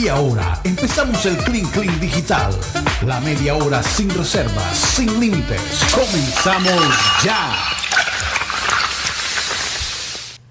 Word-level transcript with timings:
Y 0.00 0.08
ahora 0.08 0.58
empezamos 0.64 1.24
el 1.26 1.36
Clean 1.38 1.66
Clean 1.70 2.00
Digital. 2.00 2.52
La 3.06 3.20
media 3.20 3.54
hora 3.54 3.82
sin 3.82 4.08
reservas, 4.10 4.76
sin 4.76 5.20
límites. 5.20 5.60
Comenzamos 5.94 6.80
ya. 7.24 7.54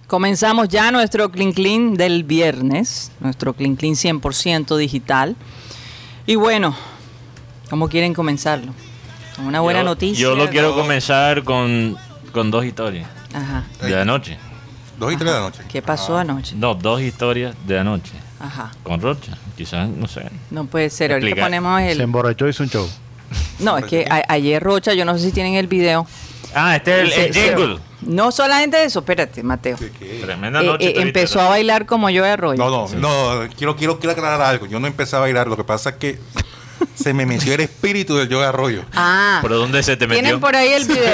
Comenzamos 0.08 0.68
ya 0.68 0.92
nuestro 0.92 1.32
Clean 1.32 1.54
Clean 1.54 1.94
del 1.96 2.24
viernes, 2.24 3.12
nuestro 3.20 3.54
Clean 3.54 3.76
Clean 3.76 3.94
100% 3.96 4.76
digital. 4.78 5.36
Y 6.28 6.36
bueno, 6.36 6.76
¿cómo 7.70 7.88
quieren 7.90 8.14
comenzarlo? 8.14 8.74
Con 9.36 9.46
una 9.48 9.62
buena 9.62 9.80
Yo- 9.80 9.86
noticia. 9.86 10.22
Yo 10.22 10.36
lo 10.36 10.50
quiero 10.50 10.76
comenzar 10.76 11.44
con, 11.44 11.98
con 12.34 12.52
dos 12.52 12.66
historias 12.66 13.08
Ajá. 13.34 13.64
de 13.82 14.00
anoche. 14.00 14.38
Dos 15.00 15.14
y 15.14 15.16
tres 15.16 15.30
de 15.32 15.36
la 15.38 15.42
noche. 15.44 15.64
¿Qué 15.70 15.82
pasó 15.82 16.18
anoche? 16.18 16.56
No, 16.56 16.76
dos 16.76 17.02
historias 17.02 17.56
de 17.66 17.80
anoche. 17.80 18.12
Ajá. 18.42 18.72
Con 18.84 19.02
Rocha. 19.02 19.38
Quizás, 19.56 19.88
no 19.90 20.08
sé. 20.08 20.24
No 20.50 20.66
puede 20.66 20.90
ser. 20.90 21.12
Ahorita 21.12 21.28
Explica. 21.28 21.46
ponemos 21.46 21.80
Se 21.82 21.92
el. 21.92 22.02
emborrachó 22.02 22.48
y 22.48 22.50
hizo 22.50 22.64
un 22.64 22.70
show. 22.70 22.90
No, 23.60 23.78
es 23.78 23.86
que 23.86 24.06
a- 24.10 24.24
ayer 24.34 24.62
Rocha, 24.62 24.94
yo 24.94 25.06
no 25.06 25.18
sé 25.18 25.26
si 25.26 25.32
tienen 25.32 25.56
el 25.56 25.68
video. 25.68 26.06
Ah, 26.56 26.76
este 26.76 27.04
es 27.04 27.16
el, 27.18 27.22
el 27.26 27.34
Se- 27.34 27.40
se- 27.42 27.48
jingle. 27.56 27.80
No 28.02 28.32
solamente 28.32 28.84
eso, 28.84 29.00
espérate, 29.00 29.44
Mateo. 29.44 29.78
Tremenda 30.22 30.62
Eh, 30.62 30.66
noche. 30.66 30.86
eh, 30.86 30.94
tuviste, 30.94 31.02
empezó 31.02 31.40
a 31.40 31.50
bailar 31.50 31.86
como 31.86 32.10
yo 32.10 32.24
de 32.24 32.32
Arroyo. 32.32 32.58
No, 32.58 32.88
no, 32.90 32.96
no, 33.44 33.50
quiero, 33.56 33.76
quiero, 33.78 34.00
quiero 34.00 34.14
aclarar 34.14 34.42
algo. 34.42 34.66
Yo 34.66 34.80
no 34.80 34.88
empecé 34.88 35.16
a 35.16 35.20
bailar, 35.20 35.48
lo 35.48 35.56
que 35.56 35.64
pasa 35.64 35.92
es 35.92 35.96
que 35.98 36.20
se 36.96 37.14
me 37.14 37.28
metió 37.28 37.54
el 37.54 37.60
espíritu 37.62 38.18
del 38.18 38.28
yoga 38.28 38.50
arroyo. 38.50 38.84
Ah, 38.96 39.38
¿Por 39.42 39.52
dónde 39.52 39.84
se 39.84 39.96
te 39.98 40.08
metió? 40.08 40.24
tienen 40.24 40.42
por 40.42 40.56
ahí 40.56 40.70
el 40.70 40.88
video. 40.88 41.14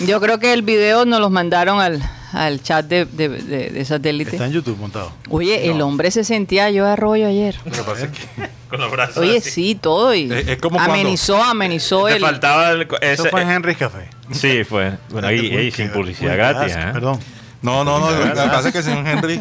Yo 0.00 0.20
creo 0.20 0.38
que 0.38 0.52
el 0.52 0.62
video 0.62 1.04
nos 1.06 1.18
los 1.20 1.30
mandaron 1.30 1.80
al, 1.80 2.00
al 2.32 2.62
chat 2.62 2.86
de, 2.86 3.04
de, 3.06 3.28
de- 3.28 3.70
de 3.70 3.84
satélite. 3.84 4.32
Está 4.32 4.46
en 4.46 4.52
YouTube 4.52 4.78
montado. 4.78 5.12
Oye, 5.30 5.70
el 5.70 5.80
hombre 5.80 6.10
se 6.10 6.24
sentía 6.24 6.70
yo 6.70 6.84
de 6.84 6.92
Arroyo 6.92 7.26
ayer. 7.26 7.56
Lo 7.64 7.72
que 7.72 7.82
pasa 7.82 8.04
es 8.04 8.10
que 8.10 8.48
Con 8.68 8.80
los 8.80 8.90
brazos 8.90 9.16
Oye, 9.16 9.38
así. 9.38 9.50
sí, 9.50 9.74
todo. 9.80 10.14
Y 10.14 10.30
Es- 10.30 10.46
es 10.48 10.58
como 10.58 10.76
cuando- 10.76 10.92
amenizó, 10.94 11.42
amenizó 11.42 12.04
Te 12.06 12.16
el. 12.16 12.20
faltaba 12.20 12.70
el... 12.70 12.82
Eso 12.82 13.22
ese- 13.22 13.30
fue 13.30 13.40
en 13.42 13.50
Henry's 13.50 13.78
Café. 13.78 14.10
Sí, 14.32 14.62
fue. 14.64 14.92
Bueno, 15.08 15.28
ahí, 15.28 15.56
ahí 15.56 15.70
sin 15.70 15.88
publicidad 15.90 16.36
gratis, 16.36 16.74
¿eh? 16.76 16.90
Perdón. 16.92 17.18
No, 17.62 17.82
no, 17.82 17.98
no. 17.98 18.10
Lo 18.10 18.22
que 18.24 18.30
pasa 18.34 18.68
es 18.68 18.72
que 18.72 18.78
el 18.78 18.84
señor 18.84 19.06
Henry 19.06 19.40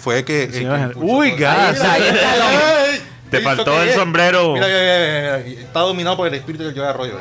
fue 0.00 0.24
que. 0.24 0.42
eh, 0.44 0.52
Señor 0.52 0.76
que 0.76 0.82
Henry. 0.82 0.94
impulsó 0.96 1.16
Uy, 1.16 1.30
gas. 1.32 1.80
Ahí 1.80 2.02
está. 2.02 2.82
Ay, 2.82 3.00
Te 3.30 3.36
¿visto 3.38 3.54
faltó 3.54 3.82
el 3.82 3.88
es? 3.90 3.94
sombrero. 3.94 4.52
Mira, 4.54 4.66
mira, 4.66 4.78
mira, 4.80 5.42
mira, 5.46 5.60
Está 5.62 5.80
dominado 5.80 6.16
por 6.18 6.26
el 6.28 6.34
espíritu 6.34 6.64
del 6.64 6.74
yoga 6.74 6.90
arroyo. 6.90 7.18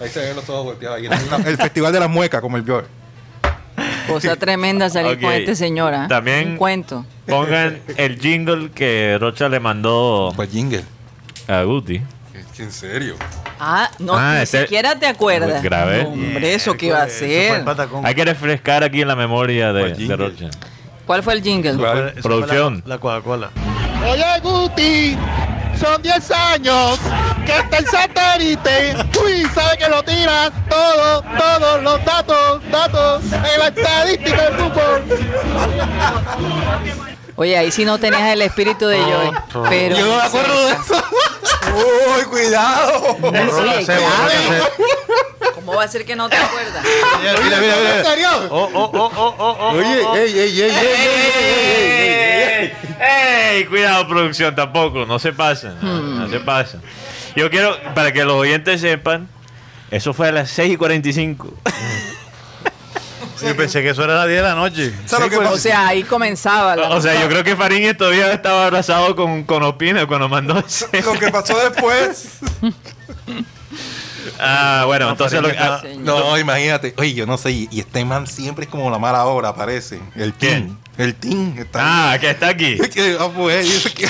Ahí 0.00 0.08
se 0.08 0.20
ven 0.20 0.34
los 0.36 0.48
ojos 0.48 0.64
volteados. 0.64 0.96
Ahí. 0.98 1.06
El 1.46 1.56
festival 1.58 1.92
de 1.92 2.00
la 2.00 2.08
mueca, 2.08 2.40
como 2.40 2.56
el 2.56 2.64
yoga. 2.64 2.84
Cosa 4.08 4.36
tremenda 4.36 4.88
salir 4.90 5.20
con 5.20 5.32
este 5.32 5.54
señor. 5.54 5.94
¿ah? 5.94 6.06
También- 6.08 6.52
Un 6.52 6.56
cuento. 6.56 7.04
Pongan 7.26 7.78
el 7.96 8.18
jingle 8.18 8.70
que 8.70 9.16
Rocha 9.20 9.48
le 9.48 9.60
mandó 9.60 10.32
Pues 10.34 10.50
jingle. 10.50 10.84
a 11.46 11.62
Guti. 11.62 12.00
Es 12.34 12.46
que 12.56 12.62
en 12.62 12.72
serio. 12.72 13.14
Ah, 13.60 13.90
no, 13.98 14.14
Ah, 14.16 14.34
ni 14.36 14.42
ese- 14.42 14.62
siquiera 14.62 14.98
te 14.98 15.06
acuerdas. 15.06 15.62
Grabé. 15.62 16.04
No, 16.04 16.10
hombre, 16.10 16.54
eso 16.54 16.74
que 16.74 16.86
iba 16.86 17.02
a 17.02 17.08
ser. 17.08 17.64
Hay 18.04 18.14
que 18.14 18.24
refrescar 18.24 18.84
aquí 18.84 19.02
en 19.02 19.08
la 19.08 19.16
memoria 19.16 19.72
de. 19.72 20.16
Rocha. 20.16 20.50
¿Cuál 21.06 21.22
fue 21.22 21.34
el 21.34 21.42
jingle? 21.42 21.74
Fue 21.74 21.82
la- 22.14 22.22
Producción. 22.22 22.82
La 22.86 22.98
Coca-Cola. 22.98 23.50
Oye, 24.08 24.24
Guti, 24.42 25.16
son 25.80 26.00
10 26.02 26.30
años 26.30 26.98
aquí 27.48 27.64
está 27.64 27.78
el 27.78 27.86
satélite. 27.86 28.96
Uy, 29.22 29.46
sabe 29.54 29.78
que 29.78 29.88
lo 29.88 30.02
tiras 30.02 30.50
todo, 30.68 31.22
todos 31.22 31.82
los 31.82 32.04
datos, 32.04 32.62
datos 32.70 33.22
en 33.32 33.58
la 33.60 33.68
estadística 33.68 34.50
del 34.50 34.54
fútbol. 34.54 35.02
Oye, 37.36 37.56
ahí 37.56 37.70
sí 37.70 37.84
no 37.84 37.98
tenías 37.98 38.32
el 38.32 38.42
espíritu 38.42 38.86
de 38.86 38.98
Joey. 38.98 39.30
Pero 39.68 39.96
Yo 39.96 40.06
no 40.06 40.16
me 40.16 40.22
acuerdo 40.22 40.66
de 40.66 40.72
eso. 40.72 41.04
Uy, 42.16 42.24
cuidado. 42.24 43.16
¿Cómo 45.54 45.74
va 45.74 45.84
a 45.84 45.88
ser 45.88 46.04
que 46.04 46.16
no 46.16 46.28
te 46.28 46.36
acuerdas? 46.36 46.82
Mira, 47.20 47.34
mira, 47.40 47.58
mira. 47.60 48.30
Oh, 48.50 48.68
oh, 48.74 48.90
oh, 48.92 49.12
oh, 49.16 49.36
oh, 49.38 49.70
Oye, 49.76 50.24
ey, 50.24 50.38
ey, 50.38 50.60
ey, 50.62 50.70
ey, 52.60 52.72
ey, 53.00 53.64
cuidado 53.66 54.08
producción, 54.08 54.54
tampoco, 54.54 55.04
no 55.06 55.18
se 55.18 55.32
pasen, 55.32 55.76
no 55.80 56.28
se 56.28 56.40
pasen. 56.40 56.80
Yo 57.36 57.50
quiero, 57.50 57.76
para 57.94 58.12
que 58.12 58.24
los 58.24 58.34
oyentes 58.36 58.80
sepan, 58.80 59.28
eso 59.90 60.12
fue 60.12 60.28
a 60.28 60.32
las 60.32 60.50
6 60.50 60.74
y 60.74 60.76
45. 60.76 61.54
Yo 63.40 63.56
pensé 63.56 63.82
que 63.82 63.90
eso 63.90 64.02
era 64.02 64.16
las 64.16 64.26
10 64.26 64.36
de 64.38 64.42
la 64.48 64.54
noche. 64.56 64.92
¿Sabes 65.06 65.30
lo 65.32 65.38
que 65.40 65.46
O 65.46 65.56
sea, 65.56 65.86
ahí 65.88 66.02
comenzaba. 66.02 66.74
la- 66.74 66.88
O 66.90 67.00
sea, 67.00 67.20
yo 67.22 67.28
creo 67.28 67.44
que 67.44 67.54
Fariñez 67.54 67.96
todavía 67.96 68.32
estaba 68.32 68.64
abrazado 68.64 69.14
con, 69.14 69.44
con 69.44 69.62
Opina 69.62 70.06
cuando 70.06 70.28
mandó 70.28 70.58
ese. 70.58 70.88
Lo 71.02 71.12
que 71.12 71.30
pasó 71.30 71.56
después. 71.56 72.38
Ah, 74.40 74.84
bueno, 74.86 75.10
entonces 75.10 75.40
lo 75.42 75.48
que. 75.50 75.58
ah, 75.58 75.80
Señor. 75.82 76.04
No, 76.04 76.38
imagínate. 76.38 76.94
Oye, 76.98 77.14
yo 77.14 77.26
no 77.26 77.36
sé. 77.38 77.50
Y, 77.52 77.68
y 77.70 77.80
este 77.80 78.04
man 78.04 78.26
siempre 78.26 78.64
es 78.64 78.70
como 78.70 78.90
la 78.90 78.98
mala 78.98 79.24
hora, 79.26 79.48
aparece. 79.50 80.00
El. 80.14 80.32
Team. 80.34 80.76
El 80.96 81.14
Team. 81.14 81.54
Está 81.58 82.12
ah, 82.12 82.18
que 82.18 82.30
está 82.30 82.48
aquí. 82.48 82.76
Que- 82.92 83.16
ah, 83.20 83.28
pues, 83.34 83.92
que- 83.94 84.08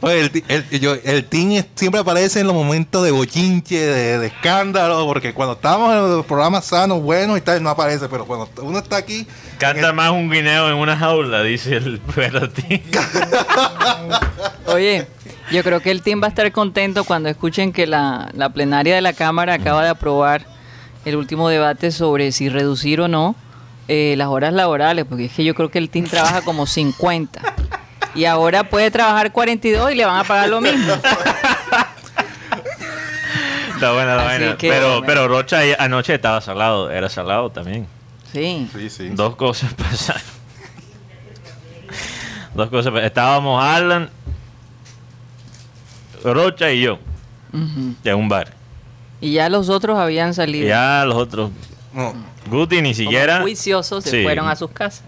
Oye, 0.00 0.20
el, 0.20 0.44
el, 0.48 0.80
yo- 0.80 0.96
el 1.04 1.24
team 1.24 1.52
es- 1.52 1.66
siempre 1.74 2.00
aparece 2.00 2.40
en 2.40 2.46
los 2.46 2.54
momentos 2.54 3.04
de 3.04 3.10
bochinche, 3.10 3.78
de, 3.78 4.18
de 4.18 4.26
escándalo, 4.26 5.06
porque 5.06 5.32
cuando 5.32 5.54
estamos 5.54 5.92
en 5.94 6.16
los 6.16 6.26
programas 6.26 6.64
sanos, 6.64 7.00
buenos 7.00 7.38
y 7.38 7.40
tal, 7.42 7.62
no 7.62 7.70
aparece, 7.70 8.08
pero 8.08 8.26
cuando 8.26 8.48
uno 8.62 8.78
está 8.78 8.96
aquí, 8.96 9.26
Canta 9.58 9.92
más 9.92 10.10
un 10.10 10.30
guineo 10.30 10.68
en 10.68 10.74
una 10.76 10.96
jaula, 10.96 11.42
dice 11.42 11.76
el 11.76 12.00
perrotín. 12.14 12.82
Oye, 14.66 15.06
yo 15.50 15.62
creo 15.62 15.80
que 15.80 15.90
el 15.90 16.02
team 16.02 16.20
va 16.22 16.26
a 16.26 16.28
estar 16.30 16.50
contento 16.52 17.04
cuando 17.04 17.28
escuchen 17.28 17.72
que 17.72 17.86
la, 17.86 18.30
la 18.34 18.48
plenaria 18.50 18.94
de 18.94 19.00
la 19.00 19.12
Cámara 19.12 19.54
acaba 19.54 19.82
de 19.82 19.90
aprobar 19.90 20.46
el 21.04 21.16
último 21.16 21.48
debate 21.48 21.90
sobre 21.92 22.32
si 22.32 22.48
reducir 22.48 23.00
o 23.00 23.08
no 23.08 23.36
eh, 23.88 24.14
las 24.16 24.28
horas 24.28 24.52
laborales, 24.54 25.04
porque 25.04 25.26
es 25.26 25.32
que 25.32 25.44
yo 25.44 25.54
creo 25.54 25.70
que 25.70 25.78
el 25.78 25.90
team 25.90 26.06
trabaja 26.06 26.40
como 26.42 26.66
50 26.66 27.40
y 28.14 28.24
ahora 28.24 28.64
puede 28.70 28.90
trabajar 28.90 29.32
42 29.32 29.92
y 29.92 29.94
le 29.96 30.06
van 30.06 30.18
a 30.20 30.24
pagar 30.24 30.48
lo 30.48 30.60
mismo. 30.62 30.94
Está 33.74 33.92
buena 33.92 34.14
vaina. 34.16 34.56
que, 34.56 34.68
Pero, 34.68 34.88
bueno. 34.88 35.06
pero 35.06 35.28
Rocha 35.28 35.58
anoche 35.78 36.14
estaba 36.14 36.40
salado, 36.40 36.90
era 36.90 37.08
salado 37.08 37.50
también. 37.50 37.86
Sí. 38.32 38.68
sí, 38.72 38.88
sí. 38.88 39.08
Dos 39.10 39.36
cosas 39.36 39.74
pasaron. 39.76 40.22
Dos 42.54 42.70
cosas 42.70 42.92
pasaron. 42.92 43.06
Estábamos 43.06 43.62
Alan, 43.62 44.08
Rocha 46.32 46.70
y 46.72 46.80
yo 46.82 46.98
Ujú. 47.52 47.94
en 48.04 48.14
un 48.14 48.28
bar. 48.28 48.52
Y 49.20 49.32
ya 49.32 49.48
los 49.48 49.68
otros 49.68 49.98
habían 49.98 50.34
salido. 50.34 50.66
ya 50.66 51.04
los 51.06 51.16
otros, 51.16 51.50
No, 51.92 52.12
Guti 52.50 52.76
ni 52.82 52.90
Como 52.90 52.94
siquiera. 52.94 53.40
juiciosos 53.42 54.04
se 54.04 54.10
Sí. 54.10 54.22
fueron 54.24 54.48
a 54.48 54.56
sus 54.56 54.70
casas. 54.70 55.04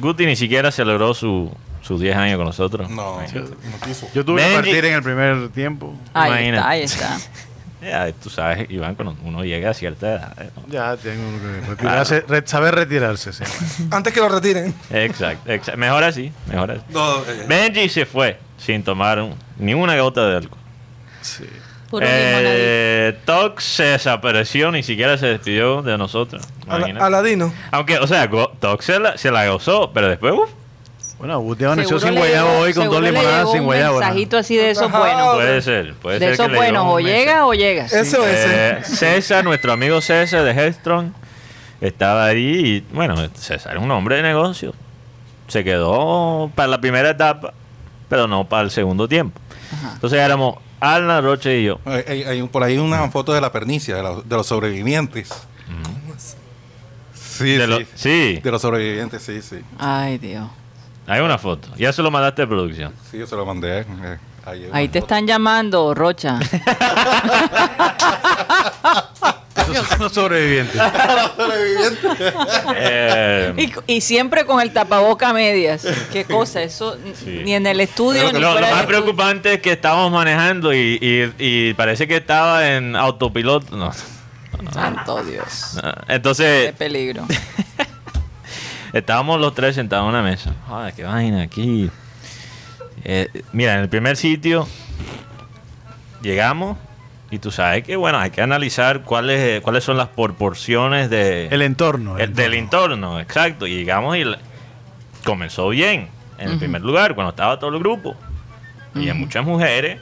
Guti 0.00 0.24
ni 0.26 0.34
siquiera 0.36 0.70
celebró 0.72 1.12
su, 1.14 1.50
sus 1.82 2.00
10 2.00 2.16
años 2.16 2.36
con 2.38 2.46
nosotros. 2.46 2.88
no, 2.90 3.14
Imagínate. 3.18 3.50
no 3.50 3.86
quiso. 3.86 4.08
Yo 4.14 4.24
tuve 4.24 4.40
Benji. 4.42 4.50
que 4.56 4.62
partir 4.62 4.84
en 4.86 4.94
el 4.94 5.02
primer 5.02 5.48
tiempo. 5.50 5.94
Ahí 6.14 6.30
Imagínate. 6.30 6.56
está, 6.58 6.68
ahí 6.68 6.82
está. 7.18 7.18
Ya, 7.82 8.12
tú 8.12 8.30
sabes, 8.30 8.70
Iván, 8.70 8.94
cuando 8.94 9.16
uno 9.24 9.42
llega 9.44 9.70
a 9.70 9.74
cierta 9.74 10.06
edad. 10.14 10.32
¿eh? 10.42 10.50
¿no? 10.56 10.62
Ya 10.72 10.96
tengo 10.96 11.38
que 11.40 11.68
retirarse, 11.68 12.20
re- 12.28 12.46
saber 12.46 12.74
retirarse. 12.76 13.32
sí. 13.32 13.42
Antes 13.90 14.12
que 14.12 14.20
lo 14.20 14.28
retiren. 14.28 14.72
Exacto, 14.90 15.50
exacto. 15.50 15.78
Mejor 15.78 16.04
así, 16.04 16.32
mejor 16.46 16.70
así. 16.70 16.82
No, 16.90 17.18
eh, 17.22 17.44
Benji 17.48 17.88
se 17.88 18.06
fue 18.06 18.38
sin 18.56 18.84
tomar 18.84 19.20
un- 19.20 19.34
ni 19.58 19.74
una 19.74 19.96
gota 19.98 20.24
de 20.28 20.36
alcohol. 20.36 20.60
Puro 21.90 22.06
limonadito. 22.06 22.40
Eh, 22.50 23.18
Tox 23.24 23.64
se 23.64 23.82
desapareció, 23.84 24.70
ni 24.70 24.82
siquiera 24.82 25.18
se 25.18 25.26
despidió 25.26 25.82
de 25.82 25.98
nosotros. 25.98 26.42
Aladino. 26.68 27.52
Aunque, 27.70 27.98
o 27.98 28.06
sea, 28.06 28.30
Tox 28.60 28.84
se 28.84 28.98
la, 28.98 29.18
se 29.18 29.30
la 29.30 29.46
gozó, 29.48 29.92
pero 29.92 30.08
después, 30.08 30.32
uff, 30.34 30.50
Bueno, 31.22 31.38
Guti 31.38 31.62
amaneció 31.64 32.00
sin 32.00 32.16
guayabo 32.16 32.48
llegó- 32.48 32.60
hoy 32.62 32.74
con 32.74 32.88
dos 32.90 33.00
limonadas 33.00 33.50
sin 33.52 33.60
un 33.60 33.66
guayabo. 33.66 33.94
¿no? 33.94 34.00
mensajito 34.00 34.38
así 34.38 34.56
de 34.56 34.70
esos 34.72 34.90
buenos. 34.90 35.34
puede 35.36 35.62
ser. 35.62 35.94
Puede 35.94 36.18
De 36.18 36.24
ser 36.26 36.34
esos 36.34 36.46
que 36.46 36.52
le 36.52 36.58
buenos, 36.58 36.84
o 36.84 36.94
un 36.96 37.02
llegas 37.04 37.42
o 37.44 37.54
llegas. 37.54 37.92
Eso 37.92 38.26
es. 38.26 38.44
Eh, 38.44 38.78
César, 38.82 39.44
nuestro 39.44 39.72
amigo 39.72 40.00
César 40.00 40.42
de 40.42 40.50
Headstrong, 40.50 41.12
estaba 41.80 42.24
ahí 42.26 42.82
y, 42.90 42.94
bueno, 42.94 43.14
César 43.34 43.76
es 43.76 43.82
un 43.82 43.90
hombre 43.92 44.16
de 44.16 44.22
negocio. 44.22 44.74
Se 45.46 45.62
quedó 45.62 46.50
para 46.56 46.66
la 46.66 46.80
primera 46.80 47.10
etapa, 47.10 47.54
pero 48.08 48.26
no 48.26 48.48
para 48.48 48.64
el 48.64 48.72
segundo 48.72 49.06
tiempo. 49.06 49.40
Entonces 49.94 50.18
éramos 50.18 50.56
Alna, 50.80 51.20
Roche 51.20 51.60
y 51.60 51.64
yo. 51.66 51.78
hay, 51.84 52.02
hay- 52.08 52.22
hay 52.24 52.40
un- 52.42 52.48
por 52.48 52.64
ahí 52.64 52.78
una 52.78 53.08
foto 53.12 53.32
de 53.32 53.40
la 53.40 53.52
pernicia, 53.52 53.94
de, 53.94 54.02
los- 54.02 54.28
de 54.28 54.34
los 54.36 54.46
sobrevivientes. 54.48 55.28
Sí, 57.14 57.44
De 57.52 57.64
sí. 57.64 57.66
lo- 57.70 57.78
sí, 57.94 58.40
De 58.42 58.50
los 58.50 58.60
sobrevivientes, 58.60 59.22
sí, 59.22 59.40
sí. 59.40 59.60
Ay, 59.78 60.18
Dios. 60.18 60.48
Hay 61.06 61.20
una 61.20 61.38
foto. 61.38 61.68
Ya 61.76 61.92
se 61.92 62.02
lo 62.02 62.10
mandaste 62.10 62.42
a 62.42 62.46
producción. 62.46 62.92
Sí, 63.10 63.18
yo 63.18 63.26
se 63.26 63.36
lo 63.36 63.44
mandé. 63.46 63.80
eh, 63.80 64.18
ahí 64.44 64.64
una 64.66 64.76
Ahí 64.78 64.88
te 64.88 65.00
foto. 65.00 65.14
están 65.14 65.26
llamando, 65.26 65.94
Rocha. 65.94 66.38
Eso 69.72 69.96
Los 70.00 70.12
sobrevivientes. 70.12 70.80
Eh, 72.76 73.54
Y, 73.86 73.94
y 73.96 74.00
siempre 74.00 74.44
con 74.44 74.60
el 74.60 74.72
tapaboca 74.72 75.30
a 75.30 75.32
medias. 75.32 75.86
Qué 76.12 76.24
cosa, 76.24 76.62
eso 76.62 76.96
Sí. 77.14 77.40
ni 77.44 77.54
en 77.54 77.66
el 77.66 77.80
estudio 77.80 78.22
Pero 78.26 78.32
ni 78.32 78.40
lo, 78.40 78.48
lo 78.48 78.52
fuera 78.52 78.66
más 78.68 78.76
del 78.76 78.80
estudio. 78.80 79.02
preocupante 79.04 79.54
es 79.54 79.60
que 79.62 79.72
estábamos 79.72 80.12
manejando 80.12 80.72
y, 80.74 80.98
y- 81.00 81.32
y 81.38 81.74
parece 81.74 82.06
que 82.08 82.16
estaba 82.16 82.68
en 82.68 82.96
autopiloto. 82.96 83.76
No. 83.76 83.92
Santo 84.72 85.22
Dios. 85.24 85.78
no. 85.82 85.92
Qué 86.06 86.14
Entonces, 86.14 86.72
peligro. 86.74 87.24
estábamos 88.92 89.40
los 89.40 89.54
tres 89.54 89.74
sentados 89.74 90.04
en 90.04 90.10
una 90.10 90.22
mesa. 90.22 90.54
Joder, 90.68 90.94
qué 90.94 91.04
vaina 91.04 91.42
aquí. 91.42 91.90
Eh, 93.04 93.28
mira, 93.52 93.74
en 93.74 93.80
el 93.80 93.88
primer 93.88 94.16
sitio 94.16 94.68
llegamos 96.22 96.76
y 97.30 97.38
tú 97.38 97.50
sabes 97.50 97.82
que, 97.84 97.96
bueno, 97.96 98.18
hay 98.18 98.30
que 98.30 98.42
analizar 98.42 99.02
cuáles, 99.02 99.60
cuáles 99.62 99.82
son 99.84 99.96
las 99.96 100.08
proporciones 100.08 101.08
de, 101.10 101.46
El 101.48 101.62
entorno. 101.62 102.16
el 102.16 102.24
el- 102.30 102.34
del 102.34 102.54
entorno, 102.54 103.18
exacto. 103.20 103.66
Y 103.66 103.74
llegamos 103.74 104.16
y 104.16 104.24
la- 104.24 104.38
comenzó 105.24 105.68
bien 105.70 106.08
en 106.38 106.50
el 106.50 106.58
primer 106.58 106.82
lugar, 106.82 107.14
cuando 107.14 107.30
estaba 107.30 107.58
todo 107.58 107.70
el 107.70 107.78
grupo. 107.78 108.14
Y 108.94 109.08
hay 109.08 109.14
muchas 109.14 109.44
mujeres. 109.44 110.00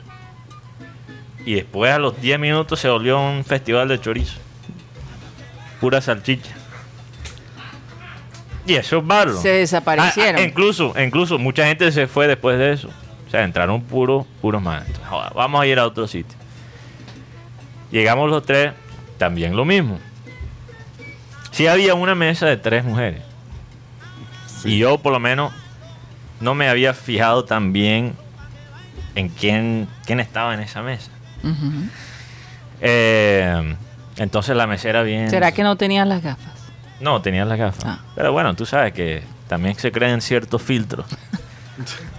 Y 1.47 1.55
después 1.55 1.93
a 1.93 1.99
los 1.99 2.21
10 2.21 2.39
minutos 2.39 2.81
se 2.81 2.89
volvió 2.89 3.19
un 3.21 3.45
festival 3.45 3.89
de 3.89 4.01
chorizo. 4.01 4.39
Pura 5.81 6.01
salchicha. 6.01 6.51
Y 8.67 8.75
eso 8.75 8.99
es 8.99 9.05
malo. 9.05 9.41
Se 9.41 9.49
desaparecieron. 9.49 10.37
Ah, 10.37 10.45
ah, 10.45 10.47
incluso, 10.47 10.95
incluso 11.01 11.39
mucha 11.39 11.67
gente 11.67 11.91
se 11.93 12.07
fue 12.07 12.27
después 12.27 12.59
de 12.59 12.73
eso. 12.73 12.89
O 13.27 13.31
sea, 13.31 13.45
entraron 13.45 13.83
puros, 13.83 14.27
puros 14.41 14.63
joder, 14.63 15.33
vamos 15.35 15.61
a 15.61 15.67
ir 15.67 15.79
a 15.79 15.87
otro 15.87 16.07
sitio. 16.07 16.37
Llegamos 17.91 18.29
los 18.29 18.45
tres, 18.45 18.73
también 19.19 19.57
lo 19.57 19.65
mismo. 19.65 19.99
Sí 21.53 21.67
había 21.67 21.95
una 21.95 22.15
mesa 22.15 22.47
de 22.47 22.57
tres 22.57 22.85
mujeres. 22.85 23.23
Y 24.65 24.79
yo 24.79 24.99
por 24.99 25.13
lo 25.13 25.21
menos 25.21 25.53
no 26.41 26.55
me 26.55 26.69
había 26.69 26.95
fijado 26.95 27.45
tan 27.45 27.73
bien 27.73 28.15
en 29.15 29.29
quién, 29.29 29.89
quién 30.07 30.21
estaba 30.21 30.55
en 30.55 30.61
esa 30.61 30.83
mesa. 30.83 31.11
Eh, 32.81 33.77
entonces 34.17 34.57
la 34.57 34.67
mesera 34.67 35.03
bien... 35.03 35.31
¿Será 35.31 35.53
que 35.53 35.63
no 35.63 35.77
tenían 35.77 36.09
las 36.09 36.23
gafas? 36.23 36.60
No, 37.01 37.21
tenía 37.23 37.45
las 37.45 37.59
gafas. 37.59 37.85
Ah. 37.87 37.99
Pero 38.15 38.33
bueno, 38.33 38.55
tú 38.55 38.67
sabes 38.67 38.93
que 38.93 39.23
también 39.49 39.75
se 39.79 39.91
crean 39.91 40.21
ciertos 40.21 40.63
filtros 40.63 41.07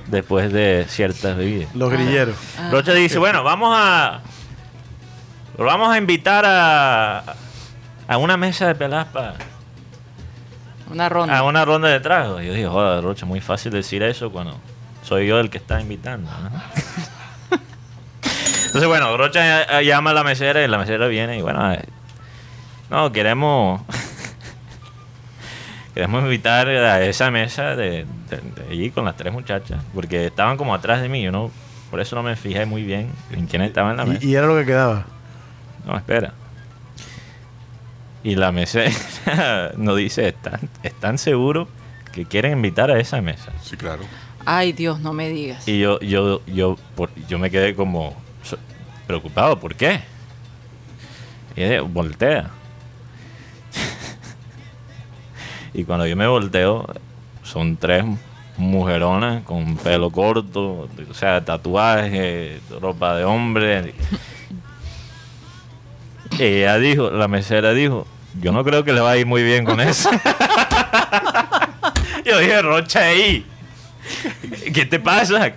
después 0.07 0.51
de 0.51 0.85
ciertas 0.89 1.37
bebidas. 1.37 1.73
Los 1.75 1.91
grilleros. 1.91 2.35
Rocha 2.71 2.93
dice, 2.93 3.17
bueno, 3.19 3.43
vamos 3.43 3.73
a... 3.77 4.21
Lo 5.57 5.65
vamos 5.65 5.93
a 5.93 5.97
invitar 5.97 6.43
a, 6.45 7.35
a 8.07 8.17
una 8.17 8.37
mesa 8.37 8.67
de 8.67 8.75
peladas 8.75 9.07
para 9.07 9.33
Una 10.89 11.07
ronda. 11.09 11.37
a 11.37 11.43
una 11.43 11.63
ronda 11.65 11.87
de 11.89 11.99
tragos. 11.99 12.41
Y 12.41 12.47
yo 12.47 12.53
dije, 12.53 12.67
joder, 12.67 13.03
Rocha, 13.03 13.25
muy 13.25 13.41
fácil 13.41 13.71
decir 13.71 14.01
eso 14.01 14.31
cuando 14.31 14.57
soy 15.03 15.27
yo 15.27 15.39
el 15.39 15.49
que 15.49 15.57
está 15.59 15.79
invitando. 15.79 16.31
¿no?". 16.31 16.49
Entonces, 18.65 18.87
bueno, 18.87 19.15
Rocha 19.17 19.81
llama 19.81 20.11
a 20.11 20.13
la 20.13 20.23
mesera 20.23 20.63
y 20.63 20.67
la 20.67 20.77
mesera 20.77 21.07
viene 21.07 21.37
y 21.37 21.41
bueno, 21.41 21.73
eh, 21.73 21.83
no, 22.89 23.11
queremos 23.11 23.81
queremos 25.93 26.23
invitar 26.23 26.67
a 26.69 27.03
esa 27.03 27.31
mesa 27.31 27.75
de, 27.75 28.05
de- 28.29 28.63
de 28.63 28.71
allí 28.71 28.91
con 28.91 29.05
las 29.05 29.17
tres 29.17 29.33
muchachas, 29.33 29.83
porque 29.93 30.25
estaban 30.27 30.57
como 30.57 30.73
atrás 30.73 31.01
de 31.01 31.09
mí, 31.09 31.21
yo 31.21 31.31
no, 31.31 31.51
por 31.89 31.99
eso 31.99 32.15
no 32.15 32.23
me 32.23 32.35
fijé 32.35 32.65
muy 32.65 32.83
bien 32.83 33.09
en 33.31 33.47
quién 33.47 33.61
estaba 33.61 33.91
en 33.91 33.97
la 33.97 34.05
mesa. 34.05 34.19
Y, 34.25 34.29
y 34.31 34.35
era 34.35 34.47
lo 34.47 34.57
que 34.57 34.65
quedaba. 34.65 35.05
No, 35.85 35.97
espera. 35.97 36.33
Y 38.23 38.35
la 38.35 38.51
mesera 38.51 38.91
nos 39.77 39.97
dice, 39.97 40.27
¿están, 40.27 40.59
¿están 40.83 41.17
seguros 41.17 41.67
que 42.13 42.25
quieren 42.25 42.53
invitar 42.53 42.91
a 42.91 42.99
esa 42.99 43.19
mesa? 43.21 43.51
Sí, 43.63 43.75
claro. 43.77 44.03
Ay, 44.45 44.73
Dios, 44.73 44.99
no 44.99 45.13
me 45.13 45.29
digas. 45.29 45.67
Y 45.67 45.79
yo, 45.79 45.99
yo, 45.99 46.41
yo, 46.47 46.77
por- 46.95 47.09
yo 47.27 47.39
me 47.39 47.49
quedé 47.51 47.75
como 47.75 48.15
preocupado, 49.07 49.59
¿por 49.59 49.75
qué? 49.75 50.01
Y 51.55 51.63
ella 51.63 51.81
voltea. 51.81 52.49
Y 55.73 55.83
cuando 55.83 56.05
yo 56.05 56.15
me 56.15 56.27
volteo, 56.27 56.85
son 57.43 57.77
tres 57.77 58.03
mujeronas 58.57 59.43
con 59.43 59.77
pelo 59.77 60.11
corto, 60.11 60.87
o 61.09 61.13
sea, 61.13 61.43
tatuaje, 61.43 62.59
ropa 62.79 63.15
de 63.15 63.23
hombre. 63.23 63.93
Y 66.37 66.43
ella 66.43 66.77
dijo, 66.77 67.09
la 67.09 67.27
mesera 67.27 67.73
dijo, 67.73 68.05
yo 68.39 68.51
no 68.51 68.63
creo 68.63 68.83
que 68.83 68.93
le 68.93 69.01
va 69.01 69.11
a 69.11 69.17
ir 69.17 69.25
muy 69.25 69.43
bien 69.43 69.65
con 69.65 69.79
eso. 69.79 70.09
yo 72.25 72.39
dije, 72.39 72.61
Rocha 72.61 73.01
ahí. 73.01 73.45
¿Qué 74.73 74.85
te 74.85 74.99
pasa? 74.99 75.47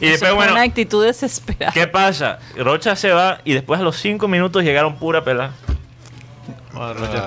Y 0.00 0.06
Eso 0.06 0.12
después, 0.12 0.34
bueno, 0.34 0.52
una 0.52 0.62
actitud 0.62 1.04
desesperada. 1.04 1.72
¿qué 1.72 1.86
pasa? 1.86 2.38
Rocha 2.56 2.96
se 2.96 3.10
va 3.10 3.40
y 3.44 3.52
después 3.52 3.80
a 3.80 3.82
los 3.82 3.96
cinco 3.96 4.28
minutos 4.28 4.62
llegaron 4.62 4.96
pura 4.96 5.24
pelada. 5.24 5.52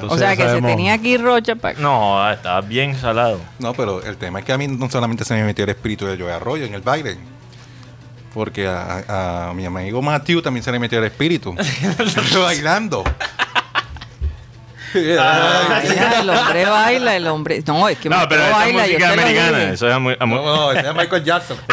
O 0.08 0.18
sea, 0.18 0.36
que 0.36 0.48
se 0.50 0.62
tenía 0.62 0.96
ir 0.96 1.22
Rocha 1.22 1.56
para... 1.56 1.78
No, 1.80 2.30
estaba 2.32 2.62
bien 2.62 2.98
salado. 3.00 3.40
No, 3.60 3.74
pero 3.74 4.02
el 4.04 4.18
tema 4.18 4.40
es 4.40 4.46
que 4.46 4.54
a 4.54 4.58
mí 4.58 4.68
no 4.68 4.90
solamente 4.90 5.26
se 5.26 5.34
me 5.34 5.44
metió 5.44 5.64
el 5.66 5.70
espíritu 5.70 6.06
de 6.06 6.18
Joey 6.18 6.32
Arroyo 6.34 6.66
en 6.66 6.74
el 6.74 6.82
baile. 6.82 7.18
Porque 8.34 8.66
a, 8.68 9.50
a 9.50 9.54
mi 9.54 9.66
amigo 9.66 10.02
Matthew 10.02 10.42
también 10.42 10.64
se 10.64 10.72
le 10.72 10.80
metió 10.80 11.00
el 11.00 11.06
espíritu. 11.06 11.56
bailando. 12.44 13.04
Baila, 14.94 16.20
el 16.20 16.30
hombre 16.30 16.66
baila, 16.66 17.16
el 17.16 17.28
hombre... 17.28 17.64
No, 17.66 17.88
es 17.88 17.98
que 17.98 18.10
No, 18.10 18.28
pero 18.28 18.44
esa 18.44 18.58
baila, 18.58 18.88
yo 18.88 18.94
música 18.94 19.14
americana. 19.14 19.64
Eso 19.72 19.88
es 19.90 20.00
muy, 20.00 20.18
muy- 20.20 20.38
No, 20.38 20.44
no, 20.56 20.72
ese 20.74 20.90
es 20.90 20.96
Michael 20.96 21.24
Jackson. 21.24 21.58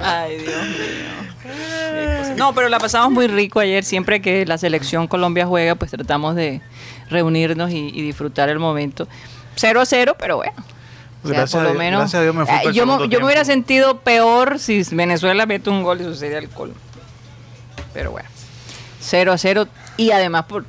Ay, 0.00 0.38
Dios 0.38 0.62
mío. 0.64 2.34
No, 2.36 2.54
pero 2.54 2.68
la 2.68 2.78
pasamos 2.78 3.10
muy 3.12 3.26
rico 3.26 3.60
ayer. 3.60 3.84
Siempre 3.84 4.20
que 4.22 4.44
la 4.46 4.58
selección 4.58 5.06
Colombia 5.08 5.46
juega, 5.46 5.74
pues 5.74 5.90
tratamos 5.90 6.34
de 6.34 6.60
reunirnos 7.10 7.70
y, 7.70 7.88
y 7.88 8.02
disfrutar 8.02 8.48
el 8.48 8.58
momento. 8.58 9.08
0 9.56 9.80
a 9.80 9.86
0, 9.86 10.16
pero 10.18 10.36
bueno. 10.36 10.52
O 11.24 11.28
sea, 11.28 11.36
Gracias 11.38 11.50
por 11.52 11.60
a 11.60 11.64
lo 11.64 11.68
Dios- 11.70 11.78
menos. 11.78 12.00
gracias 12.00 12.20
a 12.20 12.22
Dios 12.22 12.34
me 12.34 12.42
el 12.42 12.72
yo, 12.72 12.86
me- 12.86 13.08
yo 13.08 13.18
me 13.18 13.24
hubiera 13.26 13.44
sentido 13.44 13.98
peor 14.00 14.58
si 14.60 14.82
Venezuela 14.92 15.46
mete 15.46 15.68
un 15.70 15.82
gol 15.82 16.00
y 16.00 16.04
sucede 16.04 16.36
alcohol. 16.36 16.72
Pero 17.92 18.12
bueno. 18.12 18.28
0 19.00 19.32
a 19.32 19.38
0 19.38 19.66
y 19.96 20.10
además 20.12 20.44
por, 20.44 20.64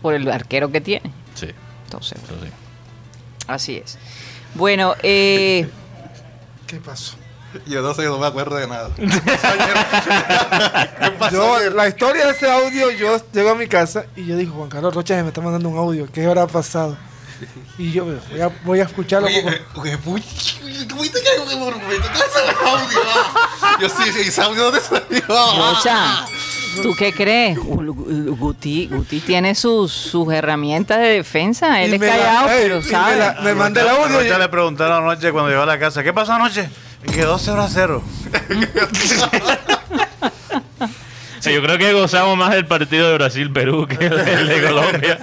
por 0.00 0.14
el 0.14 0.30
arquero 0.30 0.70
que 0.72 0.80
tiene. 0.80 1.10
Sí, 1.34 1.48
Entonces, 1.84 2.18
sí. 2.26 2.48
así 3.48 3.76
es. 3.76 3.98
Bueno, 4.54 4.94
eh, 5.02 5.68
¿Qué 6.66 6.76
pasó? 6.76 7.16
Yo 7.66 7.82
no 7.82 7.94
sé, 7.94 8.04
no 8.04 8.18
me 8.18 8.26
acuerdo 8.26 8.56
de 8.56 8.66
nada. 8.66 8.90
Yo, 11.32 11.70
la 11.70 11.88
historia 11.88 12.26
de 12.26 12.32
ese 12.32 12.50
audio, 12.50 12.90
yo 12.90 13.16
llego 13.32 13.50
a 13.50 13.54
mi 13.54 13.66
casa 13.66 14.04
y 14.16 14.26
yo 14.26 14.36
digo, 14.36 14.54
Juan 14.54 14.68
Carlos 14.68 14.94
Rocha 14.94 15.20
me 15.22 15.28
está 15.28 15.40
mandando 15.40 15.68
un 15.68 15.78
audio, 15.78 16.06
¿qué 16.12 16.24
habrá 16.26 16.46
pasado? 16.46 16.96
Y 17.78 17.92
yo 17.92 18.06
voy 18.06 18.40
a, 18.40 18.48
voy 18.64 18.80
a 18.80 18.84
escucharlo. 18.84 19.26
Oye, 19.28 19.40
eh. 19.46 19.60
Ah, 22.64 23.76
Yo 23.80 23.88
sí, 23.90 24.10
sí, 24.12 24.20
¿ese 24.28 24.40
audio 24.40 24.64
dónde 24.64 24.80
salió? 24.80 25.20
Rocha, 25.28 26.24
¿tú 26.82 26.94
qué 26.98 27.12
crees? 27.12 27.58
Gu- 27.58 28.34
Guti, 28.38 28.86
Guti 28.90 29.20
tiene 29.20 29.54
sus, 29.54 29.92
sus 29.92 30.32
herramientas 30.32 30.98
de 30.98 31.08
defensa. 31.08 31.82
Él 31.82 31.92
es 31.94 32.00
callado, 32.00 32.46
pero 32.46 32.82
sabe. 32.82 33.16
la- 33.18 33.40
Me 33.42 33.54
manda 33.54 33.82
el 33.82 33.88
audio. 33.88 34.20
Rocha 34.20 34.38
le 34.38 34.48
preguntaron 34.48 35.02
anoche 35.04 35.30
cuando 35.32 35.50
llegó 35.50 35.62
a 35.62 35.66
la 35.66 35.78
casa, 35.78 36.02
¿qué 36.02 36.14
pasó 36.14 36.32
anoche? 36.32 36.70
Quedó 37.12 37.38
0 37.38 37.60
a 37.62 37.68
0. 37.68 38.02
Sí, 41.40 41.52
yo 41.52 41.62
creo 41.62 41.78
que 41.78 41.92
gozamos 41.92 42.36
más 42.36 42.50
del 42.52 42.66
partido 42.66 43.08
de 43.08 43.14
Brasil-Perú 43.14 43.86
que 43.86 44.06
el 44.06 44.48
de 44.48 44.62
Colombia. 44.66 45.18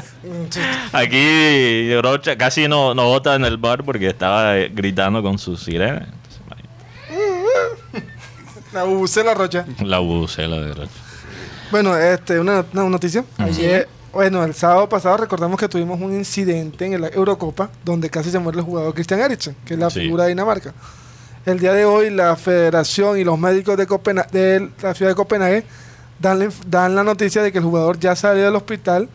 Aquí 0.93 1.93
Rocha 2.01 2.37
casi 2.37 2.67
no, 2.67 2.93
no 2.95 3.05
vota 3.05 3.35
en 3.35 3.43
el 3.45 3.57
bar 3.57 3.83
porque 3.83 4.07
estaba 4.07 4.57
eh, 4.57 4.71
gritando 4.73 5.21
con 5.21 5.37
su 5.37 5.57
sirena. 5.57 6.07
Entonces. 6.07 6.23
La 8.71 8.83
bubucela 8.85 9.33
Rocha. 9.33 9.65
la 9.83 9.99
bucela 9.99 10.57
de 10.57 10.73
Rocha. 10.73 10.91
Bueno, 11.71 11.97
este, 11.97 12.39
una, 12.39 12.63
una 12.71 12.83
noticia. 12.89 13.23
Ayer, 13.37 13.87
bueno, 14.13 14.43
el 14.45 14.53
sábado 14.53 14.87
pasado 14.87 15.17
recordamos 15.17 15.59
que 15.59 15.67
tuvimos 15.67 15.99
un 15.99 16.13
incidente 16.13 16.85
en 16.85 17.01
la 17.01 17.07
Eurocopa 17.09 17.69
donde 17.83 18.09
casi 18.09 18.31
se 18.31 18.39
muere 18.39 18.59
el 18.59 18.63
jugador 18.65 18.93
Christian 18.93 19.19
Eriksen, 19.19 19.55
que 19.65 19.73
es 19.73 19.79
la 19.79 19.89
Sí. 19.89 19.99
figura 20.01 20.23
de 20.23 20.29
Dinamarca. 20.29 20.73
El 21.45 21.59
día 21.59 21.73
de 21.73 21.85
hoy 21.85 22.09
la 22.09 22.35
federación 22.35 23.17
y 23.19 23.23
los 23.23 23.38
médicos 23.38 23.75
de, 23.77 23.85
de 24.31 24.69
la 24.81 24.93
ciudad 24.93 25.12
de 25.12 25.15
Copenhague 25.15 25.65
dan, 26.19 26.95
la 26.95 27.03
noticia 27.03 27.41
de 27.41 27.51
que 27.51 27.57
el 27.57 27.63
jugador 27.65 28.00
ya 28.00 28.15
salió 28.15 28.45
del 28.45 28.55
hospital 28.55 29.09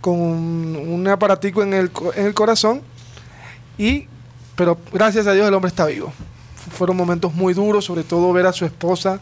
con 0.00 0.14
un, 0.18 1.06
aparatico 1.08 1.62
en 1.62 1.74
el, 1.74 1.90
en 2.16 2.26
el 2.26 2.34
corazón 2.34 2.80
y 3.76 4.06
Pero 4.56 4.78
gracias 4.92 5.26
a 5.26 5.32
Dios 5.32 5.46
el 5.48 5.54
hombre 5.54 5.68
está 5.68 5.84
vivo. 5.86 6.12
Fu- 6.56 6.70
Fueron 6.70 6.96
momentos 6.96 7.34
muy 7.34 7.52
duros, 7.52 7.84
sobre 7.84 8.02
todo 8.04 8.32
ver 8.32 8.46
a 8.46 8.52
su 8.52 8.64
esposa, 8.64 9.20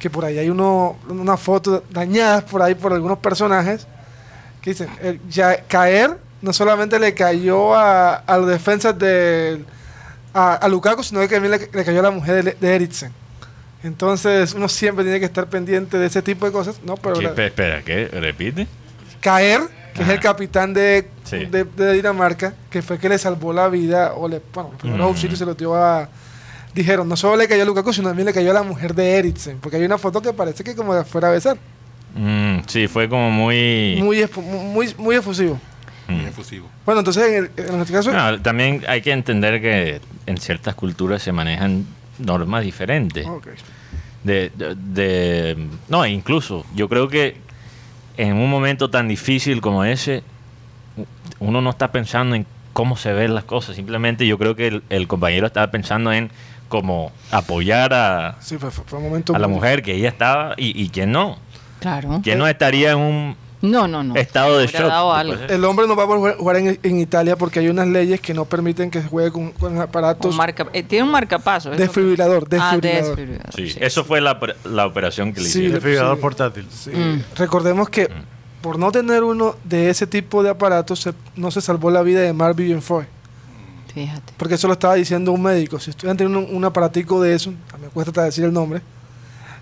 que 0.00 0.10
por 0.10 0.24
ahí 0.24 0.38
hay 0.38 0.50
uno, 0.50 0.96
una 1.08 1.36
foto 1.36 1.84
dañadas 1.90 2.42
por 2.44 2.62
ahí 2.62 2.74
por 2.74 2.92
algunos 2.92 3.18
personajes, 3.18 3.86
que 4.60 4.70
dicen, 4.70 4.88
eh, 5.02 5.20
ya 5.28 5.62
caer 5.68 6.18
no 6.42 6.52
solamente 6.52 6.98
le 6.98 7.12
cayó 7.14 7.74
a, 7.74 8.14
a 8.14 8.38
los 8.38 8.48
defensas 8.48 8.98
de 8.98 9.62
a, 10.34 10.54
a 10.54 10.68
Lukaku, 10.68 11.02
sino 11.02 11.20
que 11.20 11.28
también 11.28 11.52
le, 11.52 11.68
le 11.72 11.84
cayó 11.84 12.00
a 12.00 12.04
la 12.04 12.10
mujer 12.10 12.44
de, 12.44 12.56
de 12.60 12.74
Eriksen. 12.76 13.12
Entonces 13.82 14.52
uno 14.54 14.68
siempre 14.68 15.04
tiene 15.04 15.18
que 15.20 15.24
estar 15.26 15.46
pendiente 15.48 15.96
de 15.98 16.06
ese 16.06 16.20
tipo 16.22 16.44
de 16.46 16.52
cosas, 16.52 16.80
¿no? 16.84 16.96
Pero 16.96 17.14
¿Qué? 17.16 17.22
la- 17.22 17.28
Espera, 17.30 17.48
espera, 17.48 17.82
¿qué? 17.82 18.08
¿Repite? 18.08 18.66
caer, 19.20 19.60
que 19.94 20.02
es 20.02 20.08
el 20.08 20.14
Ajá. 20.14 20.20
capitán 20.22 20.72
de, 20.72 21.06
Sí. 21.24 21.44
de, 21.44 21.64
de 21.64 21.92
Dinamarca, 21.92 22.54
que 22.70 22.80
fue 22.80 22.98
que 22.98 23.08
le 23.08 23.18
salvó 23.18 23.52
la 23.52 23.68
vida, 23.68 24.14
o 24.14 24.28
le, 24.28 24.40
bueno, 24.54 24.70
los 24.72 24.80
primeros 24.80 25.04
Mm. 25.06 25.08
auxilios 25.08 25.38
se 25.38 25.44
los 25.46 25.56
dio 25.56 25.74
a... 25.74 26.08
Dijeron, 26.74 27.08
no 27.08 27.16
solo 27.16 27.36
le 27.36 27.46
cayó 27.48 27.62
a 27.62 27.66
Lukaku, 27.66 27.92
sino 27.92 28.08
también 28.08 28.26
le 28.26 28.32
cayó 28.32 28.50
a 28.50 28.54
la 28.54 28.62
mujer 28.62 28.94
de 28.94 29.16
Eriksen, 29.18 29.58
porque 29.58 29.76
hay 29.76 29.84
una 29.84 29.98
foto 29.98 30.22
que 30.22 30.32
parece 30.32 30.62
que 30.64 30.74
como 30.74 30.94
de 30.94 31.04
fuera 31.04 31.28
a 31.28 31.32
besar. 31.32 31.58
Mm, 32.14 32.60
sí, 32.66 32.86
fue 32.88 33.08
como 33.08 33.30
muy... 33.30 33.96
Muy, 34.00 34.26
muy, 34.42 34.94
muy 34.96 35.16
efusivo. 35.16 35.60
Mm. 36.08 36.12
Muy 36.14 36.24
efusivo. 36.26 36.68
Bueno, 36.86 37.00
entonces 37.00 37.24
en, 37.26 37.34
el, 37.56 37.66
en 37.74 37.80
este 37.80 37.92
caso... 37.92 38.12
No, 38.12 38.40
también 38.40 38.82
hay 38.88 39.02
que 39.02 39.12
entender 39.12 39.60
que 39.60 40.00
en 40.26 40.38
ciertas 40.38 40.74
culturas 40.74 41.22
se 41.22 41.32
manejan 41.32 41.86
normas 42.18 42.62
diferentes. 42.64 43.26
Ok. 43.26 43.48
De, 44.24 44.50
de- 44.54 44.74
de- 44.74 45.68
no, 45.88 46.04
incluso 46.06 46.64
yo 46.74 46.88
creo 46.88 47.08
que 47.08 47.36
en 48.16 48.34
un 48.36 48.50
momento 48.50 48.90
tan 48.90 49.08
difícil 49.08 49.60
como 49.60 49.84
ese, 49.84 50.22
uno 51.38 51.62
no 51.62 51.70
está 51.70 51.90
pensando 51.90 52.36
en 52.36 52.44
cómo 52.72 52.96
se 52.96 53.12
ven 53.12 53.34
las 53.34 53.44
cosas. 53.44 53.76
Simplemente 53.76 54.26
yo 54.26 54.36
creo 54.38 54.54
que 54.56 54.68
el, 54.68 54.82
el 54.90 55.08
compañero 55.08 55.46
estaba 55.46 55.70
pensando 55.70 56.12
en 56.12 56.30
cómo 56.68 57.12
apoyar 57.30 57.94
a, 57.94 58.36
Sí, 58.40 58.58
fue, 58.58 58.70
fue- 58.70 58.84
fue 58.86 58.98
un 58.98 59.06
momento... 59.06 59.34
a 59.34 59.38
la 59.38 59.48
mujer 59.48 59.82
que 59.82 59.94
ella 59.94 60.08
estaba 60.10 60.54
y, 60.56 60.80
y 60.80 60.90
quién 60.90 61.12
no. 61.12 61.38
Claro. 61.80 62.20
¿Quién 62.22 62.38
no 62.38 62.46
estaría 62.46 62.92
en 62.92 62.98
un 62.98 63.36
No, 63.62 63.86
no, 63.86 64.02
no. 64.02 64.14
estado 64.16 64.56
de 64.58 64.66
shock? 64.68 64.80
dado 64.88 65.12
algo. 65.12 65.32
después 65.32 65.48
de- 65.50 65.54
El 65.56 65.64
hombre 65.66 65.86
no 65.86 65.94
va 65.94 66.04
a 66.04 66.06
poder 66.06 66.36
jugar 66.36 66.56
en, 66.56 66.78
en 66.82 66.98
Italia 66.98 67.36
porque 67.36 67.60
hay 67.60 67.68
unas 67.68 67.86
leyes 67.88 68.20
que 68.20 68.32
no 68.32 68.46
permiten 68.46 68.90
que 68.90 69.02
se 69.02 69.08
juegue 69.08 69.30
con, 69.30 69.52
con 69.52 69.78
aparatos 69.78 70.30
Un 70.30 70.36
marca, 70.38 70.66
eh, 70.72 70.82
tiene 70.82 71.04
un 71.04 71.10
marcapaso. 71.10 71.70
eso- 71.72 71.78
desfibrilador. 71.78 72.44
Ah, 72.44 72.72
desfibrilador. 72.78 73.16
desfibrilador, 73.16 73.54
Sí, 73.54 73.68
sí. 73.70 73.78
eso 73.82 74.04
fue 74.04 74.20
la, 74.22 74.38
la 74.64 74.86
operación 74.86 75.32
que 75.34 75.40
le 75.40 75.46
Sí, 75.46 75.50
hicieron. 75.58 75.72
Desfibrilador 75.74 76.16
sí. 76.16 76.22
portátil. 76.22 76.66
Sí. 76.70 76.90
Mm. 76.90 77.22
Recordemos 77.36 77.88
que 77.90 78.08
por 78.62 78.78
no 78.78 78.90
tener 78.92 79.24
uno 79.24 79.56
de 79.64 79.90
ese 79.90 80.06
tipo 80.06 80.42
de 80.42 80.50
aparatos 80.50 81.00
se- 81.00 81.14
no 81.36 81.50
se 81.50 81.60
salvó 81.60 81.90
la 81.90 82.00
vida 82.02 82.20
de 82.20 82.32
Mark 82.32 82.56
Villenfoy. 82.56 83.04
Fíjate. 83.92 84.32
Porque 84.36 84.54
eso 84.54 84.68
lo 84.68 84.74
estaba 84.74 84.94
diciendo 84.94 85.32
un 85.32 85.42
médico. 85.42 85.78
Si 85.80 85.90
estuvieran 85.90 86.16
teniendo 86.16 86.38
un, 86.48 86.56
un 86.56 86.64
aparatico 86.64 87.20
de 87.20 87.34
eso, 87.34 87.50
me 87.50 87.88
cuesta 87.88 88.10
hasta 88.10 88.24
decir 88.24 88.44
el 88.44 88.52
nombre, 88.52 88.80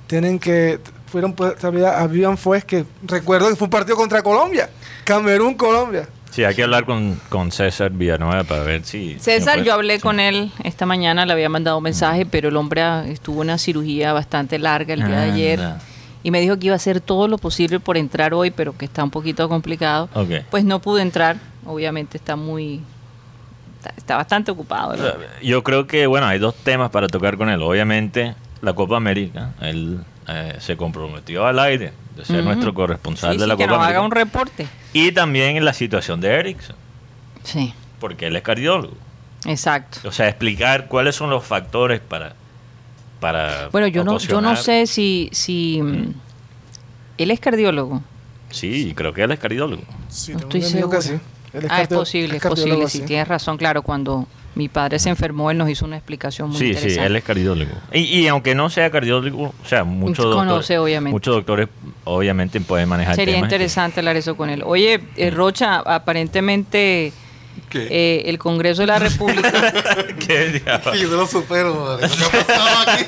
tienen 0.07 0.39
que 0.39 0.79
fueron 1.09 1.33
pues, 1.33 1.63
había, 1.65 1.99
habían 1.99 2.37
fue 2.37 2.63
que 2.63 2.85
recuerdo 3.03 3.49
que 3.49 3.57
fue 3.57 3.67
un 3.67 3.71
partido 3.71 3.97
contra 3.97 4.23
Colombia, 4.23 4.69
Camerún 5.05 5.55
Colombia. 5.55 6.09
Sí, 6.31 6.45
hay 6.45 6.55
que 6.55 6.63
hablar 6.63 6.85
con, 6.85 7.19
con 7.31 7.51
César 7.51 7.91
Villanueva 7.91 8.45
para 8.45 8.63
ver 8.63 8.85
si... 8.85 9.19
César, 9.19 9.63
yo 9.63 9.73
hablé 9.73 9.97
sí. 9.97 10.03
con 10.03 10.21
él 10.21 10.53
esta 10.63 10.85
mañana, 10.87 11.25
le 11.25 11.33
había 11.33 11.49
mandado 11.49 11.79
un 11.79 11.83
mensaje, 11.83 12.27
pero 12.27 12.51
el 12.51 12.57
hombre 12.57 12.83
ah, 12.83 13.05
estuvo 13.09 13.43
en 13.43 13.49
una 13.49 13.59
cirugía 13.59 14.13
bastante 14.13 14.59
larga 14.59 14.95
el 14.95 15.05
día 15.05 15.21
de 15.21 15.33
ayer 15.33 15.61
Anda. 15.61 15.81
y 16.23 16.31
me 16.31 16.41
dijo 16.41 16.59
que 16.59 16.67
iba 16.67 16.75
a 16.75 16.77
hacer 16.77 17.01
todo 17.01 17.29
lo 17.29 17.39
posible 17.39 17.81
por 17.81 17.97
entrar 17.97 18.35
hoy, 18.35 18.51
pero 18.51 18.77
que 18.77 18.85
está 18.85 19.03
un 19.03 19.11
poquito 19.11 19.49
complicado. 19.49 20.11
Ok. 20.15 20.45
Pues 20.51 20.65
no 20.65 20.81
pude 20.81 21.03
entrar, 21.03 21.39
obviamente 21.65 22.19
está 22.19 22.37
muy... 22.37 22.83
Está, 23.79 23.95
está 23.97 24.17
bastante 24.17 24.51
ocupado. 24.51 24.97
Yo 25.41 25.63
creo 25.63 25.87
que, 25.87 26.07
bueno, 26.07 26.27
hay 26.27 26.39
dos 26.39 26.55
temas 26.57 26.91
para 26.91 27.07
tocar 27.07 27.37
con 27.37 27.49
él. 27.49 27.63
Obviamente, 27.63 28.35
la 28.61 28.75
Copa 28.75 28.97
América. 28.97 29.55
Él 29.61 30.01
eh, 30.29 30.57
se 30.61 30.77
comprometió 30.77 31.47
al 31.47 31.59
aire 31.59 31.93
de 32.17 32.25
ser 32.25 32.45
nuestro 32.45 32.75
corresponsal 32.75 33.33
Sí, 33.33 33.39
de 33.39 33.45
sí, 33.45 33.49
la 33.49 33.57
que 33.57 33.63
Copa 33.65 33.77
nos 33.77 33.79
América. 33.85 33.99
haga 33.99 34.07
un 34.07 34.13
reporte. 34.13 34.67
Y 34.93 35.13
también 35.13 35.57
en 35.57 35.65
la 35.65 35.73
situación 35.73 36.21
de 36.21 36.29
Erickson, 36.35 36.77
Sí, 37.45 37.73
porque 38.01 38.27
él 38.27 38.37
es 38.37 38.43
cardiólogo. 38.43 38.95
exacto. 39.47 40.01
O 40.07 40.13
sea, 40.13 40.29
explicar 40.29 40.87
cuáles 40.89 41.15
son 41.17 41.31
los 41.31 41.45
factores 41.45 42.01
para... 42.01 42.35
para 43.21 43.69
Bueno, 43.69 43.87
yo 43.87 44.05
no, 44.05 44.19
yo 44.19 44.41
no 44.41 44.55
sé 44.57 44.87
si, 44.87 45.29
si 45.33 45.81
mm, 45.83 46.13
él 47.19 47.31
es 47.31 47.41
cardiólogo. 47.41 48.03
Sí, 48.51 48.93
creo 48.97 49.13
que 49.13 49.23
él 49.23 49.31
es 49.31 49.39
cardiólogo. 49.39 49.83
Sí, 50.09 50.33
No 50.33 50.39
estoy 50.41 50.65
amigo 50.65 50.91
que 50.91 51.03
sí. 51.03 51.13
Él 51.53 51.67
ah, 51.71 51.83
es 51.83 51.89
cardio- 51.89 51.99
posible, 51.99 52.37
es 52.37 52.43
posible. 52.43 52.89
Si 52.89 52.99
sí. 52.99 53.05
tienes 53.05 53.27
razón, 53.29 53.57
claro, 53.57 53.83
cuando 53.83 54.27
mi 54.59 54.69
padre 54.69 54.99
se 54.99 55.09
enfermó, 55.09 55.51
él 55.51 55.57
nos 55.57 55.71
hizo 55.71 55.85
una 55.87 55.97
explicación 55.97 56.49
muy 56.51 56.59
Sí, 56.59 56.65
sí, 56.67 56.71
interesante. 56.73 57.07
él 57.07 57.17
es 57.17 57.23
cardiólogo. 57.25 57.71
Y, 57.93 58.01
y 58.01 58.27
aunque 58.29 58.55
no 58.55 58.69
sea 58.71 58.91
cardiólogo, 58.91 59.55
o 59.63 59.69
sea, 59.69 59.85
muchos 59.85 60.27
Conoce, 60.35 60.75
doctores, 60.75 60.79
obviamente. 60.81 61.13
muchos 61.15 61.35
doctores 61.37 61.69
obviamente 62.05 62.61
pueden 62.61 62.89
manejar 62.89 63.15
Sería 63.15 63.37
temas 63.37 63.49
que- 63.49 63.55
interesante 63.55 64.01
hablar 64.01 64.17
eso 64.17 64.37
con 64.37 64.51
él. 64.51 64.63
Oye, 64.67 65.01
eh, 65.17 65.31
Rocha, 65.31 65.77
aparentemente 65.77 67.13
¿Qué? 67.71 67.87
eh, 67.91 68.23
el 68.27 68.39
Congreso 68.39 68.83
de 68.83 68.87
la 68.89 68.99
República... 68.99 69.51
¿Qué 70.27 70.61
diablo? 70.65 70.95
Yo 70.97 71.09
lo 71.09 71.27
supero, 71.29 71.75
madre. 71.77 72.09
¿Qué 72.09 72.25
ha 72.37 72.45
pasado 72.47 72.91
aquí? 72.91 73.05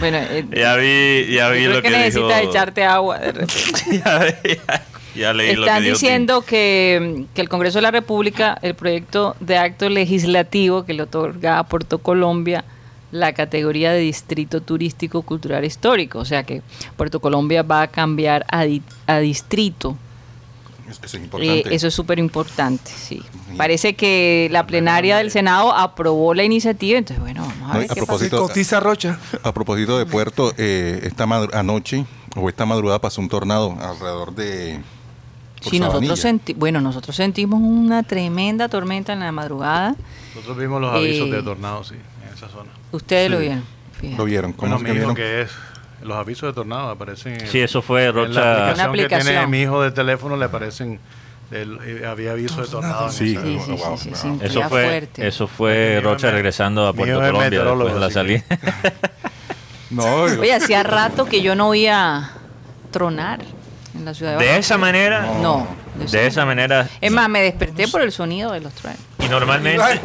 bueno, 0.00 0.18
eh, 0.18 0.44
Ya 0.54 0.76
vi, 0.76 1.32
ya 1.34 1.48
vi 1.50 1.64
lo 1.66 1.76
que, 1.76 1.82
que, 1.82 1.90
necesitas 1.90 2.40
dijo. 2.40 2.50
echarte 2.50 2.84
agua. 2.84 3.18
de 3.18 3.32
repente. 3.32 4.02
ya, 4.04 4.18
vi- 4.18 4.54
ya- 4.56 4.82
ya 5.16 5.32
leí 5.32 5.54
lo 5.54 5.62
que 5.62 5.68
Están 5.68 5.82
diciendo 5.84 6.42
que, 6.42 7.24
que 7.34 7.40
el 7.40 7.48
Congreso 7.48 7.78
de 7.78 7.82
la 7.82 7.90
República, 7.90 8.58
el 8.62 8.74
proyecto 8.74 9.36
de 9.40 9.58
acto 9.58 9.88
legislativo 9.88 10.84
que 10.84 10.94
le 10.94 11.02
otorga 11.02 11.58
a 11.58 11.64
Puerto 11.64 11.98
Colombia 11.98 12.64
la 13.12 13.32
categoría 13.32 13.92
de 13.92 14.00
distrito 14.00 14.60
turístico 14.60 15.22
cultural 15.22 15.64
histórico, 15.64 16.18
o 16.18 16.24
sea 16.24 16.42
que 16.42 16.62
Puerto 16.96 17.20
Colombia 17.20 17.62
va 17.62 17.82
a 17.82 17.86
cambiar 17.88 18.44
a, 18.50 18.64
di- 18.64 18.82
a 19.06 19.18
distrito. 19.18 19.96
Eso 20.88 21.00
es 21.04 21.14
Eh, 21.14 21.18
importante. 21.18 21.74
eso 21.74 21.86
es 21.88 21.94
súper 21.94 22.18
importante, 22.20 22.90
sí. 22.96 23.20
Parece 23.56 23.94
que 23.94 24.48
la 24.52 24.66
plenaria 24.66 25.16
del 25.16 25.30
Senado 25.32 25.72
aprobó 25.72 26.32
la 26.34 26.44
iniciativa, 26.44 26.98
entonces 26.98 27.20
bueno, 27.20 27.42
vamos 27.42 27.70
a 27.70 27.72
No, 27.74 27.78
ver 27.80 27.90
a 27.90 27.94
qué 27.94 28.00
pasa. 28.00 28.06
propósito- 28.06 28.42
Cotiza 28.46 28.78
Rocha. 28.80 29.18
A 29.42 29.52
propósito 29.52 29.98
de 29.98 30.06
Puerto, 30.06 30.52
eh, 30.58 31.00
esta 31.02 31.24
anoche 31.54 32.04
o 32.36 32.48
esta 32.48 32.66
madrugada 32.66 33.00
pasó 33.00 33.20
un 33.20 33.28
tornado 33.28 33.76
alrededor 33.80 34.34
de. 34.34 34.80
Sí, 35.60 35.80
nosotros 35.80 36.20
senti 36.20 36.52
bueno, 36.54 36.80
nosotros 36.80 37.16
sentimos 37.16 37.60
una 37.60 38.02
tremenda 38.02 38.68
tormenta 38.68 39.12
en 39.12 39.20
la 39.20 39.32
madrugada. 39.32 39.94
Nosotros 40.34 40.58
vimos 40.58 40.80
los 40.80 40.94
avisos 40.94 41.28
Eh, 41.28 41.32
de 41.32 41.42
tornado, 41.42 41.82
sí, 41.82 41.94
en 41.94 42.34
esa 42.34 42.48
zona. 42.48 42.70
Ustedes 42.92 43.30
lo 43.30 43.38
vieron. 43.38 43.64
fíjate. 44.00 44.18
Lo 44.18 44.24
vieron. 44.24 44.52
¿Cómo 44.52 44.72
Bueno, 44.72 44.76
es 44.76 44.92
que 44.92 44.98
mismo 45.00 45.14
vieron? 45.14 45.16
que 45.16 45.42
es. 45.42 45.50
Los 46.02 46.16
avisos 46.18 46.50
de 46.50 46.52
tornado 46.52 46.90
aparecen 46.90 47.40
en, 47.40 47.46
Sí, 47.48 47.58
eso 47.60 47.80
fue 47.82 48.04
en 48.04 48.14
Rocha. 48.14 48.32
la 48.40 48.50
aplicación, 48.52 48.74
Una 48.74 48.84
aplicación. 48.84 49.20
que 49.26 49.30
tiene 49.32 49.46
mi 49.46 49.62
hijo 49.62 49.82
de 49.82 49.90
teléfono, 49.90 50.36
le 50.36 50.44
aparecen. 50.44 51.00
el- 51.52 51.78
eh, 51.84 52.04
había 52.06 52.32
avisos 52.32 52.56
de 52.58 52.66
tornado. 52.66 53.06
en 53.06 53.12
Sí. 53.12 53.32
esa- 53.32 53.42
Sí, 53.42 53.58
sí, 53.58 53.60
sí, 53.64 53.70
Wow, 53.84 53.98
sí, 53.98 54.10
wow. 54.10 54.38
Eso 54.42 54.62
fue, 54.68 54.68
fuerte. 54.84 55.26
eso 55.28 55.46
fue 55.46 56.00
Rocha 56.02 56.30
regresando 56.32 56.86
a 56.88 56.92
Puerto 56.92 57.14
Colombia 57.20 57.48
después 57.62 57.94
de 57.94 58.00
la 58.00 58.10
salida. 58.10 58.42
No, 59.90 60.04
Oye, 60.40 60.52
hacía 60.52 60.82
rato 60.82 61.24
que 61.26 61.42
yo 61.42 61.54
no 61.54 61.68
oía 61.68 62.30
tronar 62.90 63.40
en 63.98 64.04
la 64.04 64.14
ciudad 64.14 64.32
de 64.32 64.36
De 64.38 64.44
Barranquilla. 64.44 64.58
esa 64.60 64.78
manera, 64.78 65.20
No. 65.42 65.66
de 66.10 66.26
esa 66.26 66.44
manera, 66.46 66.88
Es 67.00 67.10
más, 67.12 67.28
me 67.28 67.40
desperté 67.42 67.88
por 67.88 68.02
el 68.02 68.12
sonido 68.12 68.52
de 68.52 68.60
los 68.60 68.72
truenos. 68.74 69.00
y 69.18 69.28
normalmente, 69.28 69.80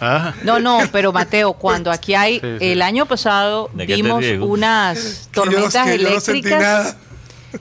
Ah, 0.00 0.34
No, 0.42 0.58
no, 0.58 0.80
pero 0.92 1.10
Mateo, 1.12 1.54
cuando 1.54 1.90
aquí 1.90 2.14
hay, 2.14 2.34
Sí, 2.40 2.46
sí. 2.58 2.72
el 2.72 2.82
año 2.82 3.06
pasado 3.06 3.70
¿De 3.72 3.86
vimos 3.86 4.22
unas 4.40 4.98
que 4.98 5.40
yo 5.40 5.44
no- 5.46 5.50
tormentas 5.52 5.86
que 5.86 5.98
yo 5.98 6.10
no 6.10 6.20
sentí 6.20 6.48
eléctricas. 6.48 6.60
nada. 6.62 6.96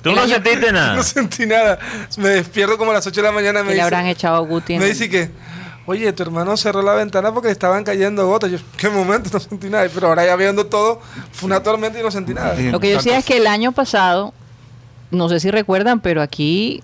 tú 0.02 0.12
no 0.12 0.28
sentiste 0.28 0.72
nada. 0.74 0.96
No 0.98 1.04
sentí 1.04 1.46
nada. 1.46 1.80
Me 2.18 2.30
despierto 2.30 2.78
como 2.78 2.92
a 2.92 2.96
las 2.96 3.08
8 3.08 3.22
de 3.22 3.28
la 3.28 3.32
mañana. 3.32 3.60
Me 3.62 3.68
que 3.68 3.70
le 3.70 3.74
dice, 3.76 3.84
habrán 3.84 4.06
echado 4.08 4.36
a 4.36 4.40
Guti. 4.40 4.78
me 4.78 4.84
el- 4.86 4.92
dice 4.92 5.10
que, 5.10 5.32
oye, 5.86 6.12
tu 6.12 6.24
hermano 6.24 6.58
cerró 6.58 6.82
la 6.82 6.94
ventana 6.96 7.34
porque 7.34 7.50
estaban 7.52 7.86
cayendo 7.86 8.28
gotas. 8.28 8.52
Yo, 8.52 8.58
¿qué 8.76 8.90
momento? 8.90 9.30
No 9.34 9.40
sentí 9.40 9.70
nada. 9.70 9.88
Pero 9.94 10.08
ahora 10.08 10.26
ya 10.26 10.36
viendo 10.36 10.66
todo, 10.66 11.00
fue 11.32 11.48
una 11.48 11.64
tormenta 11.64 11.98
y 11.98 12.04
no 12.04 12.12
sentí 12.12 12.34
nada. 12.34 12.54
Lo 12.56 12.82
que 12.82 12.90
yo 12.92 12.98
decía 12.98 13.18
es 13.18 13.24
que 13.24 13.38
el 13.38 13.48
año 13.48 13.72
pasado, 13.72 14.34
no 15.12 15.30
sé 15.30 15.40
si 15.40 15.52
recuerdan, 15.52 16.00
pero 16.00 16.22
aquí 16.22 16.82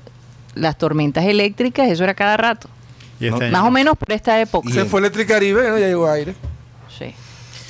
las 0.56 0.78
tormentas 0.78 1.26
eléctricas, 1.26 1.90
eso 1.90 2.04
era 2.04 2.14
cada 2.14 2.38
rato. 2.38 2.68
y 3.20 3.28
este 3.28 3.50
Más 3.52 3.64
o 3.64 3.72
menos 3.72 3.96
por 3.98 4.12
esta 4.12 4.40
época. 4.42 4.70
Se 4.72 4.86
fue 4.86 5.00
Electricaribe, 5.00 5.70
¿no? 5.70 5.78
ya 5.78 5.88
llegó 5.88 6.10
aire. 6.10 6.34
Sí. 6.98 7.14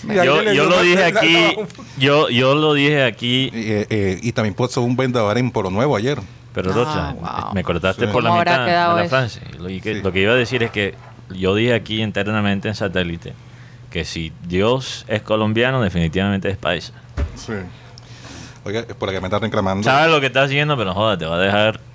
Y 0.03 0.15
Yo, 0.15 0.41
lo 0.65 0.81
dije 0.81 1.03
aquí, 1.03 1.55
yo, 1.98 2.29
yo 2.29 2.55
lo 2.55 2.74
dije 2.74 3.03
aquí, 3.03 3.51
Eh, 3.53 3.86
eh, 3.89 4.20
y 4.22 4.31
también 4.31 4.55
puso 4.55 4.81
un 4.81 4.96
vendaval 4.96 5.38
en 5.38 5.51
Poro 5.51 5.70
Nuevo 5.70 5.96
ayer. 5.96 6.20
pero 6.53 6.72
Ah, 6.72 6.74
Rocha, 6.74 7.12
wow. 7.43 7.53
me 7.53 7.63
cortaste 7.63 8.08
Sí. 8.08 8.12
por 8.12 8.24
la 8.24 8.29
¿Cómo 8.29 8.39
habrá 8.39 8.51
mitad 8.53 8.65
de 8.65 8.72
quedado 8.72 8.96
la 8.98 9.01
eso? 9.03 9.10
frase. 9.10 9.41
Lo 9.60 9.67
que, 9.67 9.81
Sí. 9.96 10.01
lo 10.01 10.12
que 10.12 10.22
iba 10.22 10.34
a 10.34 10.36
decir 10.36 10.63
es 10.63 10.72
que 10.72 10.96
yo 11.29 11.55
dije 11.55 11.74
aquí 11.74 12.01
internamente 12.01 12.67
en 12.67 12.75
satélite 12.75 13.34
que 13.89 14.03
si 14.05 14.34
Dios 14.48 15.05
es 15.08 15.22
colombiano, 15.22 15.81
definitivamente 15.81 16.50
es 16.50 16.58
paisa. 16.58 16.91
Sí. 17.36 17.53
Oiga, 18.63 18.84
por 18.98 19.10
acá 19.10 19.20
me 19.20 19.27
están 19.27 19.41
reclamando. 19.41 19.84
Sabes 19.84 20.12
lo 20.12 20.20
que 20.20 20.27
estás 20.27 20.46
haciendo, 20.46 20.77
pero 20.77 20.94
joda, 20.94 21.18
te 21.18 21.25
va 21.25 21.36
a 21.36 21.39
dejar. 21.39 21.80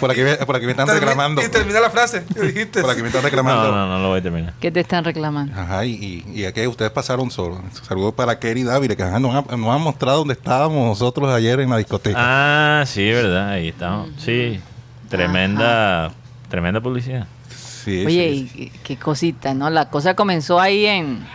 Por 0.00 0.10
aquí, 0.10 0.20
me- 0.20 0.36
por 0.36 0.54
aquí 0.54 0.66
me 0.66 0.72
están 0.72 0.86
reclamando. 0.88 1.42
Y 1.42 1.48
termina 1.48 1.80
la 1.80 1.88
frase 1.88 2.22
que 2.34 2.40
dijiste. 2.42 2.82
Por 2.82 2.90
aquí 2.90 3.00
me 3.00 3.06
están 3.08 3.22
No, 3.22 3.28
reclamando. 3.28 3.72
no, 3.72 3.86
no 3.88 3.98
lo 4.00 4.08
voy 4.08 4.20
a 4.20 4.22
terminar. 4.22 4.52
¿Qué 4.60 4.70
te 4.70 4.80
están 4.80 5.04
reclamando? 5.04 5.58
Ajá, 5.58 5.86
y, 5.86 5.92
y, 5.92 6.40
y 6.40 6.44
es 6.44 6.52
que 6.52 6.68
ustedes 6.68 6.90
pasaron 6.90 7.30
solo. 7.30 7.62
Saludos 7.82 8.12
para 8.12 8.38
Kerry 8.38 8.62
Dávila, 8.62 8.94
que 8.94 9.02
ajá, 9.02 9.18
nos, 9.18 9.34
ha, 9.34 9.56
nos 9.56 9.74
ha 9.74 9.78
mostrado 9.78 10.18
dónde 10.18 10.34
estábamos 10.34 10.86
nosotros 10.86 11.32
ayer 11.32 11.60
en 11.60 11.70
la 11.70 11.78
discoteca. 11.78 12.18
Ah, 12.20 12.84
sí, 12.86 13.08
verdad, 13.10 13.48
ahí 13.48 13.68
estamos. 13.68 14.10
Sí, 14.18 14.60
tremenda, 15.08 16.12
tremenda 16.50 16.80
publicidad. 16.82 17.26
Sí, 17.48 18.04
Oye, 18.04 18.28
sí, 18.30 18.50
y, 18.54 18.62
y 18.64 18.68
qué 18.84 18.98
cosita, 18.98 19.54
¿no? 19.54 19.70
La 19.70 19.88
cosa 19.88 20.14
comenzó 20.14 20.60
ahí 20.60 20.84
en... 20.84 21.26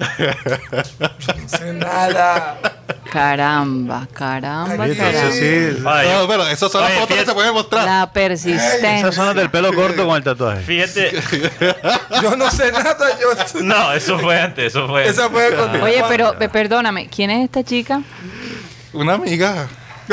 No 0.00 1.48
sé 1.48 1.72
nada. 1.74 2.58
Caramba, 3.12 4.06
caramba, 4.12 4.86
Sí, 4.86 4.96
caramba. 4.96 5.32
sí, 5.32 5.72
sí. 5.72 5.82
Ay, 5.84 6.08
No, 6.12 6.28
pero 6.28 6.46
esas 6.46 6.70
son 6.70 6.82
las 6.82 6.90
Oye, 6.92 7.00
fotos 7.00 7.16
que 7.16 7.26
se 7.26 7.32
pueden 7.34 7.52
mostrar. 7.52 7.84
La 7.84 8.12
persistencia. 8.12 8.98
Esas 8.98 9.14
son 9.16 9.26
las 9.26 9.34
del 9.34 9.50
pelo 9.50 9.72
corto 9.74 10.06
con 10.06 10.16
el 10.16 10.22
tatuaje. 10.22 10.62
Fíjate, 10.62 11.10
Yo 12.22 12.36
no 12.36 12.50
sé 12.50 12.70
nada. 12.70 12.96
Yo... 13.20 13.62
no, 13.62 13.92
eso 13.92 14.18
fue 14.18 14.40
antes, 14.40 14.66
eso 14.66 14.86
fue 14.86 15.02
antes. 15.02 15.18
Esa 15.18 15.28
fue 15.28 15.54
con- 15.56 15.82
Oye, 15.82 16.04
pero 16.08 16.38
pe- 16.38 16.48
perdóname, 16.48 17.08
¿quién 17.08 17.30
es 17.30 17.44
esta 17.44 17.64
chica? 17.64 18.00
Una 18.92 19.14
amiga. 19.14 19.66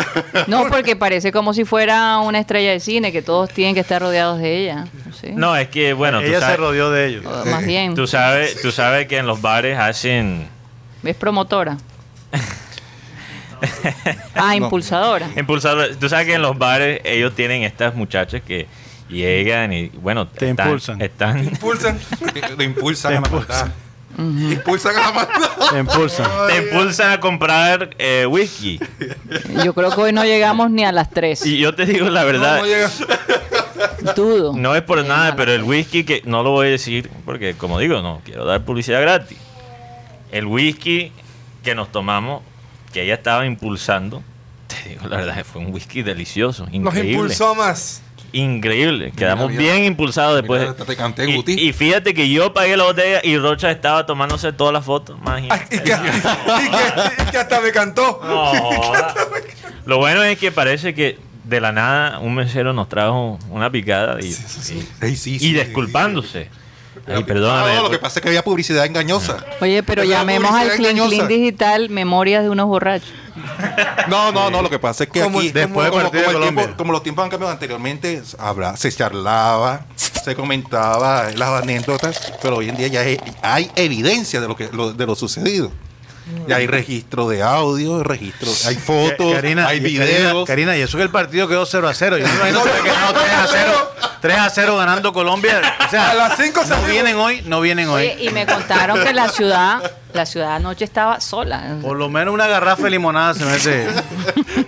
No, 0.48 0.68
porque 0.70 0.96
parece 0.96 1.32
como 1.32 1.54
si 1.54 1.66
fuera 1.66 2.20
una 2.20 2.40
estrella 2.40 2.72
de 2.72 2.80
cine, 2.80 3.12
que 3.12 3.22
todos 3.22 3.50
tienen 3.50 3.74
que 3.74 3.82
estar 3.82 4.02
rodeados 4.02 4.40
de 4.40 4.58
ella. 4.64 4.86
No 5.06 5.14
sé. 5.14 5.32
No, 5.34 5.56
es 5.56 5.68
que, 5.70 5.94
bueno, 5.94 6.20
tú 6.20 6.26
Ella 6.28 6.36
se 6.36 6.42
sabes, 6.42 6.58
rodeó 6.60 6.92
de 6.92 7.06
ellos. 7.08 7.26
O 7.26 7.46
Más 7.46 7.66
bien, 7.66 7.96
tú 7.96 8.08
sabes, 8.08 8.62
tú 8.62 8.72
sabes 8.72 9.08
que 9.08 9.18
en 9.18 9.28
los 9.28 9.42
bares 9.42 9.78
hacen 9.78 10.48
¿ves 11.04 11.16
promotora? 11.16 11.78
Ah, 14.36 14.56
impulsadora. 14.56 15.30
impulsadores. 15.36 15.98
Tú 15.98 16.08
sabes 16.10 16.28
que 16.28 16.36
en 16.36 16.42
los 16.44 16.58
bares 16.58 17.02
ellos 17.04 17.34
tienen 17.34 17.64
estas 17.64 17.96
muchachas 17.96 18.42
que 18.46 18.68
llegan 19.10 19.74
y, 19.74 19.88
bueno, 19.90 20.28
Te 20.28 20.50
están, 20.52 20.68
impulsan. 20.68 21.02
están 21.02 21.44
Impulsan. 21.44 22.00
Lo 22.58 22.64
impulsan 22.64 23.16
a 23.16 23.72
Impulsan 24.18 24.96
a 24.96 25.00
la 25.02 25.12
maldad. 25.12 25.52
Te 25.72 25.80
impulsan. 25.80 26.28
te 26.48 26.58
impulsan 26.58 27.12
a 27.12 27.20
comprar 27.20 27.90
eh, 28.00 28.26
whisky. 28.28 28.80
Yo 29.64 29.74
creo 29.74 29.92
que 29.92 30.02
hoy 30.02 30.14
no 30.14 30.24
llegamos 30.24 30.72
ni 30.72 30.84
a 30.86 30.92
las 30.92 31.10
3. 31.12 31.46
Y 31.46 31.58
yo 31.60 31.76
te 31.76 31.86
digo 31.86 32.10
la 32.10 32.24
verdad, 32.24 32.62
No, 32.62 33.88
no. 34.02 34.14
Dudo. 34.14 34.54
no 34.56 34.76
es 34.76 34.82
por 34.84 35.04
nada, 35.06 35.36
pero 35.36 35.52
el 35.54 35.64
whisky 35.64 36.04
que 36.04 36.22
no 36.26 36.42
lo 36.42 36.52
voy 36.52 36.68
a 36.68 36.72
decir 36.72 37.10
porque, 37.26 37.54
como 37.56 37.78
digo, 37.80 38.02
no 38.02 38.22
quiero 38.24 38.46
dar 38.46 38.64
publicidad 38.64 39.02
gratis. 39.02 39.38
El 40.32 40.46
whisky 40.46 41.12
que 41.64 41.76
nos 41.76 41.92
tomamos, 41.92 42.42
que 42.94 43.04
ella 43.04 43.16
estaba 43.16 43.46
impulsando, 43.46 44.24
te 44.68 44.90
digo 44.90 45.08
la 45.08 45.18
verdad, 45.18 45.46
fue 45.46 45.62
un 45.62 45.74
whisky 45.74 46.02
delicioso, 46.02 46.68
increíble. 46.72 47.12
impulsó 47.12 47.54
más. 47.56 48.02
Increíble, 48.34 49.14
quedamos 49.16 49.50
mira. 49.50 49.62
bien 49.62 49.84
impulsados 49.86 50.36
después. 50.36 50.62
Mira, 50.62 50.74
te 50.86 50.96
canté, 50.96 51.30
y, 51.30 51.36
Guti. 51.36 51.54
y 51.54 51.74
fíjate 51.74 52.14
que 52.14 52.30
yo 52.30 52.54
pagué 52.54 52.76
la 52.78 52.84
botella 52.84 53.22
y 53.24 53.38
Rocha 53.38 53.72
estaba 53.72 54.06
tomándose 54.06 54.52
todas 54.54 54.74
las 54.74 54.84
fotos. 54.86 55.18
Imagínate. 55.22 55.76
Y 55.76 55.80
que, 55.80 55.92
y 55.92 55.92
que- 55.92 57.24
y 57.24 57.26
que 57.32 57.38
hasta 57.38 57.62
me 57.62 57.72
cantó. 57.72 58.20
No. 58.24 58.52
Lo 59.86 59.98
bueno 59.98 60.22
es 60.24 60.38
que 60.38 60.52
parece 60.52 60.94
que 60.94 61.18
de 61.46 61.62
la 61.62 61.72
nada 61.72 62.20
un 62.20 62.36
mesero 62.36 62.74
nos 62.74 62.90
trajo 62.90 63.40
una 63.50 63.72
picada 63.72 64.20
y, 64.22 64.34
sí, 64.34 65.54
disculpándose. 65.54 66.50
Ay, 67.08 67.24
perdóname. 67.24 67.76
No, 67.76 67.84
lo 67.84 67.90
que 67.90 68.00
pasa 68.00 68.20
es 68.20 68.24
que 68.24 68.30
había 68.30 68.44
publicidad 68.44 68.86
engañosa. 68.86 69.38
Oye, 69.62 69.82
pero 69.84 70.04
llamemos 70.04 70.52
al 70.52 70.72
Clean. 70.72 71.28
Digital 71.28 71.90
Memorias 71.90 72.44
de 72.44 72.50
unos 72.50 72.68
borrachos. 72.68 73.10
No, 74.08 74.32
no, 74.32 74.50
no, 74.50 74.62
lo 74.62 74.70
que 74.70 74.80
pasa 74.80 75.04
es 75.04 75.10
que 75.10 75.20
Como 75.22 75.40
aquí, 75.40 75.50
después 75.52 75.90
como, 75.90 76.10
tiempo- 76.10 76.92
los 76.92 77.04
tiempos 77.04 77.24
han 77.26 77.30
cambiado 77.30 77.52
anteriormente, 77.52 78.22
habla, 78.40 78.78
se 78.78 78.90
charlaba, 78.92 79.86
se 79.96 80.34
comentaba 80.36 81.30
las 81.36 81.62
anécdotas, 81.62 82.34
pero 82.42 82.58
hoy 82.58 82.70
en 82.70 82.78
día 82.78 82.88
ya 82.88 83.02
hay, 83.02 83.20
hay 83.42 83.70
evidencia 83.76 84.40
de 84.42 84.48
lo 84.48 84.56
que 84.56 84.70
lo- 84.72 84.94
de 84.94 85.06
lo 85.06 85.16
sucedido. 85.16 85.72
Ya 86.48 86.58
hay 86.58 86.68
registro 86.68 87.28
de 87.30 87.42
audio, 87.44 88.04
registro, 88.04 88.50
hay 88.68 88.76
fotos, 88.76 89.34
Karina, 89.34 89.68
hay 89.68 89.78
y- 89.78 89.80
videos. 89.82 90.46
Karina, 90.46 90.46
Karina, 90.46 90.78
y 90.78 90.82
eso 90.82 90.98
que 90.98 91.04
el 91.04 91.10
partido 91.10 91.48
quedó 91.48 91.66
0 91.66 91.88
a 91.88 91.94
0. 91.94 92.18
Yo 92.18 92.26
me 92.28 92.34
imagino 92.34 92.64
que 92.64 92.82
quedado 92.82 93.14
3 93.14 93.34
a 93.34 93.48
0. 93.52 93.92
3 94.22 94.38
a 94.38 94.50
0 94.50 94.78
ganando 94.78 95.14
Colombia. 95.14 95.62
O 95.86 95.90
sea, 95.90 96.12
A 96.12 96.14
las 96.16 96.38
cinco 96.38 96.62
no 96.68 96.82
se- 96.86 96.92
vienen 96.92 97.16
hoy, 97.18 97.42
no 97.46 97.62
vienen 97.62 97.88
hoy. 97.90 98.08
Oye, 98.08 98.24
y 98.26 98.30
me 98.32 98.46
contaron 98.46 99.04
que 99.04 99.14
la 99.14 99.30
ciudad, 99.30 99.92
la 100.14 100.26
ciudad 100.26 100.56
anoche 100.56 100.84
estaba 100.86 101.22
sola. 101.22 101.78
Por 101.82 101.96
lo 101.98 102.10
menos 102.10 102.34
una 102.34 102.48
garrafa 102.48 102.84
de 102.84 102.90
limonada 102.92 103.34
se 103.34 103.46
mete. 103.46 103.88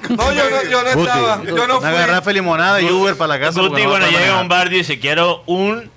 No, 0.10 0.32
yo 0.32 0.50
no, 0.50 0.64
yo 0.70 0.84
no 0.84 0.94
Guti, 0.94 1.08
estaba. 1.10 1.44
Yo 1.44 1.68
no 1.68 1.80
una 1.80 1.90
fui. 1.90 1.98
garrafa 2.00 2.30
de 2.30 2.34
limonada 2.36 2.82
y 2.82 2.86
Uber 2.90 3.16
para 3.16 3.28
la 3.36 3.40
casa. 3.40 3.60
Guti, 3.60 3.86
bueno, 3.86 4.06
llega 4.08 4.38
a 4.38 4.42
un 4.42 4.48
bar 4.50 4.72
y 4.72 4.78
dice, 4.78 5.00
quiero 5.00 5.44
un 5.46 5.90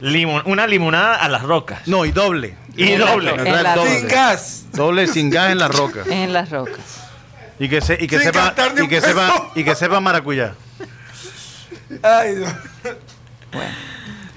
limon, 0.00 0.42
una 0.46 0.66
limonada 0.66 1.16
a 1.16 1.28
las 1.28 1.42
rocas. 1.42 1.80
No, 1.86 2.04
y 2.04 2.12
doble. 2.12 2.56
Y 2.76 2.96
doble. 2.96 3.30
En 3.34 3.62
la- 3.62 3.74
doble. 3.74 3.98
Sin 3.98 4.08
gas. 4.08 4.64
Doble 4.72 5.06
sin 5.06 5.30
gas 5.30 5.50
en 5.52 5.58
la 5.58 5.68
roca. 5.68 6.02
En 6.10 6.32
las 6.32 6.50
rocas. 6.50 6.78
Y 7.58 7.68
que, 7.68 7.80
se, 7.80 7.94
y 8.00 8.06
que 8.06 8.16
Sin 8.18 8.26
sepa 8.28 8.54
y 8.82 8.88
que 8.88 9.00
sepa 9.00 9.50
y 9.54 9.64
que 9.64 9.74
sepa 9.74 10.00
maracuyá. 10.00 10.54
Ay, 12.02 12.36
Dios. 12.36 12.52
Bueno. 13.52 13.70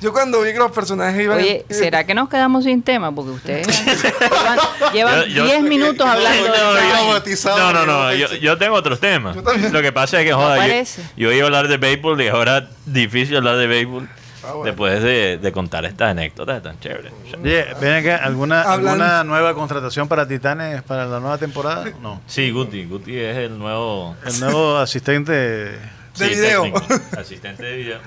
Yo 0.02 0.12
cuando 0.12 0.41
vi 0.41 0.52
que 0.52 0.58
los 0.58 0.72
personajes 0.74 1.24
iban. 1.24 1.38
Oye, 1.38 1.65
¿será 1.69 2.04
que 2.06 2.13
nos 2.13 2.28
quedamos 2.28 2.65
sin 2.65 2.84
tema? 2.84 3.15
Porque 3.15 3.32
ustedes 3.32 3.65
llevan- 3.86 4.60
llevan 4.91 5.19
Yo- 5.22 5.26
yo- 5.28 5.46
10 5.46 5.62
minutos 5.62 6.06
hablando 6.06 6.46
No, 6.50 6.74
de 7.22 7.36
no, 7.46 7.72
no, 7.74 7.86
no, 7.86 8.13
yo, 8.13 8.28
yo 8.36 8.58
tengo 8.58 8.76
otros 8.76 9.00
temas. 9.00 9.38
Lo 9.72 9.82
que 9.82 9.93
pasa 9.93 10.19
es 10.19 10.28
que, 10.28 10.34
joda, 10.34 10.67
yo, 10.67 10.84
yo 11.15 11.32
iba 11.32 11.43
a 11.43 11.46
hablar 11.46 11.69
de 11.69 11.78
béisbol 11.78 12.22
y 12.22 12.28
ahora 12.28 12.67
difícil 12.86 13.38
hablar 13.38 13.56
de 13.56 13.67
béisbol 13.67 14.10
Ah, 14.45 14.51
bueno. 14.53 14.65
después 14.65 15.01
de, 15.01 15.38
de 15.41 15.51
contar 15.51 15.86
estas 15.86 16.12
anécdotas 16.12 16.62
tan 16.62 16.79
chéveres. 16.79 17.12
Oye, 17.41 17.65
ven 17.79 17.93
acá, 17.93 18.17
¿alguna, 18.23 18.62
Hablando- 18.63 18.89
¿alguna 19.03 19.23
nueva 19.23 19.53
contratación 19.53 20.08
para 20.08 20.27
Titanes 20.27 20.82
para 20.84 21.06
la 21.06 21.19
nueva 21.19 21.38
temporada? 21.38 21.86
No. 22.01 22.21
Sí, 22.27 22.51
Guti, 22.51 22.86
Guti 22.86 23.17
es 23.17 23.38
el 23.38 23.58
nuevo 23.58 24.15
El 24.25 24.39
nuevo 24.39 24.77
asistente. 24.77 25.34
De 26.17 26.29
sí, 26.29 26.36
video. 26.36 26.62
técnico, 26.63 26.86
asistente 27.17 27.63
de 27.63 27.75
video. 27.77 27.99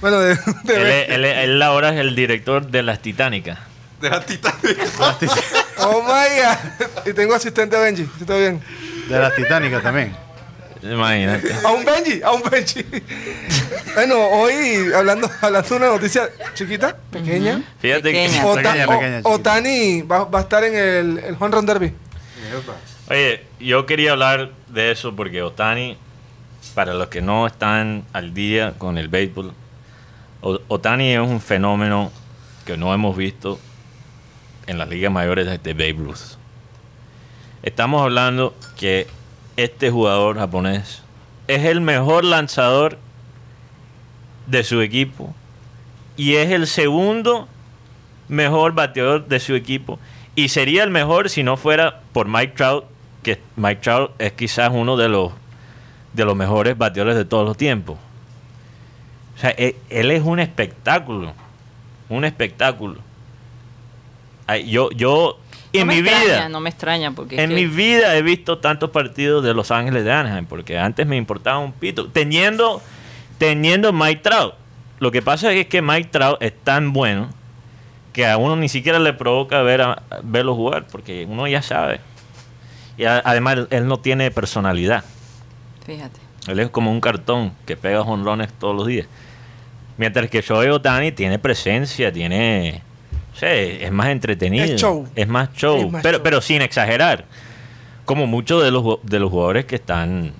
Bueno, 0.00 0.18
de, 0.20 0.34
de 0.64 1.04
Él, 1.14 1.24
es- 1.26 1.36
él, 1.44 1.60
ahora 1.62 1.90
es 1.92 2.00
el 2.00 2.14
director 2.16 2.66
de 2.66 2.82
las 2.82 3.00
Titánicas. 3.00 3.58
De 4.00 4.08
la 4.08 4.20
Titanic. 4.24 4.78
Oh 5.78 6.02
my 6.02 6.08
god. 6.40 7.06
Y 7.06 7.12
tengo 7.12 7.34
asistente 7.34 7.76
a 7.76 7.80
Benji. 7.80 8.04
¿sí 8.04 8.10
¿Está 8.22 8.36
bien? 8.36 8.62
De 9.08 9.18
las 9.18 9.34
Titánicas 9.34 9.82
también. 9.82 10.16
Imagínate. 10.82 11.52
A 11.64 11.72
un 11.72 11.84
Benji, 11.84 12.22
a 12.22 12.32
un 12.32 12.42
Benji. 12.48 12.84
bueno, 13.94 14.16
hoy 14.28 14.90
hablando, 14.94 15.30
hablando 15.42 15.68
de 15.68 15.76
una 15.76 15.86
noticia 15.88 16.28
chiquita, 16.54 16.96
pequeña. 17.10 17.62
Fíjate 17.80 18.02
Pequeña. 18.02 18.40
que. 18.42 18.46
Ota- 18.46 18.62
Pequeña, 18.62 18.86
pequeña. 18.86 19.20
Otani 19.24 20.02
va, 20.02 20.24
va 20.24 20.38
a 20.38 20.42
estar 20.42 20.64
en 20.64 20.74
el, 20.74 21.18
el 21.18 21.36
Home 21.38 21.54
Run 21.56 21.66
Derby. 21.66 21.92
Oye, 23.08 23.44
yo 23.58 23.86
quería 23.86 24.12
hablar 24.12 24.50
de 24.68 24.90
eso 24.92 25.14
porque 25.14 25.42
Otani, 25.42 25.96
para 26.74 26.94
los 26.94 27.08
que 27.08 27.20
no 27.20 27.46
están 27.46 28.04
al 28.12 28.32
día 28.34 28.74
con 28.78 28.98
el 28.98 29.08
béisbol, 29.08 29.52
Otani 30.68 31.12
es 31.12 31.20
un 31.20 31.40
fenómeno 31.40 32.10
que 32.64 32.76
no 32.76 32.94
hemos 32.94 33.16
visto 33.16 33.58
en 34.66 34.78
las 34.78 34.88
ligas 34.88 35.12
mayores 35.12 35.46
de 35.62 35.72
Babe 35.74 35.92
Ruth. 35.98 36.36
Estamos 37.62 38.02
hablando 38.02 38.54
que 38.78 39.06
este 39.64 39.90
jugador 39.90 40.38
japonés 40.38 41.02
es 41.50 41.64
el 41.64 41.80
mejor 41.80 42.24
lanzador 42.24 42.98
de 44.46 44.62
su 44.62 44.80
equipo 44.80 45.34
y 46.16 46.36
es 46.36 46.50
el 46.50 46.66
segundo 46.68 47.48
mejor 48.28 48.72
bateador 48.72 49.26
de 49.26 49.40
su 49.40 49.54
equipo 49.54 49.98
y 50.36 50.48
sería 50.48 50.84
el 50.84 50.90
mejor 50.90 51.28
si 51.28 51.42
no 51.42 51.56
fuera 51.56 52.02
por 52.12 52.28
Mike 52.28 52.54
Trout, 52.56 52.84
que 53.24 53.40
Mike 53.56 53.80
Trout 53.82 54.12
es 54.20 54.32
quizás 54.32 54.70
uno 54.72 54.96
de 54.96 55.08
los 55.08 55.32
de 56.12 56.24
los 56.24 56.36
mejores 56.36 56.78
bateadores 56.78 57.16
de 57.16 57.24
todos 57.24 57.46
los 57.46 57.56
tiempos. 57.56 57.98
O 59.36 59.40
sea, 59.40 59.50
él, 59.50 59.76
él 59.90 60.10
es 60.10 60.22
un 60.22 60.38
espectáculo, 60.40 61.32
un 62.08 62.24
espectáculo. 62.24 63.00
Yo 64.66 64.90
yo 64.92 65.39
en 65.72 65.86
no 65.86 65.92
mi 65.92 65.98
extraña, 66.00 66.24
vida 66.24 66.48
No 66.48 66.60
me 66.60 66.70
extraña 66.70 67.10
porque 67.12 67.40
en 67.42 67.48
que- 67.50 67.54
mi 67.54 67.66
vida 67.66 68.16
he 68.16 68.22
visto 68.22 68.58
tantos 68.58 68.90
partidos 68.90 69.44
de 69.44 69.54
Los 69.54 69.70
Ángeles 69.70 70.04
de 70.04 70.12
Anaheim, 70.12 70.46
porque 70.46 70.78
antes 70.78 71.06
me 71.06 71.16
importaba 71.16 71.58
un 71.58 71.72
pito. 71.72 72.08
Teniendo, 72.08 72.82
teniendo 73.38 73.92
Mike 73.92 74.22
Trout. 74.22 74.54
Lo 74.98 75.10
que 75.10 75.22
pasa 75.22 75.52
es 75.52 75.66
que 75.66 75.80
Mike 75.82 76.08
Trout 76.10 76.42
es 76.42 76.52
tan 76.64 76.92
bueno 76.92 77.28
que 78.12 78.26
a 78.26 78.36
uno 78.36 78.56
ni 78.56 78.68
siquiera 78.68 78.98
le 78.98 79.12
provoca 79.12 79.62
ver 79.62 79.82
a, 79.82 80.02
verlo 80.22 80.54
jugar, 80.54 80.86
porque 80.90 81.26
uno 81.28 81.46
ya 81.46 81.62
sabe. 81.62 82.00
Y 82.98 83.04
a- 83.04 83.22
además 83.24 83.54
él, 83.58 83.68
él 83.70 83.86
no 83.86 83.98
tiene 83.98 84.30
personalidad. 84.30 85.04
Fíjate. 85.86 86.18
Él 86.48 86.58
es 86.60 86.70
como 86.70 86.90
un 86.90 87.00
cartón 87.00 87.52
que 87.66 87.76
pega 87.76 88.02
jonrones 88.02 88.52
todos 88.52 88.74
los 88.74 88.86
días. 88.86 89.06
Mientras 89.98 90.28
que 90.30 90.40
Shohei 90.42 90.70
Otani 90.70 91.12
tiene 91.12 91.38
presencia, 91.38 92.10
tiene... 92.12 92.82
es 93.46 93.92
más 93.92 94.08
entretenido. 94.08 94.64
Es 94.64 94.80
show. 94.80 95.08
Es 95.14 95.28
más 95.28 95.52
show. 95.54 95.78
Es 95.78 95.90
más 95.90 96.02
pero, 96.02 96.18
show. 96.18 96.22
pero 96.24 96.40
sin 96.40 96.62
exagerar. 96.62 97.24
Como 98.04 98.26
muchos 98.26 98.62
de 98.62 98.70
los, 98.70 98.98
de 99.02 99.18
los 99.18 99.30
jugadores 99.30 99.64
que 99.64 99.76
están... 99.76 100.32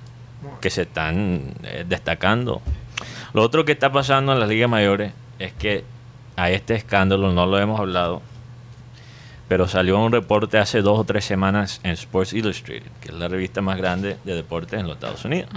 Que 0.61 0.71
se 0.71 0.83
están 0.83 1.55
eh, 1.63 1.85
destacando. 1.89 2.63
Lo 3.33 3.43
otro 3.43 3.65
que 3.65 3.73
está 3.73 3.93
pasando 3.93 4.33
en 4.33 4.41
las 4.41 4.49
ligas 4.49 4.69
mayores 4.69 5.13
es 5.39 5.53
que 5.53 5.85
a 6.37 6.51
este 6.51 6.75
escándalo 6.75 7.33
no 7.33 7.47
lo 7.47 7.59
hemos 7.59 7.79
hablado, 7.79 8.23
pero 9.49 9.69
salió 9.69 9.99
un 9.99 10.13
reporte 10.13 10.59
hace 10.59 10.81
dos 10.81 10.99
o 10.99 11.05
tres 11.05 11.25
semanas 11.25 11.81
en 11.83 11.93
Sports 11.93 12.33
Illustrated, 12.33 12.91
que 13.01 13.09
es 13.09 13.15
la 13.15 13.29
revista 13.29 13.61
más 13.61 13.77
grande 13.77 14.17
de 14.25 14.35
deportes 14.35 14.81
en 14.81 14.87
los 14.87 14.97
Estados 14.97 15.25
Unidos. 15.25 15.51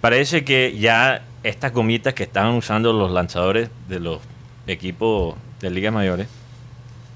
Parece 0.00 0.44
que 0.44 0.76
ya 0.78 1.22
estas 1.42 1.72
gomitas 1.72 2.14
que 2.14 2.22
estaban 2.24 2.54
usando 2.54 2.92
los 2.92 3.10
lanzadores 3.10 3.70
de 3.88 4.00
los 4.00 4.20
equipos 4.66 5.34
de 5.60 5.70
ligas 5.70 5.92
mayores 5.92 6.28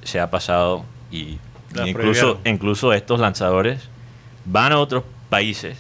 se 0.02 0.20
ha 0.20 0.30
pasado 0.30 0.85
y 1.11 1.38
incluso, 1.85 2.40
incluso 2.44 2.92
estos 2.92 3.20
lanzadores 3.20 3.88
van 4.44 4.72
a 4.72 4.78
otros 4.78 5.04
países 5.30 5.76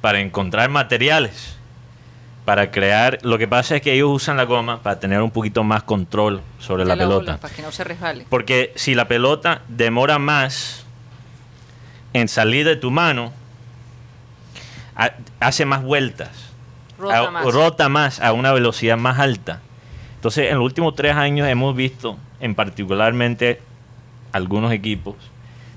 para 0.00 0.20
encontrar 0.20 0.68
materiales 0.70 1.56
para 2.44 2.70
crear 2.70 3.18
lo 3.22 3.38
que 3.38 3.48
pasa 3.48 3.76
es 3.76 3.82
que 3.82 3.94
ellos 3.94 4.10
usan 4.12 4.36
la 4.36 4.44
goma 4.44 4.82
para 4.82 5.00
tener 5.00 5.22
un 5.22 5.30
poquito 5.30 5.64
más 5.64 5.82
control 5.82 6.42
sobre 6.58 6.84
la, 6.84 6.94
pelota 6.94 7.14
bola, 7.32 7.36
para 7.38 7.54
que 7.54 7.62
no 7.62 7.72
se 7.72 7.84
resbale. 7.84 8.26
porque 8.28 8.72
si 8.76 8.94
la 8.94 9.08
pelota 9.08 9.62
demora 9.68 10.18
más 10.18 10.84
en 12.12 12.28
salir 12.28 12.66
de 12.66 12.76
tu 12.76 12.90
mano, 12.90 13.32
ha- 14.96 15.14
hace 15.40 15.64
más 15.64 15.82
vueltas. 15.82 16.30
Rota 16.98 17.18
A- 17.26 17.30
más. 17.30 17.44
rota 17.46 17.88
más 17.88 18.20
a 18.20 18.32
una 18.32 18.52
velocidad 18.52 18.96
más 18.96 19.18
alta. 19.18 19.60
Entonces, 20.24 20.50
en 20.50 20.56
los 20.56 20.64
últimos 20.64 20.94
tres 20.94 21.14
años 21.14 21.46
hemos 21.46 21.76
visto, 21.76 22.16
en 22.40 22.54
particularmente 22.54 23.60
algunos 24.32 24.72
equipos, 24.72 25.16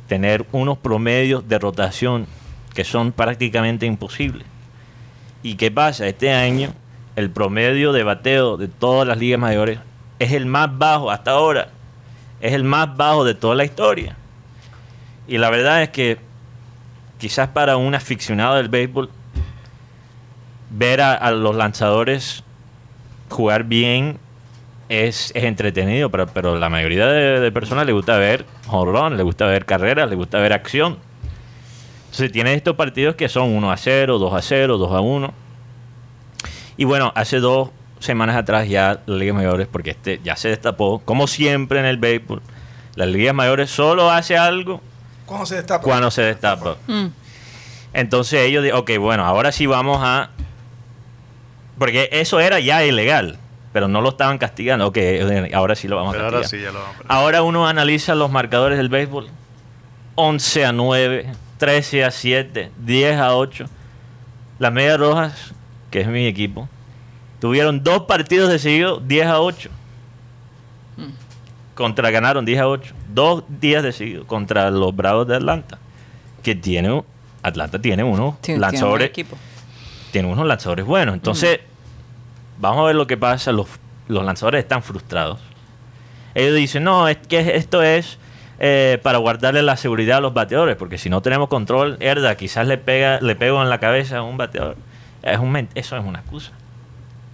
tener 0.07 0.45
unos 0.53 0.77
promedios 0.77 1.45
de 1.49 1.59
rotación 1.59 2.27
que 2.73 2.85
son 2.85 3.11
prácticamente 3.11 3.85
imposibles. 3.85 4.47
¿Y 5.43 5.55
qué 5.55 5.69
pasa? 5.69 6.07
Este 6.07 6.31
año 6.31 6.69
el 7.17 7.29
promedio 7.29 7.91
de 7.91 8.03
bateo 8.03 8.55
de 8.55 8.69
todas 8.69 9.05
las 9.05 9.17
ligas 9.17 9.37
mayores 9.37 9.79
es 10.17 10.31
el 10.31 10.45
más 10.45 10.77
bajo 10.77 11.11
hasta 11.11 11.31
ahora. 11.31 11.67
Es 12.39 12.53
el 12.53 12.63
más 12.63 12.95
bajo 12.95 13.25
de 13.25 13.35
toda 13.35 13.53
la 13.53 13.65
historia. 13.65 14.15
Y 15.27 15.39
la 15.39 15.49
verdad 15.49 15.83
es 15.83 15.89
que 15.89 16.19
quizás 17.17 17.49
para 17.49 17.75
un 17.75 17.93
aficionado 17.93 18.55
del 18.55 18.69
béisbol, 18.69 19.09
ver 20.69 21.01
a, 21.01 21.15
a 21.15 21.31
los 21.31 21.53
lanzadores 21.53 22.45
jugar 23.29 23.65
bien 23.65 24.19
es, 24.89 25.31
es 25.35 25.43
entretenido, 25.43 26.09
pero, 26.09 26.27
pero 26.27 26.57
la 26.57 26.69
mayoría 26.69 27.07
de, 27.07 27.39
de 27.39 27.51
personas 27.51 27.85
le 27.85 27.91
gusta 27.93 28.17
ver 28.17 28.45
jonrón, 28.67 29.17
le 29.17 29.23
gusta 29.23 29.45
ver 29.45 29.65
carreras, 29.65 30.09
le 30.09 30.15
gusta 30.15 30.39
ver 30.39 30.53
acción. 30.53 30.97
Entonces 32.05 32.31
tiene 32.31 32.53
estos 32.53 32.75
partidos 32.75 33.15
que 33.15 33.29
son 33.29 33.49
1 33.49 33.71
a 33.71 33.77
0, 33.77 34.17
2 34.17 34.33
a 34.33 34.41
0, 34.41 34.77
2 34.77 34.91
a 34.91 35.01
1. 35.01 35.33
Y 36.77 36.85
bueno, 36.85 37.11
hace 37.15 37.39
dos 37.39 37.69
semanas 37.99 38.35
atrás 38.35 38.69
ya 38.69 39.01
las 39.05 39.17
ligas 39.19 39.35
mayores, 39.35 39.67
porque 39.67 39.91
este 39.91 40.21
ya 40.23 40.35
se 40.35 40.49
destapó, 40.49 40.99
como 40.99 41.27
siempre 41.27 41.79
en 41.79 41.85
el 41.85 41.97
béisbol, 41.97 42.41
las 42.95 43.07
ligas 43.07 43.33
mayores 43.33 43.69
solo 43.69 44.09
hace 44.11 44.37
algo 44.37 44.81
Cuando 45.25 45.45
se 45.45 45.55
destapa. 45.55 45.83
cuando 45.83 46.11
se 46.11 46.21
destapa. 46.21 46.77
Mm. 46.87 47.07
Entonces 47.93 48.41
ellos 48.41 48.63
dicen, 48.63 48.77
ok, 48.77 48.91
bueno, 48.99 49.25
ahora 49.25 49.51
sí 49.51 49.65
vamos 49.65 49.99
a... 50.01 50.29
Porque 51.79 52.09
eso 52.11 52.39
era 52.39 52.59
ya 52.59 52.83
ilegal, 52.83 53.37
pero 53.77 53.87
no 53.87 54.01
lo 54.01 54.09
estaban 54.09 54.39
castigando. 54.39 54.87
Ok, 54.87 54.97
ahora 55.53 55.75
sí 55.75 55.87
lo 55.87 55.97
vamos 55.97 56.13
Pero 56.13 56.23
a 56.23 56.27
ahora 56.29 56.41
castigar. 56.41 56.61
sí 56.61 56.65
ya 56.65 56.71
lo 56.71 56.83
vamos 56.83 56.95
a 57.07 57.13
Ahora 57.13 57.43
uno 57.43 57.67
analiza 57.67 58.15
los 58.15 58.31
marcadores 58.31 58.75
del 58.79 58.89
béisbol. 58.89 59.27
11 60.15 60.65
a 60.65 60.71
9, 60.71 61.31
13 61.59 62.03
a 62.03 62.09
7, 62.09 62.71
10 62.75 63.17
a 63.19 63.35
8. 63.35 63.65
Las 64.57 64.73
Medias 64.73 64.99
Rojas, 64.99 65.53
que 65.91 66.01
es 66.01 66.07
mi 66.07 66.25
equipo, 66.25 66.67
tuvieron 67.39 67.83
dos 67.83 68.05
partidos 68.05 68.49
de 68.49 68.57
seguido 68.57 68.99
10 68.99 69.27
a 69.27 69.41
8. 69.41 69.69
Contra 71.75 72.09
ganaron 72.09 72.45
10 72.45 72.59
a 72.59 72.67
8. 72.69 72.95
Dos 73.13 73.43
días 73.47 73.83
de 73.83 73.91
seguido 73.91 74.25
contra 74.25 74.71
los 74.71 74.95
Bravos 74.95 75.27
de 75.27 75.35
Atlanta. 75.35 75.77
Que 76.41 76.55
tiene 76.55 77.03
Atlanta 77.43 77.79
tiene 77.79 78.03
unos 78.03 78.37
Sí, 78.37 78.39
tiene 78.41 78.55
un 78.57 78.61
lanzadores 78.61 79.11
tiene 80.11 80.27
unos 80.29 80.47
lanzadores 80.47 80.83
buenos. 80.83 81.13
Entonces, 81.13 81.59
vamos 82.59 82.81
a 82.83 82.87
ver 82.87 82.95
lo 82.95 83.07
que 83.07 83.17
pasa. 83.17 83.51
Los, 83.51 83.67
los 84.07 84.23
lanzadores 84.23 84.59
están 84.63 84.83
frustrados. 84.83 85.39
Ellos 86.35 86.55
dicen, 86.55 86.83
no, 86.83 87.07
es 87.07 87.17
que 87.17 87.55
esto 87.55 87.81
es 87.81 88.19
eh, 88.59 88.99
para 89.03 89.17
guardarle 89.17 89.61
la 89.63 89.75
seguridad 89.77 90.17
a 90.17 90.21
los 90.21 90.33
bateadores, 90.33 90.75
porque 90.75 90.97
si 90.97 91.09
no 91.09 91.21
tenemos 91.21 91.47
control, 91.49 91.97
herda, 91.99 92.35
quizás 92.35 92.67
le 92.67 92.77
pega, 92.77 93.19
le 93.21 93.35
pego 93.35 93.61
en 93.63 93.69
la 93.69 93.79
cabeza 93.79 94.17
a 94.17 94.23
un 94.23 94.37
bateador. 94.37 94.75
Es 95.23 95.39
un, 95.39 95.55
eso 95.75 95.97
es 95.97 96.03
una 96.05 96.19
excusa. 96.19 96.51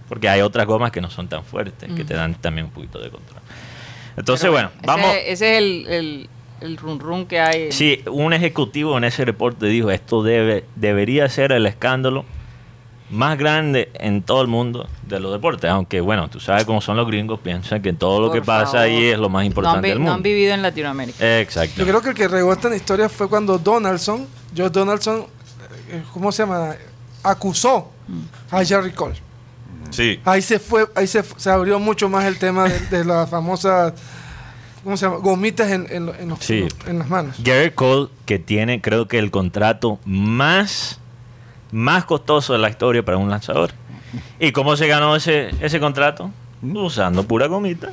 Porque 0.08 0.28
hay 0.28 0.40
otras 0.42 0.66
gomas 0.66 0.90
que 0.90 1.00
no 1.00 1.10
son 1.10 1.28
tan 1.28 1.44
fuertes, 1.44 1.90
que 1.94 2.04
te 2.04 2.14
dan 2.14 2.34
también 2.34 2.66
un 2.66 2.72
poquito 2.72 2.98
de 2.98 3.10
control. 3.10 3.40
Entonces, 4.16 4.42
Pero 4.42 4.52
bueno, 4.52 4.70
ese- 4.76 4.86
vamos. 4.86 5.06
Ese 5.26 5.52
es 5.52 5.58
el, 5.58 5.86
el, 5.88 6.28
el 6.60 6.76
run 6.76 7.00
run 7.00 7.26
que 7.26 7.40
hay. 7.40 7.72
Sí, 7.72 8.02
un 8.10 8.32
ejecutivo 8.32 8.96
en 8.98 9.04
ese 9.04 9.24
reporte 9.24 9.66
dijo, 9.66 9.90
esto 9.90 10.22
debe, 10.22 10.64
debería 10.76 11.28
ser 11.28 11.52
el 11.52 11.66
escándalo 11.66 12.24
más 13.14 13.38
grande 13.38 13.90
en 13.94 14.22
todo 14.22 14.42
el 14.42 14.48
mundo 14.48 14.88
de 15.06 15.20
los 15.20 15.32
deportes. 15.32 15.70
Aunque, 15.70 16.00
bueno, 16.00 16.28
tú 16.28 16.40
sabes 16.40 16.64
cómo 16.64 16.80
son 16.80 16.96
los 16.96 17.06
gringos, 17.06 17.40
piensan 17.40 17.80
que 17.80 17.92
todo 17.92 18.20
lo 18.20 18.26
Por 18.28 18.36
que 18.40 18.42
pasa 18.42 18.80
ahí 18.82 19.04
es 19.06 19.18
lo 19.18 19.28
más 19.28 19.42
no 19.42 19.46
importante 19.46 19.80
vi- 19.82 19.88
del 19.90 19.98
no 19.98 20.02
mundo. 20.04 20.14
han 20.14 20.22
vivido 20.22 20.52
en 20.54 20.62
Latinoamérica. 20.62 21.40
Exacto. 21.40 21.76
Yo 21.78 21.86
creo 21.86 22.02
que 22.02 22.08
el 22.10 22.14
que 22.14 22.28
regó 22.28 22.52
esta 22.52 22.74
historia 22.74 23.08
fue 23.08 23.28
cuando 23.28 23.56
Donaldson, 23.58 24.26
Joe 24.56 24.68
Donaldson, 24.70 25.26
eh, 25.90 26.02
¿cómo 26.12 26.32
se 26.32 26.42
llama? 26.42 26.74
Acusó 27.22 27.90
a 28.50 28.64
Jerry 28.64 28.92
Cole. 28.92 29.14
Sí. 29.90 30.20
Ahí 30.24 30.42
se 30.42 30.58
fue, 30.58 30.88
ahí 30.94 31.06
se, 31.06 31.22
se 31.36 31.50
abrió 31.50 31.78
mucho 31.78 32.08
más 32.08 32.24
el 32.24 32.38
tema 32.38 32.64
de, 32.68 32.80
de 32.98 33.04
las 33.04 33.30
famosas, 33.30 33.92
¿cómo 34.82 34.96
se 34.96 35.06
llama? 35.06 35.18
Gomitas 35.18 35.70
en, 35.70 35.86
en, 35.90 36.08
en 36.18 36.28
los- 36.30 36.40
Sí. 36.40 36.66
en 36.86 36.98
las 36.98 37.08
manos. 37.08 37.36
Gary 37.38 37.70
Cole, 37.70 38.08
que 38.26 38.38
tiene, 38.40 38.80
creo 38.80 39.06
que 39.08 39.18
el 39.18 39.30
contrato 39.30 39.98
más, 40.04 40.98
más 41.74 42.04
costoso 42.04 42.52
de 42.52 42.60
la 42.60 42.70
historia 42.70 43.04
para 43.04 43.16
un 43.18 43.28
lanzador. 43.28 43.70
¿Y 44.38 44.52
cómo 44.52 44.76
se 44.76 44.86
ganó 44.86 45.16
ese, 45.16 45.50
ese 45.60 45.80
contrato? 45.80 46.30
Usando 46.62 47.24
pura 47.24 47.46
gomita. 47.46 47.88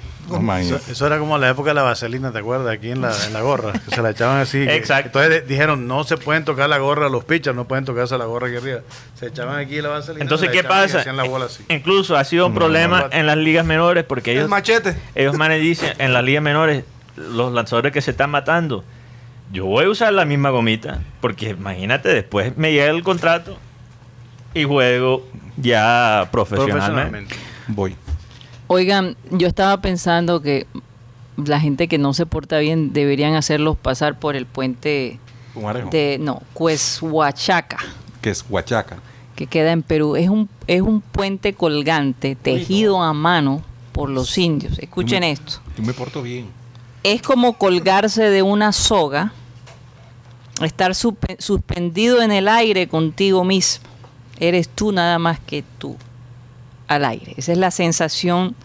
Eso, 0.87 1.05
era 1.05 1.17
como 1.19 1.37
la 1.37 1.49
época 1.49 1.71
de 1.71 1.73
la 1.73 1.81
vaselina, 1.81 2.31
¿te 2.31 2.37
acuerdas? 2.37 2.73
Aquí 2.73 2.91
en 2.91 3.01
la, 3.01 3.11
en 3.25 3.33
la 3.33 3.41
gorra, 3.41 3.73
que 3.73 3.93
se 3.93 4.01
la 4.01 4.11
echaban 4.11 4.37
así. 4.39 4.63
que- 4.65 4.75
Exacto. 4.75 5.19
Entonces 5.21 5.47
dijeron, 5.47 5.87
no 5.87 6.03
se 6.05 6.15
pueden 6.15 6.45
tocar 6.45 6.69
la 6.69 6.77
gorra, 6.77 7.09
los 7.09 7.25
pitchers 7.25 7.55
no 7.55 7.67
pueden 7.67 7.83
tocarse 7.83 8.17
la 8.17 8.25
gorra 8.25 8.47
aquí 8.47 8.57
arriba. 8.57 8.81
Se 9.15 9.27
echaban 9.27 9.57
aquí 9.57 9.81
la 9.81 9.89
vaselina. 9.89 10.23
Entonces, 10.23 10.51
¿qué 10.51 10.63
pasa? 10.63 10.99
hacían 10.99 11.17
la 11.17 11.23
bola 11.23 11.45
así. 11.45 11.65
Incluso 11.69 12.15
ha 12.15 12.23
sido 12.23 12.45
un 12.47 12.53
problema 12.53 13.01
no. 13.01 13.07
en 13.11 13.25
las 13.25 13.35
ligas 13.37 13.65
menores 13.65 14.05
porque 14.05 14.31
El 14.31 14.37
ellos, 14.37 14.49
machete. 14.49 14.95
ellos 15.15 15.35
manes 15.35 15.59
dicen, 15.59 15.93
en 15.97 16.13
las 16.13 16.23
ligas 16.23 16.43
menores, 16.43 16.85
los 17.17 17.51
lanzadores 17.51 17.91
que 17.91 18.01
se 18.01 18.11
están 18.11 18.29
matando, 18.29 18.85
yo 19.51 19.65
voy 19.65 19.83
a 19.85 19.89
usar 19.89 20.13
la 20.13 20.23
misma 20.23 20.49
gomita, 20.51 21.01
porque 21.19 21.49
imagínate, 21.49 22.07
después 22.09 22.55
me 22.57 22.71
llega 22.71 22.89
el 22.91 23.03
contrato 23.03 23.57
y 24.53 24.63
juego 24.63 25.25
ya 25.57 26.29
profesionalmente. 26.31 26.79
Profesionalmente. 26.79 27.35
Voy. 27.67 27.95
Oigan, 28.67 29.15
yo 29.31 29.47
estaba 29.47 29.81
pensando 29.81 30.41
que 30.41 30.65
la 31.37 31.59
gente 31.59 31.87
que 31.87 31.97
no 31.97 32.13
se 32.13 32.25
porta 32.25 32.59
bien 32.59 32.93
deberían 32.93 33.33
hacerlos 33.35 33.77
pasar 33.77 34.19
por 34.19 34.35
el 34.35 34.45
puente 34.45 35.19
Pumarejo. 35.53 35.89
de, 35.89 36.17
no, 36.19 36.41
Cueshuachaca, 36.53 37.77
Que 38.21 38.29
es 38.29 38.45
Huachaca. 38.49 38.97
que 39.35 39.47
queda 39.47 39.71
en 39.71 39.81
Perú. 39.83 40.15
Es 40.15 40.29
un, 40.29 40.49
es 40.67 40.81
un 40.81 41.01
puente 41.01 41.53
colgante 41.53 42.35
tejido 42.35 43.01
a 43.01 43.13
mano 43.13 43.61
por 43.91 44.09
los 44.09 44.37
indios. 44.37 44.77
Escuchen 44.79 45.23
esto. 45.23 45.59
Yo 45.77 45.83
me 45.83 45.93
porto 45.93 46.21
bien. 46.21 46.47
Es 47.03 47.21
como 47.21 47.53
colgarse 47.57 48.29
de 48.29 48.41
una 48.43 48.71
soga, 48.71 49.33
estar 50.63 50.91
suspe- 50.91 51.39
suspendido 51.39 52.21
en 52.21 52.31
el 52.31 52.47
aire 52.47 52.87
contigo 52.87 53.43
mismo. 53.43 53.89
Eres 54.41 54.67
tú 54.67 54.91
nada 54.91 55.19
más 55.19 55.39
que 55.39 55.63
tú 55.77 55.95
al 56.87 57.05
aire. 57.05 57.35
Esa 57.37 57.53
es 57.53 57.57
la 57.57 57.71
sensación 57.71 58.55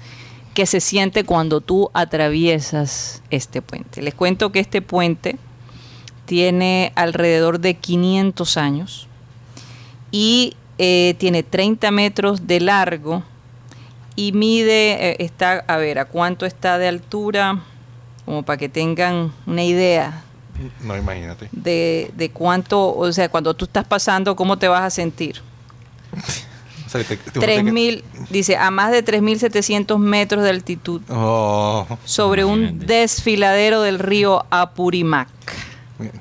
que 0.55 0.65
se 0.65 0.81
siente 0.81 1.25
cuando 1.25 1.61
tú 1.61 1.91
atraviesas 1.93 3.23
este 3.31 3.61
puente. 3.61 4.01
Les 4.01 4.15
cuento 4.15 4.51
que 4.53 4.59
este 4.59 4.81
puente 4.81 5.37
tiene 6.25 6.93
alrededor 6.97 7.61
de 7.61 7.75
500 7.75 8.57
años 8.57 9.07
y 10.11 10.55
eh, 10.79 11.15
tiene 11.19 11.43
30 11.43 11.91
metros 11.91 12.47
de 12.47 12.61
largo 12.61 13.23
y 14.17 14.33
mide, 14.33 15.11
eh, 15.11 15.17
está, 15.19 15.63
a 15.69 15.77
ver, 15.77 15.99
¿a 15.99 16.07
cuánto 16.07 16.47
está 16.47 16.79
de 16.79 16.89
altura? 16.89 17.63
Como 18.25 18.43
para 18.43 18.57
que 18.57 18.71
tengan 18.71 19.31
una 19.47 19.63
idea 19.63 20.25
No, 20.83 20.97
imagínate. 20.97 21.51
de, 21.53 22.11
de 22.17 22.31
cuánto, 22.31 22.97
o 22.97 23.13
sea, 23.13 23.29
cuando 23.29 23.53
tú 23.53 23.67
estás 23.67 23.85
pasando, 23.85 24.35
¿cómo 24.35 24.57
te 24.57 24.69
vas 24.69 24.83
a 24.83 24.91
sentir? 24.91 25.43
O 26.87 26.89
sea, 26.89 27.03
te- 27.03 27.17
te- 27.17 27.41
3.000, 27.41 28.03
dice, 28.31 28.57
a 28.57 28.71
más 28.71 28.93
de 28.93 29.05
3.700 29.05 29.99
metros 29.99 30.45
de 30.45 30.51
altitud 30.51 31.03
Oh. 31.09 31.87
sobre 32.05 32.45
un 32.45 32.79
desfiladero 32.87 33.83
del 33.83 33.99
río 33.99 34.45
Apurimac. 34.51 35.29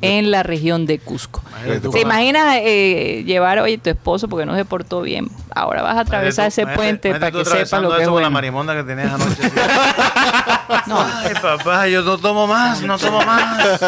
en 0.02 0.32
la 0.32 0.42
región 0.42 0.86
de 0.86 1.00
Cusco. 1.00 1.42
Imagínate 1.66 1.90
¿Te 1.90 2.00
imaginas 2.00 2.58
eh, 2.62 3.24
llevar, 3.26 3.60
oye, 3.60 3.78
tu 3.78 3.90
esposo 3.90 4.30
porque 4.30 4.46
no 4.46 4.56
se 4.56 4.64
portó 4.64 5.02
bien? 5.02 5.28
Ahora 5.54 5.82
vas 5.82 5.98
a 5.98 6.00
atravesar 6.00 6.48
ese 6.48 6.66
puente 6.66 7.12
para 7.12 7.30
que 7.30 7.44
sepa 7.44 7.80
lo 7.82 7.90
que 7.90 7.98
es 7.98 8.02
eso 8.04 8.12
con 8.12 8.22
la 8.22 8.30
bueno. 8.30 8.32
marimonda 8.32 8.74
que 8.74 8.84
tenías 8.84 9.12
anoche. 9.14 9.42
Ay, 10.68 11.34
papá, 11.42 11.88
yo 11.88 12.02
no 12.02 12.18
tomo 12.18 12.48
más, 12.48 12.82
no 12.82 12.98
tomo 12.98 13.22
más. 13.24 13.82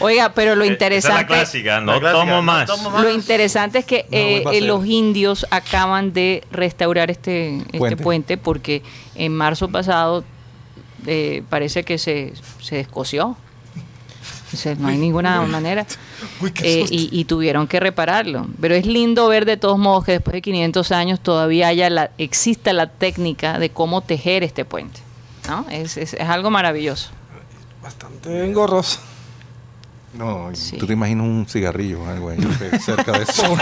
Oiga, 0.00 0.32
pero 0.34 0.54
lo 0.54 0.64
Esa 0.64 0.72
es 0.74 0.80
la 0.80 0.86
interesante... 0.86 1.26
clásica, 1.26 1.80
no 1.80 1.92
La 1.94 2.00
clásica, 2.00 2.20
tomo 2.20 2.32
no 2.36 2.42
más. 2.42 2.66
tomo 2.66 2.90
más. 2.90 3.02
Lo 3.02 3.10
interesante 3.10 3.78
es 3.78 3.84
que 3.84 4.06
eh, 4.10 4.44
eh, 4.52 4.60
los 4.62 4.86
indios 4.86 5.46
acaban 5.50 6.12
de 6.12 6.44
restaurar 6.50 7.10
este, 7.10 7.58
este 7.58 7.78
puente. 7.78 8.02
Puente. 8.02 8.36
porque 8.38 8.82
en 9.14 9.34
marzo 9.36 9.68
pasado 9.68 10.24
eh, 11.06 11.42
parece 11.48 11.84
que 11.84 11.98
se, 11.98 12.32
se 12.60 12.76
descoció. 12.76 13.36
O 14.52 14.56
sea, 14.56 14.74
no 14.74 14.88
hay 14.88 14.98
ninguna 14.98 15.40
manera. 15.42 15.86
Eh, 16.62 16.84
y, 16.90 17.08
y 17.10 17.24
tuvieron 17.24 17.66
que 17.66 17.80
repararlo. 17.80 18.46
Pero 18.60 18.74
es 18.74 18.84
lindo 18.84 19.26
ver 19.28 19.46
de 19.46 19.56
todos 19.56 19.78
modos 19.78 20.04
que 20.04 20.12
después 20.12 20.34
de 20.34 20.42
500 20.42 20.92
años 20.92 21.20
todavía 21.20 21.68
haya 21.68 21.88
la, 21.88 22.10
exista 22.18 22.74
la 22.74 22.86
técnica 22.86 23.58
de 23.58 23.70
cómo 23.70 24.02
tejer 24.02 24.44
este 24.44 24.66
puente. 24.66 25.00
¿No? 25.48 25.66
Es, 25.70 25.96
es- 25.96 26.14
es 26.14 26.28
algo 26.28 26.50
maravilloso. 26.50 27.10
Bastante 27.82 28.44
engorroso. 28.44 29.00
No, 30.14 30.50
Sí. 30.54 30.76
tú 30.76 30.86
te 30.86 30.92
imaginas 30.92 31.24
un 31.26 31.46
cigarrillo 31.48 32.02
o 32.02 32.06
algo 32.06 32.28
ahí 32.28 32.38
cerca 32.84 33.12
de 33.12 33.22
eso. 33.22 33.42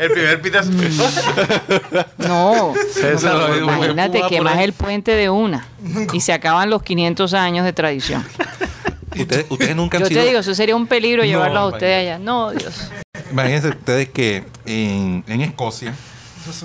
El 0.00 0.10
primer 0.10 0.42
pitazo. 0.42 0.70
No, 2.18 2.74
César, 2.92 3.34
no, 3.34 3.48
lo- 3.48 3.58
imagínate 3.58 4.22
que 4.28 4.40
más 4.40 4.58
el 4.58 4.72
puente 4.72 5.12
de 5.12 5.30
una 5.30 5.66
y 6.12 6.20
se 6.20 6.32
acaban 6.32 6.68
los 6.70 6.82
500 6.82 7.32
años 7.34 7.64
de 7.64 7.72
tradición. 7.72 8.24
ustedes, 9.16 9.46
ustedes 9.48 9.76
nunca 9.76 9.98
han 9.98 10.02
Yo 10.04 10.08
sido... 10.08 10.20
te 10.22 10.26
digo, 10.28 10.40
eso 10.40 10.54
sería 10.54 10.74
un 10.74 10.86
peligro 10.86 11.22
No, 11.22 11.28
llevarlos 11.28 11.58
a 11.58 11.66
ustedes 11.66 12.00
allá. 12.00 12.18
No, 12.18 12.50
Dios. 12.50 12.90
Imagínense 13.30 13.68
ustedes 13.68 14.08
que 14.08 14.44
en, 14.66 15.22
en 15.28 15.40
Escocia, 15.42 15.94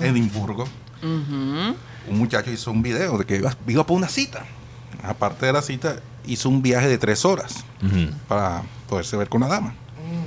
Edimburgo, 0.02 0.64
Ujú. 1.02 1.76
Un 2.10 2.18
muchacho 2.18 2.50
hizo 2.50 2.70
un 2.70 2.82
video 2.82 3.16
de 3.18 3.24
que 3.24 3.36
iba, 3.36 3.54
iba 3.66 3.86
por 3.86 3.96
una 3.96 4.08
cita. 4.08 4.44
Aparte 5.02 5.46
de 5.46 5.52
la 5.52 5.62
cita, 5.62 5.96
hizo 6.26 6.48
un 6.48 6.60
viaje 6.62 6.88
de 6.88 6.98
tres 6.98 7.24
horas 7.24 7.64
para 8.28 8.62
poderse 8.88 9.16
ver 9.16 9.28
con 9.28 9.40
la 9.40 9.48
dama. 9.48 9.74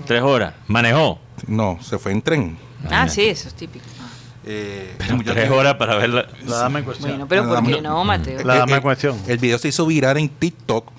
Tres 0.08 0.22
horas. 0.22 0.54
Manejó. 0.68 1.20
No, 1.48 1.78
se 1.82 1.98
fue 1.98 2.12
en 2.12 2.22
tren. 2.22 2.58
Ah, 2.90 3.08
sí, 3.08 3.22
eso 3.26 3.48
es 3.48 3.54
típico. 3.54 3.86
Ah. 4.02 4.08
Eh, 4.46 4.96
el 5.10 5.24
Tres 5.24 5.50
horas 5.52 5.76
para 5.76 5.96
verla. 5.96 6.26
La 6.46 6.58
dama 6.58 6.80
en 6.80 6.86
cuestión. 6.86 7.12
Bueno, 7.12 7.28
pero 7.28 7.44
La 7.44 7.48
¿por 7.48 7.56
dama- 7.58 7.70
qué 7.76 7.82
no, 7.82 8.04
Mateo? 8.04 8.44
La 8.44 8.56
dama 8.56 8.72
en 8.72 8.76
el- 8.78 8.82
cuestión. 8.82 9.18
El 9.28 9.38
video 9.38 9.58
se 9.58 9.70
hizo 9.70 9.86
viral 9.86 10.18
en 10.18 10.28
TikTok. 10.30 10.92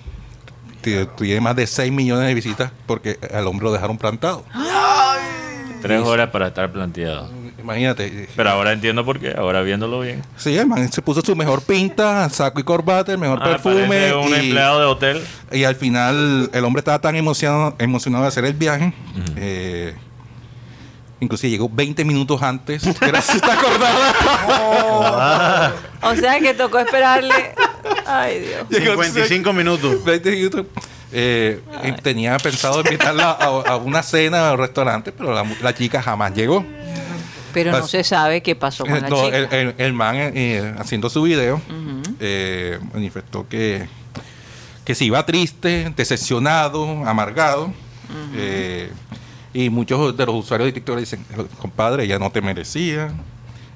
Tiene- 0.81 1.07
Tiene 1.07 1.40
más 1.40 1.57
de 1.57 1.66
6 1.66 1.90
millones 1.92 2.27
de 2.29 2.35
visitas 2.35 2.70
porque 2.87 3.18
al 3.35 3.47
hombre 3.47 3.64
lo 3.64 3.73
dejaron 3.73 3.99
plantado. 3.99 4.44
Tres 5.83 6.01
horas 6.03 6.31
para 6.31 6.49
estar 6.49 6.73
planteado. 6.73 7.29
Imagínate. 7.64 8.29
Pero 8.37 8.50
ahora 8.50 8.72
entiendo 8.72 9.05
por 9.07 9.18
qué, 9.18 9.35
ahora 9.37 9.62
viéndolo 9.62 10.00
bien. 10.00 10.22
Sí, 10.37 10.55
el 10.57 10.66
man 10.66 10.92
se 10.92 11.00
puso 11.00 11.22
su 11.22 11.35
mejor 11.35 11.62
pinta, 11.62 12.29
saco 12.29 12.61
y 12.61 12.62
corbata, 12.62 13.11
el 13.12 13.18
mejor 13.18 13.38
Ah, 13.42 13.53
perfume. 13.53 14.14
un 14.14 14.29
y, 14.29 14.35
empleado 14.35 14.81
de 14.81 14.87
hotel. 14.87 15.24
y 15.50 15.64
al 15.64 15.74
final 15.74 16.50
el 16.53 16.64
hombre 16.64 16.81
estaba 16.81 17.00
tan 17.00 17.16
emocionado, 17.16 17.74
emocionado 17.79 18.24
de 18.24 18.29
hacer 18.29 18.44
el 18.44 18.53
viaje. 18.53 18.92
eh, 19.37 19.94
inclusive 21.20 21.50
llegó 21.53 21.70
20 21.72 22.05
minutos 22.05 22.42
antes. 22.42 22.83
Gracias, 23.00 23.40
¿te 23.40 23.50
acordada? 23.50 24.12
O 26.03 26.14
sea 26.16 26.38
que 26.40 26.53
tocó 26.53 26.79
esperarle. 26.81 27.55
Ay, 28.07 28.40
Dios. 28.40 28.66
55 28.70 29.53
minutos. 29.55 30.05
20 30.05 30.31
minutos. 30.31 30.66
Eh, 31.12 31.61
tenía 32.03 32.37
pensado 32.38 32.81
invitarla 32.81 33.31
a, 33.31 33.44
a 33.46 33.77
una 33.77 34.03
cena 34.03 34.53
o 34.53 34.57
restaurante, 34.57 35.12
pero 35.12 35.33
la 35.62 35.74
chica 35.74 36.03
jamás 36.03 36.35
llegó. 36.35 36.66
Pero 37.55 37.73
no 37.73 37.79
Pues- 37.79 37.90
se 37.90 38.05
sabe 38.05 38.43
qué 38.43 38.55
pasó 38.55 38.85
con 38.85 39.01
la 39.01 39.09
No, 39.09 39.25
chica. 39.25 39.37
el, 39.38 39.49
el- 39.53 39.75
el 39.79 39.93
man 39.95 40.17
eh, 40.17 40.33
eh, 40.35 40.75
haciendo 40.79 41.09
su 41.09 41.23
video 41.23 41.57
Ujú. 41.57 42.03
eh, 42.21 42.79
manifestó 42.93 43.49
que, 43.49 43.88
que 44.85 44.95
se 44.95 45.05
iba 45.07 45.25
triste, 45.25 45.90
decepcionado, 45.97 46.85
amargado. 47.09 47.73
eh, 48.35 48.90
y 49.55 49.71
muchos 49.71 50.17
de 50.17 50.27
los 50.27 50.35
usuarios 50.35 50.67
de 50.69 50.73
TikTok 50.73 50.99
dicen, 50.99 51.25
compadre, 51.61 52.05
ella 52.05 52.19
no 52.19 52.31
te 52.31 52.43
merecía. 52.43 53.12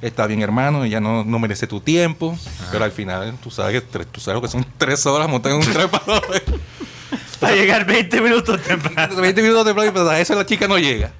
Está 0.02 0.26
bien, 0.26 0.42
hermano, 0.42 0.84
ella 0.84 1.00
no, 1.00 1.24
no 1.24 1.38
merece 1.38 1.66
tu 1.66 1.80
tiempo. 1.80 2.36
Pero 2.70 2.84
al 2.84 2.92
final, 2.92 3.34
tú 3.42 3.50
sabes 3.50 3.80
que, 3.80 3.86
tres- 3.86 4.06
tú 4.12 4.20
sabes 4.20 4.40
que 4.42 4.48
son 4.48 4.64
tres 4.76 5.04
horas 5.06 5.28
montar 5.28 5.52
en 5.52 5.58
un 5.58 5.64
tren 5.64 5.88
para 5.88 6.04
Para 7.40 7.54
llegar 7.54 7.86
20 7.86 8.20
minutos 8.20 8.60
temprano. 8.62 9.16
20 9.20 9.42
minutos 9.42 9.64
de 9.64 9.74
playa, 9.74 9.92
pero 9.92 10.08
a 10.10 10.18
eso 10.20 10.34
la 10.34 10.44
chica 10.44 10.66
no 10.68 10.76
llega. 10.78 11.12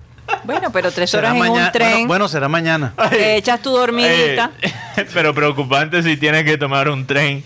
Bueno, 0.45 0.71
pero 0.73 0.91
tres 0.93 1.13
horas 1.15 1.35
en 1.35 1.43
un 1.51 1.73
tren. 1.73 1.91
Bueno, 1.93 2.07
bueno, 2.09 2.29
será 2.29 2.49
mañana. 2.49 2.95
Te 3.11 3.37
echas 3.37 3.61
tu 3.61 3.71
dormidita. 3.71 4.51
Eh, 4.63 5.07
pero 5.15 5.35
preocupante 5.35 6.03
si 6.03 6.17
tienes 6.17 6.45
que 6.45 6.57
tomar 6.59 6.89
un 6.89 7.07
tren 7.07 7.45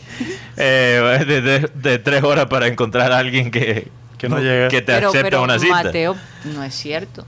eh, 0.57 1.25
de, 1.27 1.41
de- 1.41 1.71
de 1.75 1.99
tres 1.99 2.23
horas 2.23 2.47
para 2.47 2.67
encontrar 2.67 3.13
a 3.13 3.19
alguien 3.19 3.51
que, 3.51 3.89
Que 4.19 4.29
no 4.29 4.39
llega. 4.39 4.69
que 4.69 4.81
te 4.83 4.93
pero, 4.93 5.09
acepta 5.09 5.27
pero 5.31 5.43
una 5.43 5.59
cita. 5.59 5.73
Mateo, 5.85 6.17
no 6.45 6.63
es 6.63 6.75
cierto. 6.75 7.25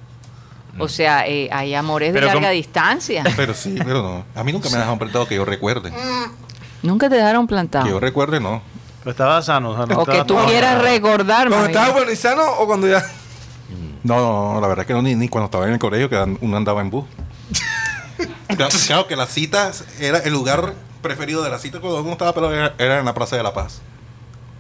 O 0.79 0.89
sea, 0.89 1.27
eh, 1.29 1.49
hay 1.53 1.73
amores 1.75 2.13
de 2.13 2.21
larga 2.21 2.35
como- 2.35 2.49
distancia. 2.51 3.23
Pero 3.37 3.55
sí, 3.55 3.77
pero 3.79 4.03
no. 4.03 4.25
A 4.35 4.43
mí 4.43 4.53
nunca 4.53 4.69
me 4.71 4.75
dejaron 4.77 4.97
apretado 4.97 5.25
que 5.29 5.37
yo 5.37 5.45
recuerde. 5.45 5.93
Nunca 6.83 7.09
te 7.09 7.15
dejaron 7.15 7.43
Que 7.47 7.53
yo 7.53 7.57
plantado. 7.57 8.01
recuerde, 8.01 8.41
no. 8.41 8.61
Pero 8.99 9.13
estaba 9.13 9.41
sano. 9.43 9.77
sano, 9.77 10.01
O 10.01 10.05
que 10.05 10.25
tú 10.25 10.37
quieras 10.47 10.83
recordar, 10.83 11.49
¿Cuando 11.49 11.67
estaba 11.69 11.91
bueno 11.91 12.11
y 12.11 12.17
sano 12.17 12.43
o 12.59 12.67
cuando 12.67 12.89
ya.? 12.89 13.05
No, 14.05 14.17
no, 14.17 14.53
no, 14.55 14.61
la 14.61 14.69
verdad 14.69 14.83
es 14.83 14.87
que 14.87 14.93
no, 14.93 15.03
ni, 15.03 15.15
ni 15.17 15.29
cuando 15.29 15.47
estaba 15.47 15.67
en 15.67 15.73
el 15.73 15.79
colegio, 15.79 16.09
que 16.09 16.37
uno 16.41 16.57
andaba 16.57 16.81
en 16.83 16.91
bus. 16.91 17.05
claro, 18.57 18.69
claro 18.87 19.07
que 19.07 19.17
las 19.17 19.31
citas 19.31 19.85
era 19.99 20.19
el 20.19 20.33
lugar 20.33 20.75
preferido 21.03 21.43
de 21.43 21.51
la 21.51 21.59
cita 21.59 21.81
cuando 21.81 22.01
uno 22.03 22.13
estaba 22.13 22.33
pero 22.35 22.53
era, 22.53 22.75
era 22.79 22.99
en 23.01 23.05
la 23.05 23.15
Plaza 23.15 23.37
de 23.37 23.43
la 23.43 23.53
Paz. 23.55 23.81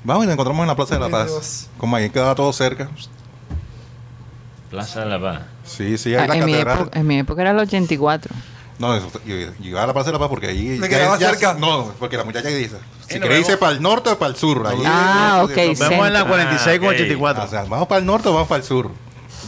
Vamos 0.03 0.25
y 0.25 0.27
nos 0.27 0.35
encontramos 0.35 0.63
en 0.63 0.69
la 0.69 0.77
Plaza 0.77 0.95
de 0.95 1.01
la 1.01 1.09
Paz. 1.09 1.27
Dios. 1.29 1.67
Como 1.79 1.95
ahí 1.97 2.11
quedaba 2.11 2.35
todo 2.35 2.53
cerca. 2.53 2.89
Plaza 4.71 5.01
de 5.01 5.07
la 5.07 5.21
Paz. 5.21 5.41
Sí, 5.65 5.97
sí, 5.99 6.15
Ah, 6.15 6.23
ahí 6.23 6.29
la 6.29 6.35
en, 6.37 6.45
mi 6.47 6.53
catedral. 6.53 6.79
época, 6.81 6.99
en 6.99 7.07
mi 7.07 7.19
época 7.19 7.43
era 7.43 7.51
el 7.53 7.59
84. 7.59 8.35
No, 8.79 8.95
eso- 8.97 9.09
yo, 9.25 9.37
yo 9.37 9.53
llegaba 9.61 9.85
a 9.85 9.87
la 9.87 9.93
Plaza 9.93 10.07
de 10.09 10.13
la 10.15 10.19
Paz 10.19 10.29
porque 10.29 10.49
ahí. 10.49 10.79
Me 10.81 10.89
quedaba 10.89 11.17
cerca. 11.19 11.55
No, 11.55 11.93
porque 11.99 12.17
la 12.17 12.25
muchacha 12.25 12.49
dice: 12.49 12.77
si 13.09 13.19
nos 13.19 13.23
querés 13.29 13.41
irse 13.41 13.57
para 13.57 13.73
el 13.73 13.81
norte 13.83 14.11
o 14.11 14.19
para 14.19 14.31
el 14.31 14.37
sur. 14.37 14.67
Ahí, 14.67 14.83
Ah, 14.85 15.39
eh, 15.41 15.45
ok, 15.45 15.51
nos 15.79 15.79
vemos 15.89 16.07
en 16.09 16.13
la 16.13 16.19
Centro. 16.21 16.35
46 16.35 16.79
con 16.81 16.89
Ah, 16.89 16.91
ok. 16.91 16.95
84. 16.95 17.45
O 17.45 17.49
sea, 17.49 17.65
vamos 17.65 17.89
para 17.89 17.99
el 18.01 18.07
norte 18.07 18.29
o 18.29 18.33
vamos 18.35 18.49
para 18.49 18.59
el 18.61 18.65
sur. 18.67 18.91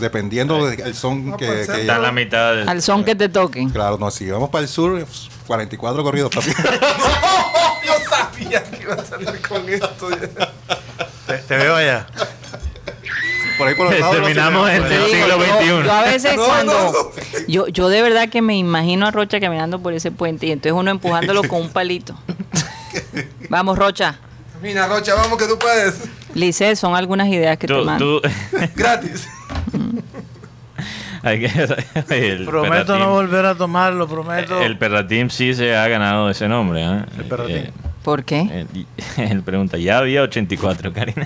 Dependiendo 0.00 0.66
del 0.66 0.94
son 0.94 1.36
que, 1.36 1.46
pues, 1.46 1.68
que 1.68 1.84
la 1.84 2.12
mitad 2.12 2.54
del... 2.54 2.68
Al 2.68 2.82
son 2.82 3.04
que 3.04 3.14
te 3.14 3.28
toquen. 3.28 3.70
Claro, 3.70 3.96
no, 3.98 4.10
si 4.10 4.30
vamos 4.30 4.50
para 4.50 4.62
el 4.62 4.68
sur, 4.68 4.98
pues, 5.00 5.28
44 5.46 6.02
corridos, 6.02 6.30
papi. 6.34 6.50
Yo 7.86 7.92
sabía 8.08 8.62
que 8.64 8.82
iba 8.82 8.94
a 8.94 9.04
salir 9.04 9.40
con 9.48 9.68
esto. 9.68 10.08
Te, 11.26 11.38
te 11.38 11.56
veo 11.56 11.76
allá. 11.76 12.06
Por 13.58 13.68
ahí 13.68 13.74
por 13.74 13.90
los 13.90 13.98
lados. 13.98 14.16
Terminamos 14.16 14.68
en 14.70 14.82
Te 14.86 14.94
el 14.96 15.04
siglo 15.10 15.38
yo- 15.38 15.56
XXI. 15.56 15.66
Yo, 15.86 15.92
a 15.92 16.02
veces 16.02 16.36
No, 16.36 16.44
cuando... 16.44 16.72
no, 16.74 16.92
no. 16.92 17.10
Yo, 17.48 17.66
yo 17.68 17.88
de 17.88 18.02
verdad 18.02 18.28
que 18.28 18.42
me 18.42 18.56
imagino 18.56 19.06
a 19.06 19.10
Rocha 19.10 19.40
caminando 19.40 19.78
por 19.80 19.94
ese 19.94 20.10
puente 20.10 20.46
y 20.46 20.52
entonces 20.52 20.72
uno 20.78 20.90
empujándolo 20.90 21.42
con 21.44 21.62
un 21.62 21.70
palito. 21.70 22.14
Vamos, 23.48 23.78
Rocha. 23.78 24.18
Mira, 24.62 24.86
Rocha, 24.88 25.14
vamos 25.14 25.38
que 25.38 25.46
tú 25.46 25.58
puedes. 25.58 25.94
Lice, 26.34 26.74
son 26.76 26.94
algunas 26.96 27.28
ideas 27.28 27.56
que 27.58 27.66
te 27.66 27.74
Tú, 27.74 27.84
mando. 27.84 28.20
tú- 28.20 28.28
Gratis. 28.74 29.28
Hay 31.22 31.40
que- 31.40 31.68
el 32.34 32.44
Prometo 32.44 32.98
no 32.98 33.10
volver 33.10 33.46
a 33.46 33.54
tomarlo, 33.54 34.06
prometo. 34.06 34.60
El 34.62 34.76
Perratín 34.78 35.30
sí 35.30 35.54
se 35.54 35.74
ha 35.76 35.88
ganado 35.88 36.28
ese 36.30 36.48
nombre. 36.48 36.82
¿eh? 36.84 37.04
El 37.18 37.24
Perratín. 37.24 37.56
Eh, 37.56 37.72
¿Por 38.02 38.24
qué? 38.24 38.66
eh, 38.76 38.86
él 39.30 39.42
pregunta, 39.42 39.76
ya 39.78 39.98
había 39.98 40.22
84, 40.22 40.92
Karina. 40.92 41.24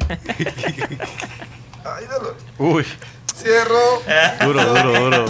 Ay, 1.85 2.05
dolor. 2.11 2.37
Uy, 2.59 2.85
Cierro. 3.35 4.03
duro, 4.45 4.65
duro, 4.65 5.01
duro. 5.01 5.25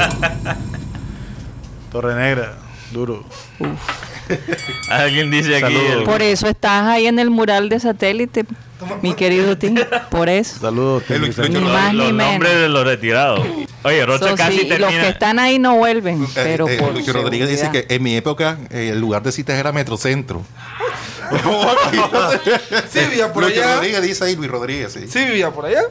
Torre 1.92 2.14
Negra, 2.14 2.54
duro. 2.92 3.24
Alguien 4.90 5.30
dice 5.30 5.56
aquí... 5.56 5.74
El- 5.74 6.04
Por 6.04 6.22
eso 6.22 6.46
estás 6.46 6.86
ahí 6.86 7.06
en 7.06 7.18
el 7.18 7.30
mural 7.30 7.68
de 7.68 7.80
satélite, 7.80 8.44
mi 9.02 9.14
querido 9.14 9.56
Tim. 9.58 9.76
Por 10.10 10.28
eso. 10.28 10.58
Saludos. 10.60 11.04
Ser- 11.06 11.20
Ni 11.50 11.60
los, 11.60 11.72
más 11.72 11.94
los 11.94 12.06
ni 12.06 12.12
menos. 12.12 12.32
nombres 12.32 12.54
de 12.54 12.68
los 12.68 12.84
retirados. 12.84 13.46
Oye, 13.82 14.04
Rocha 14.06 14.34
casi 14.34 14.58
sí, 14.60 14.66
y 14.66 14.68
los 14.68 14.78
termina... 14.78 15.02
que 15.02 15.08
están 15.08 15.38
ahí 15.38 15.58
no 15.58 15.76
vuelven, 15.76 16.26
pero 16.34 16.68
Eh, 16.68 16.74
eh, 16.74 16.78
por 16.78 16.92
Luis 16.92 17.10
Rodríguez 17.12 17.48
dice 17.48 17.70
que 17.70 17.86
en 17.88 18.02
mi 18.02 18.14
época 18.16 18.58
eh, 18.70 18.90
el 18.92 19.00
lugar 19.00 19.22
de 19.22 19.32
citas 19.32 19.56
era 19.58 19.72
Metrocentro. 19.72 20.42
Sí, 22.90 22.98
vivía 23.08 23.32
por 23.32 23.44
Luis 23.44 23.56
allá. 23.56 23.74
Rodríguez 23.76 24.02
dice 24.02 24.24
ahí, 24.24 24.36
Luis 24.36 24.50
Rodríguez, 24.50 24.92
sí. 24.92 25.06
Sí, 25.08 25.24
vivía 25.24 25.50
por 25.50 25.66
allá. 25.66 25.82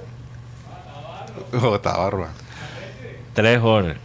Oh, 1.62 1.76
está 1.76 1.96
bárbaro. 1.98 2.28
Tres 3.34 3.60
horas. 3.62 3.96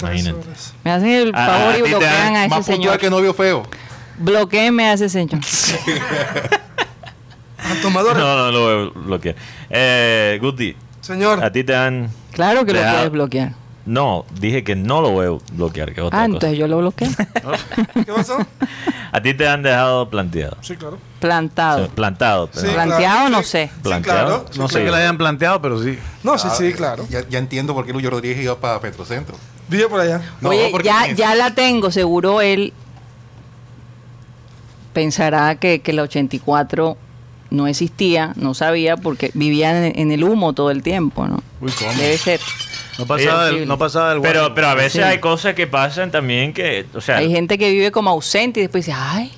Imagínate. 0.00 0.38
Me 0.84 0.90
hacen 0.90 1.08
el 1.08 1.34
A- 1.34 1.44
a 1.44 1.58
favor 1.58 1.74
y 1.78 1.82
te 1.82 1.88
bloquean 1.90 2.12
dan 2.12 2.36
a 2.36 2.40
ese 2.46 2.48
Más 2.54 2.58
puntual 2.66 2.76
señor. 2.78 2.98
que 2.98 3.10
novio 3.10 3.34
feo. 3.34 3.62
Bloqueenme 4.18 4.86
a 4.88 4.92
ese 4.94 5.08
señor. 5.10 5.40
Tomador. 7.82 8.16
No, 8.16 8.36
no 8.36 8.50
lo 8.50 8.60
voy 8.62 8.92
a 8.94 9.06
bloquear. 9.06 9.36
Eh, 9.70 10.38
Guti, 10.40 10.76
Señor. 11.00 11.42
a 11.44 11.50
ti 11.52 11.64
te 11.64 11.74
han... 11.74 12.10
Claro 12.32 12.64
que 12.64 12.72
lo 12.72 12.80
ha- 12.86 12.92
puedes 12.92 13.10
bloquear. 13.10 13.52
No, 13.86 14.24
dije 14.40 14.64
que 14.64 14.74
no 14.74 15.00
lo 15.00 15.10
voy 15.10 15.26
a 15.26 15.54
bloquear, 15.54 15.94
que 15.94 16.00
es 16.00 16.06
otra 16.08 16.18
Ah, 16.18 16.22
cosa. 16.24 16.34
entonces 16.34 16.58
yo 16.58 16.66
lo 16.66 16.78
bloqueé. 16.78 17.08
¿Qué 17.94 18.12
pasó? 18.12 18.36
A 19.12 19.20
ti 19.22 19.32
te 19.32 19.46
han 19.46 19.62
dejado 19.62 20.10
planteado. 20.10 20.56
Sí, 20.60 20.74
claro. 20.74 20.96
O 20.96 20.98
sea, 20.98 21.20
Plantado. 21.20 21.88
plantado. 21.90 22.46
Sí, 22.52 22.60
pero- 22.62 22.72
Planteado, 22.74 22.98
claro. 22.98 23.28
no 23.30 23.42
sé. 23.44 23.70
Sí, 23.72 23.80
Planteado. 23.84 24.26
claro. 24.26 24.44
No 24.56 24.66
Sí, 24.68 24.74
sé 24.74 24.84
que 24.84 24.90
la 24.90 24.96
hayan 24.96 25.16
planteado, 25.16 25.62
pero 25.62 25.80
sí. 25.80 25.96
No, 26.24 26.36
sí, 26.36 26.48
Ah, 26.50 26.54
sí, 26.56 26.72
claro. 26.72 27.06
Ya, 27.08 27.28
ya 27.28 27.38
entiendo 27.38 27.74
por 27.74 27.86
qué 27.86 27.92
Luis 27.92 28.04
Rodríguez 28.10 28.42
iba 28.42 28.56
para 28.58 28.80
Petrocentro. 28.80 29.36
Vive 29.68 29.88
por 29.88 30.00
allá. 30.00 30.20
No, 30.40 30.48
Oye, 30.48 30.68
porque 30.72 30.86
ya, 30.88 31.12
ya 31.12 31.36
la 31.36 31.54
tengo. 31.54 31.92
Seguro 31.92 32.40
él 32.40 32.72
pensará 34.92 35.56
que, 35.56 35.80
que 35.80 35.92
la 35.92 36.02
84 36.02 36.96
no 37.50 37.66
existía, 37.66 38.32
no 38.36 38.54
sabía, 38.54 38.96
porque 38.96 39.30
vivía 39.34 39.86
en, 39.86 39.98
en 39.98 40.12
el 40.12 40.24
humo 40.24 40.52
todo 40.52 40.70
el 40.70 40.82
tiempo, 40.82 41.26
¿no? 41.26 41.42
Uy, 41.60 41.72
¿cómo? 41.78 41.92
Debe 41.94 42.18
ser. 42.18 42.40
No 42.98 43.06
pasaba, 43.06 43.46
del, 43.46 43.68
no 43.68 43.76
pasaba 43.78 44.10
del 44.10 44.22
Pero, 44.22 44.54
pero 44.54 44.68
a 44.68 44.74
veces 44.74 44.92
Sí. 44.92 45.00
hay 45.02 45.18
cosas 45.20 45.54
que 45.54 45.66
pasan 45.66 46.10
también 46.10 46.52
que, 46.54 46.86
o 46.94 47.00
sea, 47.00 47.18
Hay 47.18 47.30
gente 47.30 47.58
que 47.58 47.70
vive 47.70 47.92
como 47.92 48.08
ausente 48.10 48.60
y 48.60 48.62
después 48.64 48.86
dice, 48.86 48.96
ay, 48.98 49.30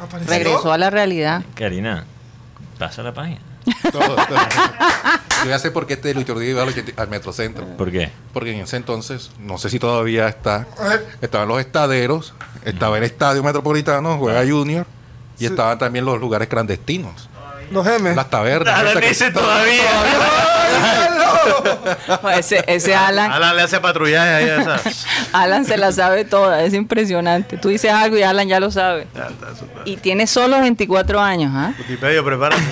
Apareció. 0.00 0.32
regresó 0.32 0.72
a 0.72 0.78
la 0.78 0.90
realidad. 0.90 1.42
Karina, 1.54 2.04
pasa 2.78 3.02
la 3.02 3.12
página. 3.12 3.40
Todo, 3.90 4.00
todo. 4.14 4.38
Yo 5.44 5.50
ya 5.50 5.58
sé 5.58 5.70
por 5.70 5.86
qué 5.86 5.94
este 5.94 6.12
Luis 6.14 6.28
Rodríguez 6.28 6.52
iba 6.54 6.62
al, 6.62 6.68
80 6.68 7.00
al 7.02 7.08
Metrocentro. 7.08 7.66
¿Por 7.76 7.90
qué? 7.90 8.10
Porque 8.32 8.52
en 8.52 8.60
ese 8.60 8.76
entonces, 8.76 9.30
no 9.40 9.56
sé 9.58 9.70
si 9.70 9.78
todavía 9.78 10.28
está, 10.28 10.66
estaban 11.22 11.48
los 11.48 11.60
estaderos, 11.60 12.34
estaba 12.64 12.98
el 12.98 13.04
Estadio 13.04 13.42
Metropolitano, 13.42 14.18
juega 14.18 14.42
Junior, 14.46 14.86
y 15.36 15.40
Sí. 15.40 15.46
estaban 15.46 15.78
también 15.78 16.04
los 16.04 16.20
lugares 16.20 16.46
clandestinos, 16.48 17.28
los 17.74 17.86
M. 17.86 18.14
las 18.14 18.30
tabernas. 18.30 18.78
Alan 18.78 19.00
dice 19.00 19.30
todavía. 19.30 19.82
Ese, 22.38 22.64
ese 22.66 22.94
Alan, 22.94 23.30
Alan 23.30 23.54
le 23.56 23.62
hace 23.62 23.78
patrullaje 23.80 24.30
ahí 24.30 24.48
a 24.48 24.60
esa. 24.62 24.80
Alan 25.32 25.64
se 25.66 25.76
la 25.76 25.92
sabe 25.92 26.24
toda, 26.24 26.62
es 26.64 26.72
impresionante. 26.74 27.56
Tú 27.58 27.68
dices 27.68 27.92
algo 27.92 28.16
y 28.16 28.22
Alan 28.22 28.48
ya 28.48 28.60
lo 28.60 28.70
sabe. 28.70 29.06
Y 29.84 29.96
tiene 29.98 30.26
solo 30.26 30.60
24 30.60 31.20
años, 31.20 31.52
¿ah? 31.54 31.74
Wikipedia, 31.78 32.22
prepárate. 32.22 32.62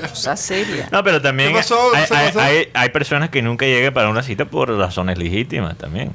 Cosa 0.08 0.36
seria. 0.36 0.88
No, 0.92 1.02
pero 1.02 1.20
también 1.20 1.50
¿Qué 1.50 1.56
pasó? 1.56 1.78
hay, 1.94 2.04
¿Qué 2.06 2.14
hay- 2.14 2.26
pasó? 2.28 2.40
hay- 2.40 2.68
hay 2.72 2.88
personas 2.90 3.30
que 3.30 3.42
nunca 3.42 3.66
llegan 3.66 3.92
para 3.92 4.08
una 4.08 4.22
cita 4.22 4.44
por 4.44 4.70
razones 4.76 5.18
legítimas 5.18 5.76
también. 5.76 6.12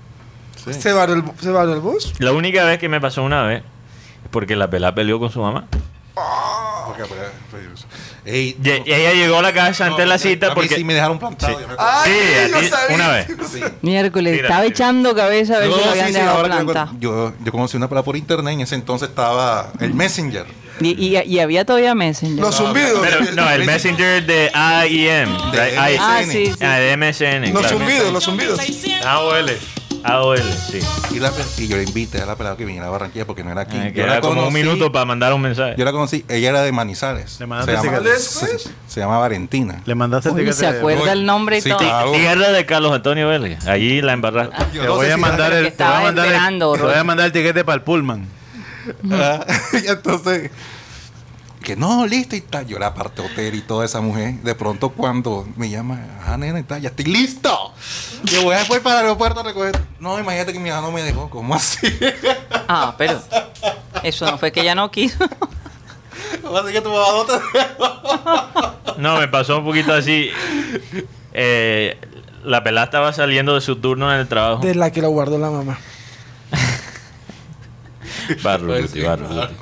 Sí. 0.64 0.74
¿Se 0.74 0.94
va 0.94 1.04
el, 1.06 1.24
se 1.42 1.52
va 1.52 1.64
el 1.64 1.80
bus? 1.80 2.14
La 2.20 2.32
única 2.32 2.64
vez 2.64 2.80
que 2.80 2.90
me 2.90 3.02
pasó 3.02 3.22
una 3.24 3.44
vez 3.44 3.60
es 3.62 4.30
porque 4.32 4.56
la 4.56 4.70
pelada 4.70 4.96
peleó 4.96 5.20
con 5.20 5.32
su 5.32 5.42
mamá. 5.42 5.66
Porque, 6.88 7.04
pues, 7.06 7.20
ey, 8.26 8.56
Y, 8.64 8.68
y 8.90 8.94
ella 8.94 9.14
llegó 9.14 9.40
a 9.40 9.42
la 9.42 9.54
casa 9.54 9.86
antes 9.86 10.00
de 10.00 10.06
la 10.06 10.18
cita 10.18 10.48
a 10.48 10.50
mí 10.50 10.56
porque... 10.56 10.76
sí 10.76 10.84
me 10.84 10.94
dejaron 10.94 11.20
plantado. 11.20 11.54
Sí. 11.58 11.62
yo 11.62 11.68
me 11.68 11.74
acuerdo. 11.74 11.92
Ay, 12.04 12.12
Sí, 12.64 12.70
sabía. 12.70 12.96
una 12.96 13.10
vez. 13.10 13.28
Sí. 13.54 13.62
Miércoles, 13.82 14.42
estaba 14.42 14.66
echando 14.66 15.16
cabeza 15.16 15.56
a 15.58 15.60
ver 15.60 15.70
No, 15.70 15.78
si 15.78 15.84
lo 15.84 15.90
habían 15.92 16.08
sí, 16.08 16.14
dejado 16.14 16.44
plantado. 16.44 16.92
yo, 17.00 17.34
yo 17.44 17.52
conocí 17.52 17.78
una 17.78 17.88
pelada 17.90 18.04
por 18.06 18.16
internet 18.18 18.52
y 18.52 18.56
en 18.56 18.62
ese 18.62 18.76
entonces 18.76 19.10
estaba 19.10 19.72
el 19.80 19.94
Messenger. 19.94 20.46
Y, 20.82 20.90
y, 20.90 21.18
y 21.18 21.40
había 21.40 21.64
todavía 21.66 21.96
Messenger. 21.96 22.40
Los 22.44 22.56
zumbidos. 22.56 23.00
Pero, 23.02 23.32
no, 23.34 23.50
el 23.50 23.64
messenger 23.64 24.26
de 24.26 24.52
AIM. 24.54 25.52
De 25.52 25.58
de 25.62 25.78
AI- 25.80 25.98
ah, 25.98 26.20
MSN. 26.22 26.32
sí, 26.32 26.46
sí. 26.48 26.54
Ah, 26.66 26.76
de 26.80 26.98
MSN. 26.98 27.54
Los 27.54 27.62
claro. 27.62 27.78
zumbidos, 27.78 28.12
los 28.12 28.24
zumbidos. 28.26 28.60
AOL. 29.06 29.52
AOL, 30.06 30.40
sí. 30.42 30.80
Y, 31.12 31.20
la, 31.20 31.32
y 31.58 31.68
yo 31.68 31.78
le 31.78 31.84
invité 31.84 32.22
a 32.22 32.26
la 32.26 32.36
pelada 32.36 32.56
que 32.58 32.66
viniera 32.66 32.88
a 32.88 32.90
Barranquilla 32.90 33.26
porque 33.26 33.44
no 33.44 33.52
era 33.52 33.62
aquí. 33.62 33.78
Ah, 33.80 33.88
que 33.92 33.94
yo 34.00 34.04
era 34.04 34.16
la 34.16 34.22
como 34.22 34.42
un 34.42 34.50
conocí- 34.50 34.54
minuto 34.54 34.92
para 34.92 35.06
mandar 35.06 35.34
un 35.34 35.42
mensaje. 35.42 35.76
Yo 35.78 35.86
la 35.86 35.92
conocí, 35.92 36.24
ella 36.30 36.50
era 36.50 36.62
de 36.62 36.72
Manizales. 36.72 37.40
Le 37.40 37.46
mandaste 37.48 37.76
se, 37.82 37.86
llama, 37.96 38.10
se, 38.18 38.60
se 38.88 39.00
llama 39.00 39.18
Valentina. 39.18 39.82
Le 39.86 39.96
mandaste 39.96 40.30
el 40.30 40.54
se 40.54 40.72
de- 40.72 40.78
acuerda 40.80 41.12
el 41.12 41.26
nombre 41.26 41.58
y 41.58 41.62
Sí, 41.62 41.70
todo. 41.70 41.80
claro. 41.80 42.12
Tierra 42.12 42.52
de 42.52 42.66
Carlos 42.66 42.92
Antonio 42.94 43.28
Vélez. 43.28 43.66
Allí 43.68 44.02
la 44.02 44.14
embarraste. 44.14 44.56
Yo 44.74 44.82
Te 44.82 44.88
no 44.88 44.96
voy 44.96 45.08
sé 45.08 45.12
a 45.14 45.16
si- 45.16 45.22
mandar 45.22 45.54
el, 45.54 45.74
te 45.74 45.84
voy 45.84 45.94
a 45.94 46.00
mandar 46.02 46.26
el- 46.28 46.32
esperando, 46.34 46.74
te 46.74 46.80
voy 46.82 46.90
a 46.90 46.94
Rocha. 46.94 47.04
mandar 47.04 47.26
el 47.28 47.32
tiquete 47.32 47.64
para 47.66 47.76
el 47.76 47.82
Pullman. 47.82 48.28
Ah, 49.12 49.46
y 49.84 49.88
entonces, 49.88 50.52
que 51.66 51.76
no, 51.76 52.06
listo 52.06 52.38
y 52.38 52.42
tal. 52.42 52.66
Yo 52.68 52.78
era 52.78 52.94
parte 52.94 53.22
hotel 53.22 53.56
y 53.56 53.62
toda 53.62 53.84
esa 53.84 54.00
mujer. 54.00 54.36
De 54.36 54.56
pronto, 54.56 54.92
cuando 54.92 55.46
me 55.58 55.70
llama, 55.70 56.00
ah, 56.26 56.38
nena, 56.38 56.60
y 56.60 56.64
tal, 56.64 56.82
ya 56.82 56.90
estoy 56.90 57.06
listo. 57.06 57.74
Yo 58.24 58.44
voy 58.44 58.56
después 58.56 58.80
para 58.80 59.00
el 59.00 59.06
aeropuerto 59.08 59.42
a 59.42 59.44
recoger. 59.44 59.78
No, 60.00 60.18
imagínate 60.18 60.54
que 60.54 60.60
mi 60.60 60.70
hija 60.70 60.80
no 60.80 60.92
me 60.92 61.04
dejó. 61.04 61.30
¿Cómo 61.30 61.56
así? 61.56 61.88
Ah, 62.68 62.96
pero 62.98 63.22
eso 64.04 64.26
no 64.26 64.38
fue 64.38 64.52
que 64.52 64.62
ella 64.62 64.76
no 64.76 64.90
quiso. 64.90 65.18
¿Cómo 66.42 66.58
así 66.58 66.72
que 66.72 66.82
tu 66.82 66.90
mamá 66.90 67.08
no 67.12 67.26
te 67.26 67.34
dejó? 67.34 68.96
No, 68.98 69.20
me 69.20 69.28
pasó 69.28 69.60
un 69.60 69.66
poquito 69.66 69.94
así. 69.94 70.30
Eh, 71.34 72.00
la 72.44 72.64
pelada 72.64 72.86
estaba 72.86 73.12
saliendo 73.12 73.56
de 73.56 73.62
su 73.62 73.76
turno 73.76 74.14
en 74.14 74.22
el 74.22 74.28
trabajo. 74.28 74.64
De 74.64 74.74
la 74.74 74.92
que 74.92 75.02
lo 75.02 75.10
guardó 75.10 75.38
la 75.38 75.50
mamá. 75.50 75.78
Barro 78.44 78.82
Guti, 78.82 79.02
Barro 79.02 79.28
Guti. 79.28 79.56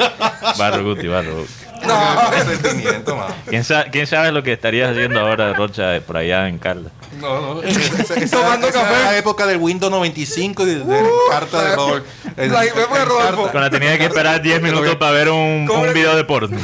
Barro 0.57 0.83
Guti, 0.83 1.07
Barro 1.07 1.37
Guti. 1.37 1.62
No, 1.87 2.31
qué 2.31 2.55
sentimiento, 2.55 3.15
mamá. 3.15 3.35
¿Quién, 3.47 3.63
sa- 3.63 3.85
¿Quién 3.91 4.07
sabe 4.07 4.31
lo 4.31 4.41
que 4.43 4.53
estarías 4.53 4.91
haciendo 4.91 5.19
ahora, 5.19 5.53
Rocha, 5.53 5.99
por 6.05 6.17
allá 6.17 6.47
en 6.47 6.57
Carla? 6.59 6.89
No, 7.19 7.55
no. 7.55 7.61
Tomando 8.31 8.67
esa 8.67 8.81
café. 8.81 8.93
era 8.95 9.03
la 9.11 9.17
época 9.17 9.45
del 9.45 9.57
Windows 9.57 9.91
95 9.91 10.63
y 10.63 10.65
de, 10.65 10.75
de 10.83 11.09
carta 11.29 11.61
de 11.63 11.75
Rodolfo. 11.75 12.05
La 12.37 12.65
época 12.65 12.99
de 12.99 13.05
Rodolfo. 13.05 13.49
Cuando 13.51 13.69
tenía 13.69 13.97
que 13.97 14.05
esperar 14.05 14.41
10 14.41 14.61
minutos 14.61 14.95
para 14.95 15.11
ver 15.11 15.29
un, 15.29 15.65
¿Cómo 15.67 15.79
un 15.81 15.85
era? 15.85 15.93
video 15.93 16.15
de 16.15 16.23
porno. 16.23 16.57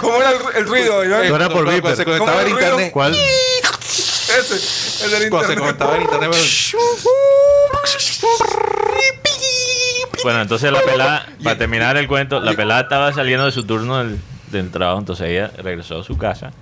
¿Cómo 0.00 0.16
era, 0.16 0.30
era 0.30 0.30
el, 0.30 0.56
el 0.56 0.66
ruido? 0.68 1.02
Tú 1.02 1.34
eras 1.34 1.48
por 1.50 1.68
Viper. 1.70 1.96
se 1.96 2.04
conectaba 2.04 2.30
¿Cómo 2.32 2.40
el 2.40 2.46
era 2.46 2.48
el 2.48 2.52
ruido? 2.54 2.70
internet. 2.70 2.92
¿Cuál? 2.92 3.14
Ese, 3.14 5.04
el 5.04 5.10
del 5.10 5.30
Cuando 5.30 5.48
se 5.48 5.52
internet. 5.54 5.76
conectaba 5.78 5.96
el 5.96 6.02
internet. 6.02 6.30
Bueno, 10.22 10.40
entonces 10.40 10.70
la 10.70 10.80
pelada, 10.80 11.26
para 11.42 11.58
terminar 11.58 11.96
el 11.96 12.06
cuento, 12.06 12.40
la 12.40 12.54
pelada 12.54 12.82
estaba 12.82 13.12
saliendo 13.12 13.44
de 13.44 13.52
su 13.52 13.64
turno 13.64 13.98
del, 13.98 14.18
del 14.50 14.70
trabajo, 14.70 15.00
entonces 15.00 15.28
ella 15.28 15.50
regresó 15.58 16.00
a 16.00 16.04
su 16.04 16.16
casa 16.16 16.52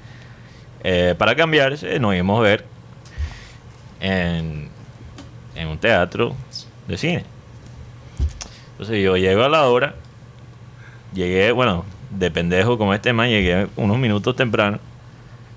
eh, 0.82 1.14
para 1.18 1.34
cambiarse, 1.34 1.98
nos 1.98 2.14
íbamos 2.14 2.40
a 2.40 2.42
ver 2.42 2.64
en, 4.00 4.68
en 5.54 5.68
un 5.68 5.78
teatro 5.78 6.34
de 6.88 6.96
cine. 6.96 7.24
Entonces 8.72 9.02
yo 9.02 9.16
llego 9.16 9.44
a 9.44 9.48
la 9.48 9.66
hora, 9.66 9.94
llegué, 11.12 11.52
bueno, 11.52 11.84
de 12.10 12.30
pendejo 12.30 12.78
como 12.78 12.94
este 12.94 13.12
man, 13.12 13.28
llegué 13.28 13.68
unos 13.76 13.98
minutos 13.98 14.36
temprano, 14.36 14.78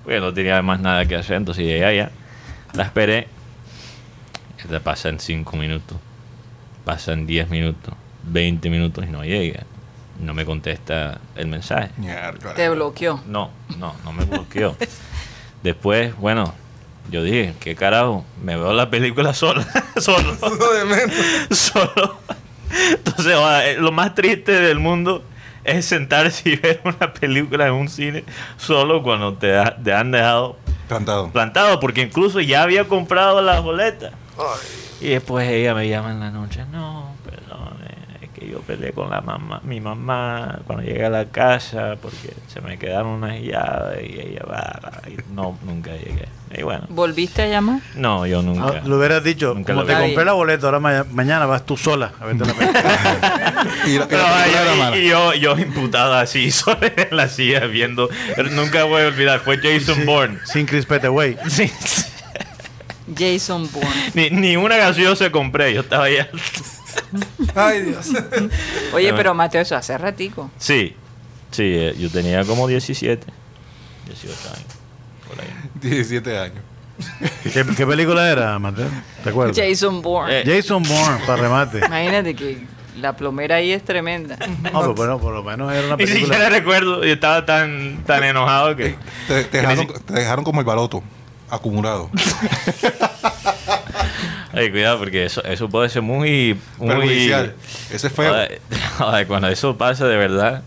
porque 0.02 0.20
no 0.20 0.34
tenía 0.34 0.60
más 0.60 0.80
nada 0.80 1.06
que 1.06 1.16
hacer, 1.16 1.36
entonces 1.36 1.64
llegué 1.64 1.86
allá, 1.86 2.10
la 2.74 2.84
esperé, 2.84 3.28
te 4.68 4.80
pasan 4.80 5.20
5 5.20 5.56
minutos 5.56 5.98
pasan 6.84 7.26
10 7.26 7.48
minutos, 7.50 7.94
20 8.24 8.70
minutos 8.70 9.04
y 9.06 9.10
no 9.10 9.24
llega. 9.24 9.64
No 10.20 10.32
me 10.34 10.44
contesta 10.44 11.18
el 11.34 11.48
mensaje. 11.48 11.90
Te 12.54 12.68
bloqueó. 12.68 13.20
No, 13.26 13.50
no, 13.78 13.94
no 14.04 14.12
me 14.12 14.24
bloqueó. 14.24 14.76
Después, 15.62 16.16
bueno, 16.18 16.54
yo 17.10 17.22
dije, 17.22 17.54
¿qué 17.60 17.74
carajo? 17.74 18.24
Me 18.42 18.54
veo 18.56 18.72
la 18.72 18.90
película 18.90 19.34
sola, 19.34 19.66
solo, 19.96 20.36
Uno 20.42 20.72
de 20.78 20.84
menos. 20.84 21.14
solo. 21.58 22.18
Entonces, 22.90 23.34
eh, 23.64 23.76
lo 23.78 23.92
más 23.92 24.14
triste 24.14 24.52
del 24.52 24.78
mundo 24.78 25.24
es 25.64 25.84
sentarse 25.86 26.48
y 26.50 26.56
ver 26.56 26.80
una 26.84 27.12
película 27.12 27.66
en 27.66 27.72
un 27.72 27.88
cine 27.88 28.24
solo 28.56 29.02
cuando 29.02 29.34
te, 29.34 29.56
ha- 29.56 29.76
te 29.76 29.92
han 29.92 30.10
dejado 30.10 30.56
Plantado. 30.88 31.30
plantado, 31.30 31.80
porque 31.80 32.02
incluso 32.02 32.40
ya 32.40 32.62
había 32.62 32.84
comprado 32.86 33.40
la 33.42 33.60
Y 35.00 35.08
después 35.08 35.48
ella 35.48 35.74
me 35.74 35.88
llama 35.88 36.10
en 36.12 36.20
la 36.20 36.30
noche, 36.30 36.64
no, 36.72 37.14
perdone, 37.24 37.94
es 38.22 38.30
que 38.30 38.48
yo 38.48 38.60
peleé 38.60 38.92
con 38.92 39.10
la 39.10 39.20
mamá, 39.20 39.60
mi 39.64 39.80
mamá 39.80 40.60
cuando 40.66 40.84
llegué 40.84 41.04
a 41.04 41.10
la 41.10 41.26
casa 41.26 41.96
porque 42.00 42.32
se 42.46 42.60
me 42.60 42.78
quedaron 42.78 43.08
unas 43.08 43.40
llaves 43.40 44.08
y 44.08 44.20
ella 44.20 44.42
va, 44.50 44.80
no, 45.32 45.58
nunca 45.64 45.90
llegué. 45.92 46.28
Y 46.56 46.62
bueno, 46.62 46.84
¿Volviste 46.88 47.42
a 47.42 47.48
llamar? 47.48 47.80
no, 47.96 48.26
yo 48.26 48.40
nunca. 48.40 48.80
Ah, 48.80 48.82
lo 48.86 48.96
hubieras 48.98 49.24
dicho, 49.24 49.54
Nunca 49.54 49.74
como 49.74 49.84
te 49.86 49.92
compré 49.98 50.24
la 50.24 50.34
boleta, 50.34 50.66
ahora 50.66 50.78
ma- 50.78 51.04
mañana 51.10 51.46
vas 51.46 51.66
tú 51.66 51.76
sola 51.76 52.12
a 52.20 52.26
verte 52.26 52.44
la 52.46 52.54
película. 52.54 53.66
Y, 53.86 53.98
la- 53.98 54.06
y 54.06 54.78
la 54.78 54.96
yo, 54.98 55.34
yo 55.34 55.58
imputado 55.58 56.14
así, 56.14 56.50
solo 56.52 56.78
en 56.82 57.16
la 57.16 57.28
silla 57.28 57.66
viendo. 57.66 58.08
Nunca 58.52 58.84
voy 58.84 59.02
a 59.02 59.06
olvidar, 59.08 59.40
fue 59.40 59.58
Jason 59.58 60.06
Bourne. 60.06 60.38
Sin 60.44 60.64
Crispete 60.66 61.08
Way. 61.08 61.38
Sí, 61.48 61.66
sí. 61.66 62.03
Jason 63.16 63.70
Bourne. 63.70 63.90
Ni, 64.14 64.30
ni 64.30 64.56
una 64.56 64.76
canción 64.78 65.16
se 65.16 65.30
compré, 65.30 65.74
yo 65.74 65.80
estaba 65.82 66.04
allá. 66.04 66.28
Ay, 67.54 67.82
Dios. 67.82 68.08
Oye, 68.92 69.12
pero 69.14 69.34
Mateo, 69.34 69.60
eso 69.62 69.76
hace 69.76 69.96
ratico. 69.98 70.50
Sí, 70.58 70.94
sí, 71.50 71.62
eh, 71.64 71.94
yo 71.98 72.08
tenía 72.10 72.44
como 72.44 72.66
17, 72.68 73.26
18 74.06 74.48
años. 74.48 74.64
Por 75.28 75.40
ahí. 75.40 75.48
17 75.80 76.38
años. 76.38 76.58
¿Qué, 77.52 77.64
qué 77.76 77.86
película 77.86 78.30
era, 78.30 78.56
Mateo? 78.58 78.88
¿Te 79.24 79.30
acuerdas? 79.30 79.56
Jason 79.56 80.00
Bourne. 80.00 80.40
Eh, 80.40 80.44
Jason 80.46 80.82
Bourne, 80.82 81.18
para 81.26 81.42
remate. 81.42 81.78
Imagínate 81.78 82.34
que 82.36 82.64
la 83.00 83.16
plomera 83.16 83.56
ahí 83.56 83.72
es 83.72 83.82
tremenda. 83.84 84.36
No, 84.72 84.80
pero 84.80 84.94
bueno, 84.94 85.18
por 85.18 85.34
lo 85.34 85.42
menos 85.42 85.72
era 85.72 85.88
una 85.88 85.96
Ni 85.96 86.06
siquiera 86.06 86.28
película. 86.28 86.48
recuerdo. 86.50 87.04
Yo 87.04 87.12
estaba 87.12 87.44
tan, 87.44 88.04
tan 88.06 88.22
enojado 88.22 88.76
que. 88.76 88.94
Te, 89.26 89.42
te 89.44 89.50
que 89.50 89.56
dejaron, 89.58 89.88
te 90.06 90.12
dejaron 90.14 90.44
como 90.44 90.60
el 90.60 90.66
baloto, 90.66 91.02
acumulado. 91.54 92.10
Ay, 94.52 94.70
cuidado, 94.70 94.98
porque 94.98 95.24
eso, 95.24 95.42
eso 95.44 95.68
puede 95.68 95.88
ser 95.88 96.02
muy. 96.02 96.58
muy 96.78 96.88
Perjudicial. 96.88 97.54
Ese 97.90 98.06
es 98.06 98.12
feo. 98.12 98.30
Joder, 98.32 98.60
joder, 98.98 99.26
cuando 99.26 99.48
eso 99.48 99.76
pasa 99.76 100.06
de 100.06 100.16
verdad. 100.16 100.62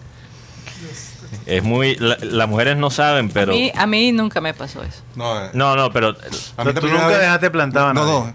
Es 1.46 1.64
muy. 1.64 1.96
la- 1.96 2.18
las 2.22 2.50
mujeres 2.50 2.76
no 2.76 2.90
saben, 2.90 3.30
pero. 3.30 3.54
A, 3.54 3.56
mí, 3.56 3.72
a 3.74 3.88
mí 3.88 4.12
nunca 4.12 4.42
me 4.42 4.54
pasó 4.54 4.84
eso. 4.84 5.02
No, 5.16 5.46
eh, 5.46 5.50
No, 5.54 5.76
no, 5.78 5.92
pero. 5.92 6.10
a 6.58 6.64
mí 6.66 6.74
tú 6.74 6.88
nunca 6.88 7.08
vez- 7.08 7.20
dejaste 7.20 7.50
plantado 7.50 7.88
a 7.88 7.94
No, 7.94 8.06
no. 8.06 8.34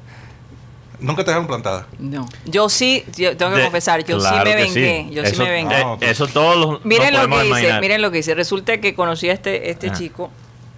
Nunca 1.01 1.25
te 1.25 1.33
dejaron 1.33 1.49
plantada. 1.49 1.87
No. 1.99 2.29
Yo 2.45 2.69
sí, 2.69 3.05
yo 3.17 3.37
tengo 3.37 3.51
que 3.53 3.59
de- 3.59 3.65
confesar, 3.65 4.05
yo 4.05 4.19
claro 4.19 4.37
sí 4.47 4.49
me 4.49 4.55
vengué. 4.63 5.09
Yo 5.11 5.25
sí 5.25 5.33
Eso- 5.33 5.43
me 5.43 5.51
vengué. 5.51 5.81
eh, 5.81 5.97
eso 6.03 6.29
todos 6.29 6.57
los. 6.57 6.85
Miren 6.85 7.13
lo 7.13 7.23
que 7.29 7.35
dice, 7.35 7.47
imaginar. 7.49 7.81
miren 7.81 8.03
lo 8.03 8.11
que 8.13 8.19
dice. 8.19 8.35
Resulta 8.37 8.81
que 8.81 8.95
conocí 8.95 9.29
a 9.29 9.33
este, 9.33 9.69
este 9.71 9.91
Ah. 9.91 9.93
chico, 9.93 10.31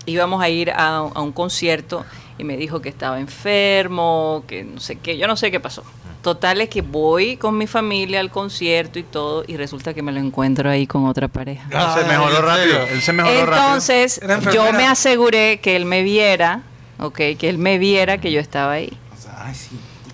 íbamos 0.06 0.42
a 0.42 0.48
ir 0.48 0.70
a, 0.70 0.96
a 0.98 1.20
un 1.22 1.32
concierto 1.32 2.04
y 2.38 2.44
me 2.44 2.56
dijo 2.56 2.80
que 2.80 2.88
estaba 2.88 3.20
enfermo, 3.20 4.44
que 4.46 4.64
no 4.64 4.80
sé 4.80 4.96
qué, 4.96 5.16
yo 5.16 5.26
no 5.26 5.36
sé 5.36 5.50
qué 5.50 5.60
pasó. 5.60 5.84
Total 6.22 6.62
es 6.62 6.70
que 6.70 6.80
voy 6.80 7.36
con 7.36 7.58
mi 7.58 7.66
familia 7.66 8.18
al 8.20 8.30
concierto 8.30 8.98
y 8.98 9.02
todo 9.02 9.44
y 9.46 9.58
resulta 9.58 9.92
que 9.92 10.00
me 10.02 10.10
lo 10.10 10.20
encuentro 10.20 10.70
ahí 10.70 10.86
con 10.86 11.04
otra 11.04 11.28
pareja. 11.28 11.64
Él 11.70 12.02
se 12.02 12.08
mejoró 12.08 12.38
¿en 12.38 12.42
rápido. 12.42 12.56
serio? 12.56 12.86
Él 12.92 13.02
se 13.02 13.12
mejoró 13.12 13.46
rápido. 13.46 13.66
Entonces, 13.66 14.20
yo 14.54 14.72
me 14.72 14.86
aseguré 14.86 15.60
que 15.60 15.76
él 15.76 15.84
me 15.84 16.02
viera, 16.02 16.62
ok, 16.98 17.16
que 17.38 17.48
él 17.50 17.58
me 17.58 17.76
viera 17.76 18.18
que 18.18 18.32
yo 18.32 18.40
estaba 18.40 18.72
ahí. 18.72 18.96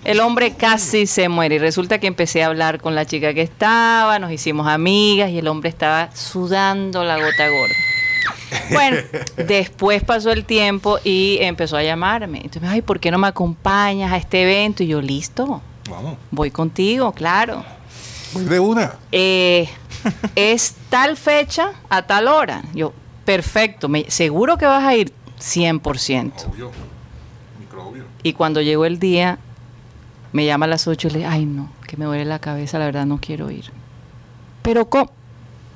El 0.03 0.19
hombre 0.19 0.53
casi 0.55 1.05
se 1.07 1.29
muere 1.29 1.55
y 1.55 1.59
resulta 1.59 1.99
que 1.99 2.07
empecé 2.07 2.43
a 2.43 2.47
hablar 2.47 2.81
con 2.81 2.93
la 2.93 3.05
chica 3.05 3.33
que 3.33 3.43
estaba, 3.43 4.19
nos 4.19 4.31
hicimos 4.31 4.67
amigas 4.67 5.29
y 5.29 5.37
el 5.37 5.47
hombre 5.47 5.69
estaba 5.69 6.09
sudando 6.13 7.03
la 7.05 7.17
gota 7.17 7.47
gorda. 7.47 7.75
Bueno, 8.71 8.97
después 9.35 10.03
pasó 10.03 10.31
el 10.31 10.45
tiempo 10.45 10.97
y 11.03 11.37
empezó 11.41 11.77
a 11.77 11.83
llamarme. 11.83 12.37
Entonces, 12.37 12.61
me 12.61 12.67
dijo, 12.67 12.75
ay, 12.75 12.81
¿por 12.81 12.99
qué 12.99 13.11
no 13.11 13.17
me 13.17 13.27
acompañas 13.27 14.11
a 14.11 14.17
este 14.17 14.43
evento? 14.43 14.83
Y 14.83 14.87
yo, 14.87 15.01
listo, 15.01 15.61
Vamos. 15.89 16.17
voy 16.29 16.51
contigo, 16.51 17.11
claro. 17.11 17.63
Voy 18.33 18.45
de 18.45 18.59
una. 18.59 18.93
Eh, 19.11 19.69
es 20.35 20.75
tal 20.89 21.17
fecha 21.17 21.73
a 21.89 22.01
tal 22.03 22.27
hora. 22.27 22.63
Yo, 22.73 22.93
perfecto, 23.25 23.89
me, 23.89 24.09
seguro 24.09 24.57
que 24.57 24.65
vas 24.65 24.83
a 24.83 24.95
ir 24.95 25.11
100%. 25.39 25.81
Obvio. 26.47 26.71
Microbio. 27.59 28.05
Y 28.23 28.33
cuando 28.33 28.61
llegó 28.61 28.85
el 28.85 28.99
día, 28.99 29.37
me 30.31 30.45
llama 30.45 30.65
a 30.65 30.69
las 30.69 30.87
8 30.87 31.07
y 31.09 31.11
le 31.11 31.25
ay 31.25 31.45
no, 31.45 31.69
que 31.87 31.97
me 31.97 32.05
duele 32.05 32.25
la 32.25 32.39
cabeza, 32.39 32.79
la 32.79 32.85
verdad 32.85 33.05
no 33.05 33.19
quiero 33.19 33.51
ir. 33.51 33.65
Pero 34.61 34.89
¿cómo? 34.89 35.11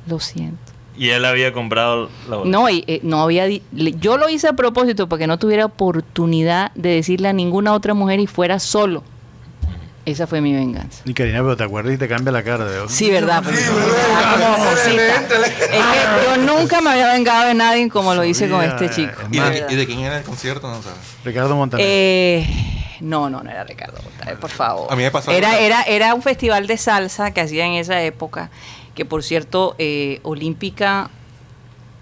Lo 0.08 0.20
siento. 0.20 0.75
Y 0.98 1.10
él 1.10 1.26
había 1.26 1.52
comprado 1.54 2.10
la 2.30 2.38
botella. 2.38 2.58
No, 2.58 2.70
y, 2.70 2.84
eh, 2.88 3.00
no 3.04 3.22
había... 3.22 3.48
Yo 3.72 4.18
lo 4.18 4.30
hice 4.30 4.48
a 4.48 4.54
propósito 4.54 5.10
para 5.10 5.20
que 5.20 5.28
no 5.28 5.38
tuviera 5.38 5.66
oportunidad 5.66 6.72
de 6.76 6.89
decirle 6.89 7.28
a 7.28 7.34
ninguna 7.34 7.74
otra 7.74 7.93
mujer 7.93 8.20
y 8.20 8.28
fuera 8.28 8.60
solo. 8.60 9.04
Esa 10.06 10.28
fue 10.28 10.39
mi 10.39 10.54
venganza. 10.54 11.02
Ni 11.06 11.16
Karina, 11.16 11.39
pero 11.39 11.58
te 11.58 11.64
acuerdas 11.64 11.96
y 11.96 11.98
te 11.98 12.08
cambia 12.08 12.32
la 12.32 12.43
cara 12.43 12.66
de 12.66 12.88
Sí, 12.89 13.10
¿verdad? 13.10 13.43
Sí, 13.43 13.66
como 13.66 13.80
¿verdad? 13.80 15.24
Es 15.32 15.68
que 15.68 16.26
yo 16.28 16.38
nunca 16.38 16.80
me 16.80 16.91
había 16.91 17.12
vengado 17.12 17.48
de 17.48 17.56
nadie 17.56 17.89
como 17.89 18.14
lo 18.14 18.24
hice 18.24 18.48
con 18.48 18.64
este 18.64 18.91
chico. 18.91 19.14
¿Y 19.32 19.39
de 19.39 19.82
y 19.82 19.86
quién 19.88 20.02
era 20.02 20.20
el 20.20 20.24
concierto? 20.24 20.70
No 20.70 20.82
sabes. 20.84 21.00
Ricardo 21.24 21.56
Montaner. 21.56 21.86
Eh, 21.89 22.48
no, 23.02 23.32
no, 23.32 23.41
no 23.41 23.50
era 23.50 23.64
Ricardo 23.64 23.98
Montaner, 24.04 24.39
por 24.39 24.52
favor. 24.52 24.88
A 24.91 24.96
mí 24.96 25.02
me 25.02 25.10
pasó 25.10 25.32
Era, 25.32 25.58
era, 25.58 25.82
era 25.82 26.14
un 26.14 26.22
festival 26.22 26.68
de 26.68 26.78
salsa 26.78 27.32
que 27.32 27.41
hacía 27.41 27.66
en 27.66 27.74
esa 27.74 28.00
época, 28.04 28.52
que 28.96 29.06
por 29.06 29.22
cierto, 29.24 29.76
eh, 29.78 30.20
Olímpica 30.24 31.10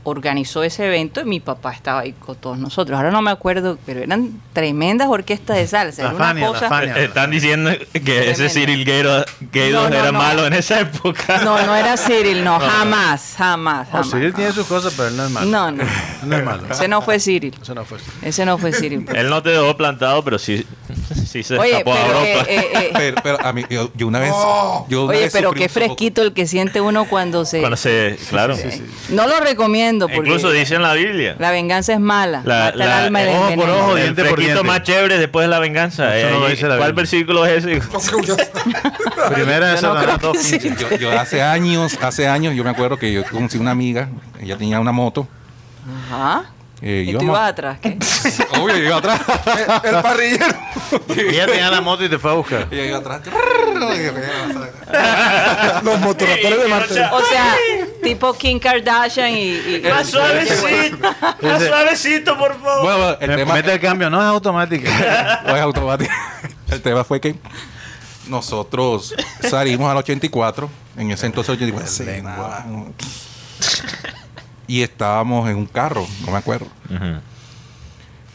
organizó 0.06 0.64
ese 0.64 0.86
evento 0.86 1.22
y 1.22 1.24
mi 1.24 1.39
papá 1.39 1.72
estaba 1.72 2.02
ahí 2.02 2.12
con 2.12 2.36
todos 2.36 2.58
nosotros. 2.58 2.98
Ahora 2.98 3.10
no 3.10 3.22
me 3.22 3.32
acuerdo, 3.32 3.78
pero 3.86 4.02
eran 4.02 4.41
tremendas 4.52 5.08
orquestas 5.08 5.56
de 5.56 5.66
salsa. 5.66 6.02
La 6.04 6.08
Era 6.10 6.16
una 6.18 6.26
Fania, 6.26 6.41
la 6.46 6.48
cosa- 6.52 6.68
Fania. 6.70 6.98
Están 6.98 7.32
diciendo 7.32 7.72
que 8.04 8.32
ese. 8.32 8.50
Cyril 8.50 8.86
No, 8.86 9.89
no, 9.89 9.96
era 9.96 10.12
no. 10.12 10.18
malo 10.20 10.46
en 10.46 10.54
esa 10.54 10.82
época. 10.82 11.38
No, 11.46 11.66
no 11.66 11.74
era 11.74 11.96
Cyril, 11.96 12.44
no, 12.44 12.60
jamás, 12.60 13.36
jamás, 13.38 13.88
Oh, 13.88 13.91
jamás. 13.94 14.12
Cyril 14.12 14.34
tiene 14.34 14.52
sus 14.52 14.68
cosas, 14.68 14.94
pero 14.98 15.08
él 15.08 15.16
no 15.16 15.24
es 15.26 15.32
malo. 15.32 15.50
No, 15.50 15.72
no. 15.72 15.84
No 16.24 16.38
es 16.38 16.44
malo. 16.44 16.64
Ese 16.70 16.88
no 16.89 17.02
fue 17.02 17.18
Cyril. 17.20 17.56
Eso 17.62 17.74
no 17.74 17.86
fue. 17.86 17.98
Ese 18.22 18.46
no 18.46 18.58
fue 18.58 18.74
Cyril. 18.74 19.06
Él 19.16 19.30
no 19.30 19.41
te 19.41 19.52
dejó 19.52 19.76
plantado, 19.78 20.22
pero 20.24 20.38
sí, 20.38 20.66
sí 21.28 21.43
se 21.43 21.58
Oye, 21.58 21.72
escapó 21.72 21.93
a 21.93 21.95
pero, 21.97 22.08
Europa. 22.20 22.45
eh, 22.49 22.56
eh, 22.58 22.70
eh, 22.74 22.89
Pero, 22.93 23.18
pero 23.24 23.45
a 23.45 23.54
mí, 23.54 23.64
yo, 23.70 23.91
yo 23.95 24.08
una 24.08 24.20
vez. 24.20 24.32
yo 24.89 25.04
una 25.04 25.12
oye, 25.12 25.20
vez 25.24 25.34
pero 25.34 25.51
qué 25.51 25.68
fresquito 25.70 26.22
el 26.22 26.34
que 26.34 26.47
siente 26.47 26.82
uno 26.82 27.06
cuando 27.06 27.45
se... 27.45 27.60
Cuando 27.60 27.78
se, 27.78 28.18
claro. 28.30 28.56
No 29.10 29.28
lo 29.28 29.39
recomiendo 29.39 30.08
porque 30.08 30.30
Incluso 30.30 30.51
dice 30.51 30.76
en 30.76 30.82
la 30.84 30.93
Biblia. 30.93 31.36
la 31.39 31.51
venganza 31.51 31.93
es 31.93 31.99
mala. 31.99 32.41
La- 32.45 32.66
mata 32.66 32.74
el 32.76 32.82
alma 32.82 33.20
ojo 33.30 33.56
por 33.56 33.70
ojo, 33.70 33.97
el 33.97 34.04
diente 34.04 34.22
por 34.24 34.32
fresquito 34.34 34.54
diente. 34.60 34.64
más 34.68 34.84
chévere 34.84 35.18
después 35.18 35.43
de 35.45 35.47
la 35.49 35.60
venganza. 35.60 36.16
Eso 36.18 36.30
no 36.32 36.39
lo 36.39 36.47
Eh, 36.47 36.51
dice 36.51 36.68
la 36.68 36.78
¿Cuál 36.78 36.93
Biblia. 36.93 37.01
versículo 37.01 37.45
es 37.45 37.66
ese? 37.66 37.82
Primera 39.34 39.74
de 39.74 39.82
Yo 39.82 39.88
no 39.88 39.93
Satanás 39.95 40.18
creo 40.20 40.32
que 40.34 40.39
2.15. 40.39 40.41
sí. 40.41 40.74
Yo, 40.80 40.97
yo 40.97 41.20
hace 41.20 41.41
años, 41.41 41.97
hace 42.01 42.28
años, 42.28 42.56
yo 42.56 42.64
me 42.64 42.70
acuerdo 42.70 42.97
que 42.97 43.12
yo 43.12 43.24
conocí 43.26 43.58
una 43.58 43.72
amiga, 43.72 44.10
ella 44.41 44.58
tenía 44.58 44.80
una 44.80 44.91
moto. 44.91 45.28
Ajá. 46.10 46.45
Eh, 46.84 47.06
Y 47.08 47.14
tú 47.18 47.24
ibas 47.24 47.50
atrás, 47.50 47.80
¿qué? 47.82 47.98
Obvio, 48.60 48.76
yo 48.78 48.84
iba 48.84 48.98
atrás. 48.98 49.22
El 49.84 50.02
parrillero. 50.02 50.56
Ella 51.16 51.46
tenía 51.48 51.72
la 51.72 51.82
moto 51.82 52.04
y 52.04 52.10
te 52.10 52.20
fue 52.20 52.32
a 52.32 52.34
buscar. 52.34 52.68
Ella 52.72 52.86
iba 52.86 52.98
atrás. 52.98 53.22
Los 55.84 56.00
motorratones 56.00 56.62
de 56.62 56.68
Marte. 56.68 57.02
O 57.12 57.22
sea, 57.26 57.56
tipo 58.04 58.34
Kim 58.34 58.60
Kardashian 58.60 59.32
y... 59.32 59.52
y- 59.56 59.82
Más 59.90 60.08
suavecito, 60.08 60.98
más 61.42 61.64
suavecito, 61.64 62.38
por 62.38 62.60
favor. 62.62 62.84
Bueno, 62.84 62.98
bueno, 62.98 63.18
el 63.22 63.30
Me- 63.30 63.36
tema, 63.38 63.54
Mete 63.56 63.74
el 63.74 63.80
cambio, 63.80 64.10
no 64.10 64.20
es 64.22 64.28
automática. 64.28 65.42
no 65.48 65.56
es 65.56 65.62
automático. 65.62 66.12
El 66.70 66.82
tema 66.82 67.04
fue 67.04 67.20
que 67.22 67.36
nosotros 68.28 69.14
salimos 69.42 69.90
al 69.90 69.98
84, 69.98 70.70
en 70.98 71.12
ese 71.12 71.26
entonces 71.26 71.56
84. 71.56 72.94
Y 74.68 74.82
estábamos 74.82 75.49
en 75.49 75.57
un 75.57 75.66
carro, 75.66 76.05
no 76.26 76.32
me 76.32 76.38
acuerdo. 76.38 76.68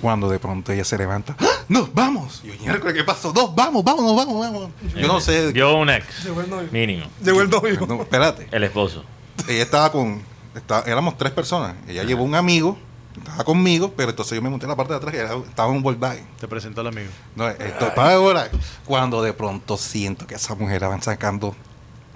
Cuando 0.00 0.28
de 0.28 0.38
pronto 0.38 0.70
ella 0.72 0.84
se 0.84 0.96
levanta, 0.96 1.34
¡Ah! 1.40 1.46
¡Nos 1.68 1.92
vamos! 1.92 2.40
Y 2.44 2.48
yo, 2.48 2.54
"Miércoles, 2.60 2.94
¿qué 2.94 3.02
pasó? 3.02 3.32
¡Dos, 3.32 3.52
vamos, 3.54 3.82
vámonos, 3.82 4.14
vamos, 4.14 4.40
vamos! 4.40 4.70
Yo 4.94 5.08
no 5.08 5.20
sé. 5.20 5.50
Vio 5.52 5.76
un 5.76 5.90
ex, 5.90 6.22
Llegó 6.24 6.40
el 6.40 6.48
novio. 6.48 6.68
mínimo. 6.70 7.06
Llegó 7.22 7.40
el 7.42 7.50
novio. 7.50 7.84
No, 7.86 8.02
espérate. 8.02 8.46
El 8.52 8.62
esposo. 8.62 9.04
Ella 9.48 9.62
estaba 9.64 9.90
con. 9.90 10.22
estaba- 10.54 10.84
éramos 10.86 11.18
tres 11.18 11.32
personas. 11.32 11.74
Ella 11.88 12.04
llevó 12.04 12.22
un 12.22 12.36
amigo, 12.36 12.78
estaba 13.16 13.42
conmigo, 13.42 13.92
pero 13.96 14.10
entonces 14.10 14.36
yo 14.36 14.42
me 14.42 14.48
monté 14.50 14.66
en 14.66 14.70
la 14.70 14.76
parte 14.76 14.92
de 14.92 14.98
atrás 14.98 15.14
y 15.14 15.18
era- 15.18 15.34
estaba 15.34 15.68
en 15.70 15.76
un 15.76 15.82
Volkswagen. 15.82 16.24
Te 16.38 16.46
presentó 16.46 16.80
al 16.82 16.86
amigo. 16.88 17.08
No, 17.34 17.48
esto 17.48 17.92
para 17.96 18.14
ahora. 18.14 18.48
Cuando 18.84 19.20
de 19.20 19.32
pronto 19.32 19.76
siento 19.76 20.28
que 20.28 20.36
esa 20.36 20.54
mujer 20.54 20.80
la 20.82 20.88
van 20.88 21.02
sacando 21.02 21.56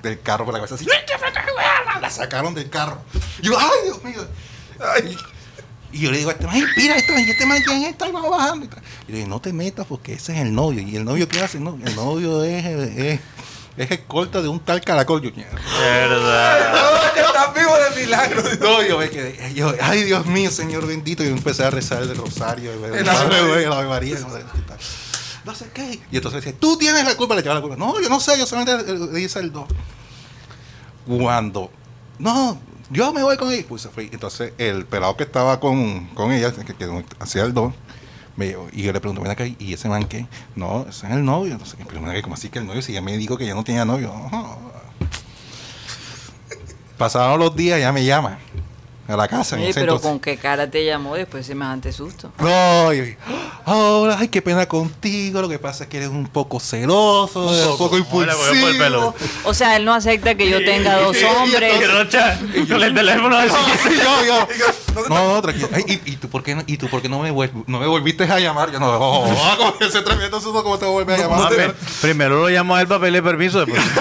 del 0.05 0.21
carro 0.21 0.45
por 0.45 0.55
la 0.55 0.61
cabeza 0.61 0.77
así. 0.77 0.87
La 2.01 2.11
sacaron 2.11 2.55
del 2.55 2.69
carro. 2.71 2.99
Y 3.41 3.47
yo, 3.47 3.59
¡ay, 3.59 3.69
Dios 3.85 4.05
mío! 4.05 4.27
Ay. 4.81 5.17
Y 5.93 6.01
yo 6.01 6.11
le 6.11 6.19
digo 6.19 6.31
a 6.31 6.33
este 6.33 6.47
man, 6.47 6.57
¡ay, 6.57 6.65
mira, 6.77 6.97
¿y 6.97 7.31
este 7.31 7.47
man 7.47 7.63
quién 7.63 7.83
es? 7.83 7.91
Está 7.91 8.07
ahí, 8.07 8.13
vamos 8.13 8.31
bajando. 8.31 8.65
Y. 8.65 8.69
Y 9.09 9.13
le 9.13 9.19
digo, 9.19 9.29
no 9.29 9.41
te 9.41 9.53
metas 9.53 9.87
porque 9.87 10.15
ese 10.15 10.33
es 10.33 10.41
el 10.41 10.55
novio. 10.55 10.83
¿Y 10.83 10.97
el 10.97 11.05
novio 11.05 11.29
qué 11.29 11.43
hace? 11.43 11.61
No, 11.61 11.79
el 11.85 11.95
novio 11.95 12.43
es, 12.45 12.65
es, 12.65 13.21
es 13.77 13.91
escolta 13.91 14.41
de 14.41 14.49
un 14.49 14.61
tal 14.61 14.81
caracol. 14.81 15.21
Yo. 15.21 15.31
Verdad. 15.81 16.73
No, 16.73 17.13
que 17.13 17.21
estás 17.21 17.55
vivo 17.55 17.73
de 17.77 18.01
milagro. 18.03 18.43
No, 18.61 18.83
yo 18.83 18.99
me 18.99 19.11
quedé, 19.11 19.55
yo, 19.55 19.75
ay 19.83 20.05
Dios 20.05 20.25
mío, 20.27 20.51
Señor 20.51 20.87
bendito, 20.87 21.23
y 21.23 21.27
yo 21.27 21.33
empecé 21.33 21.65
a 21.65 21.71
rezar 21.71 22.03
el 22.03 22.17
rosario, 22.17 22.73
el 22.73 23.09
Ave 23.09 23.87
María. 23.87 24.19
no 25.45 25.55
sé 25.55 25.67
qué. 25.75 26.01
Y 26.11 26.17
entonces 26.17 26.43
decía, 26.43 26.59
tú 26.59 26.79
tienes 26.79 27.05
la 27.05 27.15
culpa, 27.17 27.35
le 27.35 27.41
echaba 27.41 27.57
la 27.57 27.61
culpa. 27.61 27.77
No, 27.77 28.01
yo 28.01 28.09
no 28.09 28.19
sé, 28.19 28.39
yo 28.39 28.47
solamente 28.47 28.97
le 29.13 29.21
hice 29.21 29.41
el 29.41 29.53
dos. 29.53 29.69
Cuando, 31.07 31.71
no, 32.19 32.59
yo 32.91 33.13
me 33.13 33.23
voy 33.23 33.37
con 33.37 33.53
ella, 33.53 33.65
pues 33.69 33.83
se 33.83 33.89
fue. 33.89 34.09
Entonces 34.13 34.53
el 34.59 34.87
pelado 34.87 35.17
que 35.17 35.25
estaba 35.25 35.61
con, 35.61 36.07
con 36.09 36.33
ella, 36.33 36.53
que, 36.53 36.75
hacía 37.19 37.43
el 37.43 37.55
dos, 37.55 37.73
me 38.37 38.57
y 38.73 38.83
yo 38.83 38.93
le 38.93 39.01
pregunto, 39.01 39.23
ven 39.23 39.33
acá, 39.33 39.45
¿y 39.47 39.73
ese 39.73 39.89
man 39.89 40.05
qué? 40.05 40.27
No, 40.57 40.87
ese 40.89 41.07
es 41.07 41.13
el 41.13 41.25
novio. 41.25 41.53
Entonces, 41.53 41.79
pero 41.87 42.01
¿cómo 42.23 42.35
así 42.35 42.49
que 42.49 42.59
el 42.59 42.67
novio? 42.67 42.83
Si 42.83 42.93
ya 42.93 43.03
me 43.03 43.17
dijo 43.17 43.37
que 43.37 43.47
ya 43.47 43.55
no 43.55 43.65
tenía 43.65 43.85
novio. 43.85 44.13
Ajá. 44.13 44.43
Pasaron 46.99 47.41
los 47.41 47.57
días, 47.57 47.81
ya 47.81 47.93
me 47.93 48.05
llama 48.05 48.39
a 49.13 49.17
la 49.17 49.29
casa. 49.29 49.57
en 49.57 49.63
Oye, 49.63 49.71
ese 49.71 49.81
pero 49.81 49.93
entonces. 49.95 50.11
con 50.11 50.21
qué 50.21 50.37
cara 50.37 50.71
te 50.71 50.85
llamó 50.85 51.15
después 51.15 51.47
de 51.47 51.53
semejante 51.53 51.93
susto. 51.93 52.33
No, 52.39 52.93
y- 52.95 53.17
ahora, 53.65 54.17
ay, 54.19 54.29
qué 54.29 54.43
pena 54.43 54.67
contigo. 54.67 55.41
Lo 55.43 55.49
que 55.49 55.59
pasa 55.59 55.85
es 55.85 55.91
que 55.91 55.99
eres 55.99 56.09
un 56.09 56.27
poco 56.27 56.61
celoso, 56.61 57.47
un 57.47 57.79
poco, 57.79 57.97
el 57.97 58.03
impulsivo. 58.03 58.79
pelo. 58.79 59.15
O 59.45 59.55
sea, 59.55 59.77
él 59.77 59.85
no 59.85 59.95
acepta 59.95 60.35
que 60.35 60.49
yo 60.49 60.59
tenga 60.65 60.99
dos 60.99 61.17
Y 61.21 61.25
hombres. 61.25 61.91
Rocha, 61.93 62.39
con 62.69 62.83
el 62.83 62.95
teléfono 62.95 63.37
así. 63.37 63.51
No, 63.51 64.25
y 64.25 64.27
yo, 64.27 64.49
yo, 64.59 64.67
No, 65.09 65.35
no, 65.35 65.43
tranquilo. 65.43 65.69
Ay, 65.73 65.85
¿y, 65.87 66.13
y 66.13 66.17
tú 66.17 66.29
por 66.29 66.43
qué 66.43 66.55
no, 66.55 66.63
y 66.67 66.77
tú 66.77 66.87
por 66.89 67.01
qué 67.01 67.09
no 67.09 67.19
me, 67.21 67.31
no 67.31 67.79
me 67.79 67.87
volviste 67.87 68.25
a 68.25 68.39
llamar? 68.39 68.71
Yo 68.71 68.79
no, 68.79 68.89
oh, 68.91 69.25
oh, 69.31 69.57
como 69.57 69.75
ese 69.81 70.03
tremendo 70.03 70.39
susto, 70.41 70.63
¿cómo 70.63 70.79
te 70.79 70.85
vuelve 70.87 71.15
a 71.15 71.19
llamar? 71.19 71.49
pe- 71.49 71.73
primero 72.03 72.41
lo 72.43 72.49
llamo 72.49 72.75
a 72.77 72.81
él 72.83 72.87
para 72.89 73.01
pedirle 73.01 73.23
permiso. 73.23 73.65
Después. 73.65 73.83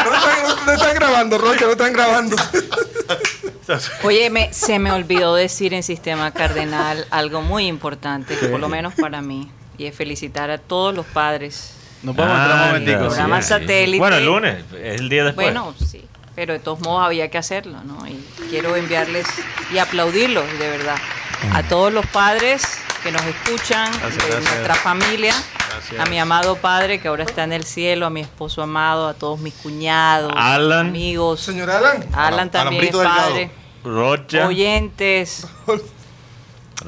No 0.00 0.14
están, 0.16 0.66
no 0.66 0.72
están 0.72 0.94
grabando, 0.94 1.38
Rocha, 1.38 1.64
no 1.66 1.72
están 1.72 1.92
grabando. 1.92 2.36
Oye, 4.04 4.30
me- 4.30 4.52
se 4.52 4.78
me 4.78 4.92
olvidó 4.92 5.34
decir 5.34 5.74
en 5.74 5.82
Sistema 5.82 6.30
Cardenal 6.32 7.06
algo 7.10 7.42
muy 7.42 7.66
importante, 7.66 8.36
que 8.38 8.46
por 8.48 8.60
lo 8.60 8.68
menos 8.68 8.94
para 8.94 9.20
mí, 9.22 9.50
y 9.78 9.86
es 9.86 9.94
felicitar 9.96 10.50
a 10.50 10.58
todos 10.58 10.94
los 10.94 11.06
padres. 11.06 11.74
No 12.02 12.14
podemos 12.14 12.38
entrar 12.38 12.56
un 12.56 12.62
Ah, 12.62 12.66
momentico. 12.68 12.98
sí, 12.98 13.06
Programa 13.06 13.42
sí. 13.42 13.48
satélite. 13.48 13.98
Bueno, 13.98 14.16
el 14.16 14.24
lunes, 14.24 14.64
es 14.82 15.00
el 15.00 15.08
día 15.08 15.24
después. 15.24 15.46
Bueno, 15.46 15.74
sí, 15.84 16.04
pero 16.34 16.52
de 16.54 16.58
todos 16.58 16.80
modos 16.80 17.04
había 17.04 17.28
que 17.30 17.36
hacerlo, 17.38 17.78
¿no? 17.84 18.06
Y 18.06 18.24
quiero 18.48 18.74
enviarles 18.76 19.26
y 19.72 19.78
aplaudirlos, 19.78 20.44
de 20.58 20.70
verdad, 20.70 20.96
a 21.52 21.62
todos 21.62 21.92
los 21.92 22.06
padres 22.06 22.62
que 23.02 23.12
nos 23.12 23.22
escuchan, 23.22 23.90
Gracias, 24.00 24.16
de 24.24 24.30
gracias. 24.30 24.44
nuestra 24.54 24.74
familia, 24.76 25.34
Gracias. 25.70 26.00
a 26.00 26.04
mi 26.10 26.18
amado 26.18 26.56
padre 26.56 27.00
que 27.00 27.08
ahora 27.08 27.24
está 27.24 27.44
en 27.44 27.52
el 27.52 27.64
cielo, 27.64 28.06
a 28.06 28.10
mi 28.10 28.20
esposo 28.22 28.62
amado, 28.62 29.06
a 29.08 29.14
todos 29.14 29.40
mis 29.40 29.54
cuñados, 29.54 30.32
Alan. 30.36 30.88
amigos. 30.88 31.40
Señor 31.40 31.70
Alan. 31.70 32.04
Alan 32.12 32.50
también 32.50 32.84
es 32.84 32.92
Delgado. 32.92 33.34
Rocha. 33.84 34.46
Oyentes. 34.46 35.46
Rocha. 35.66 35.84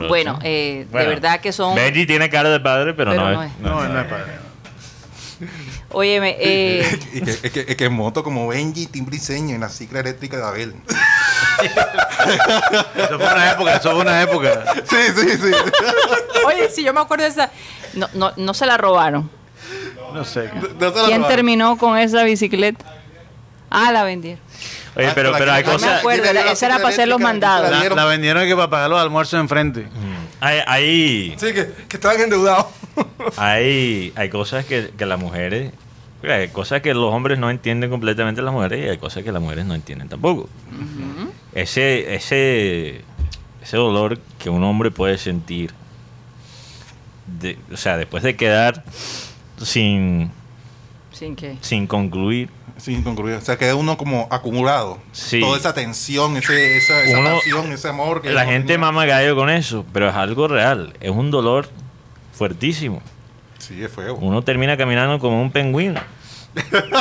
Bueno, 0.08 0.38
eh, 0.42 0.86
Bueno, 0.90 1.08
de 1.08 1.14
verdad 1.14 1.40
que 1.40 1.52
son... 1.52 1.74
Benji 1.74 2.06
tiene 2.06 2.30
cara 2.30 2.48
de 2.48 2.60
padre, 2.60 2.94
pero, 2.94 3.10
Pero 3.10 3.22
no, 3.22 3.32
no 3.32 3.42
es. 3.42 3.52
es. 3.52 3.58
No, 3.60 3.88
no 3.88 4.00
es 4.00 4.06
padre. 4.06 4.32
Óyeme, 5.90 6.36
eh, 6.40 6.98
que, 7.12 7.30
es, 7.30 7.52
que, 7.52 7.60
es 7.68 7.76
que 7.76 7.84
en 7.84 7.92
moto 7.92 8.22
como 8.22 8.48
Benji, 8.48 8.86
timbriseño 8.86 9.54
en 9.54 9.60
la 9.60 9.68
cicla 9.68 10.00
eléctrica 10.00 10.38
de 10.38 10.44
Abel. 10.44 10.74
Eso 12.96 13.18
fue 13.18 13.32
una 13.32 13.52
época, 13.52 13.76
eso 13.76 13.90
fue 13.92 14.00
una 14.00 14.22
época. 14.22 14.64
Sí, 14.88 14.96
sí, 15.14 15.28
sí. 15.36 15.50
oye, 16.46 16.70
si 16.70 16.82
yo 16.82 16.92
me 16.92 17.00
acuerdo 17.00 17.24
de 17.24 17.30
esa... 17.30 17.50
No, 17.94 18.08
no, 18.14 18.32
no 18.36 18.54
se 18.54 18.64
la 18.64 18.76
robaron. 18.78 19.30
No 20.14 20.24
sé. 20.24 20.50
¿Quién 21.06 21.26
terminó 21.26 21.76
con 21.76 21.98
esa 21.98 22.22
bicicleta? 22.24 22.84
Ah, 23.74 23.90
la 23.92 24.04
vendieron. 24.04 24.40
Oye, 24.96 25.06
Ah, 25.06 25.12
pero, 25.14 25.32
pero 25.38 25.52
hay 25.52 25.62
no 25.64 25.68
me 25.70 25.72
No 25.74 25.78
me 25.80 25.84
cosas. 25.86 25.98
acuerdo, 26.00 26.22
¿quién 26.22 26.34
le 26.34 26.40
dio 26.40 26.40
era- 26.40 26.46
la 26.46 26.52
esa 26.52 26.66
era 26.66 26.76
para 26.76 26.88
hacer 26.90 27.08
los 27.08 27.20
mandados. 27.20 27.70
¿Quién 27.70 27.88
La, 27.90 27.94
la 27.96 28.04
vendieron 28.04 28.46
que 28.46 28.54
para 28.54 28.68
pagar 28.70 28.90
los 28.90 29.00
almuerzos 29.00 29.40
enfrente. 29.40 29.86
Hay, 30.40 30.58
hay, 30.66 31.34
Sí, 31.38 31.52
que, 31.54 31.68
que 31.88 31.96
estaban 31.96 32.20
endeudados. 32.20 32.66
hay, 33.38 34.12
hay 34.16 34.28
cosas 34.28 34.64
que, 34.66 34.90
que 34.96 35.06
las 35.06 35.18
mujeres. 35.18 35.72
mira, 36.22 36.34
Hay 36.36 36.48
cosas 36.48 36.82
que 36.82 36.92
los 36.92 37.12
hombres 37.14 37.38
no 37.38 37.48
entienden 37.48 37.88
completamente 37.88 38.42
las 38.42 38.52
mujeres 38.52 38.84
y 38.84 38.88
hay 38.90 38.98
cosas 38.98 39.22
que 39.24 39.32
las 39.32 39.40
mujeres 39.40 39.64
no 39.64 39.74
entienden 39.74 40.08
tampoco. 40.08 40.48
Ese, 41.54 42.14
ese, 42.14 43.02
ese 43.62 43.76
dolor 43.76 44.18
que 44.38 44.50
un 44.50 44.62
hombre 44.64 44.90
puede 44.90 45.16
sentir, 45.16 45.72
de- 47.40 47.58
o 47.72 47.76
sea, 47.76 47.96
después 47.96 48.22
de 48.22 48.36
quedar 48.36 48.84
sin, 49.62 50.30
Sin 51.12 51.36
que... 51.36 51.56
sin 51.60 51.86
concluir, 51.86 52.50
Sin 52.78 53.02
concluir. 53.02 53.36
O 53.36 53.40
sea, 53.40 53.56
queda 53.56 53.74
uno 53.76 53.96
como 53.96 54.26
acumulado. 54.30 54.98
Sí. 55.12 55.40
Toda 55.40 55.56
esa 55.58 55.72
tensión, 55.74 56.36
ese, 56.36 56.76
esa, 56.78 57.02
esa 57.04 57.18
Uno- 57.18 57.34
pasión, 57.36 57.70
ese 57.72 57.88
amor. 57.88 58.22
Que 58.22 58.30
la 58.30 58.44
gente 58.44 58.68
tenía. 58.74 58.78
mama 58.86 59.06
gallo 59.06 59.36
con 59.36 59.50
eso, 59.50 59.84
pero 59.92 60.08
es 60.08 60.14
algo 60.14 60.48
real, 60.48 60.94
es 61.00 61.10
un 61.10 61.30
dolor 61.30 61.68
fuertísimo. 62.32 63.00
Sí, 63.58 63.82
es 63.84 63.92
feo. 63.92 64.16
Uno 64.16 64.42
termina 64.42 64.76
caminando 64.76 65.18
como 65.20 65.40
un 65.40 65.50
pingüino. 65.52 66.00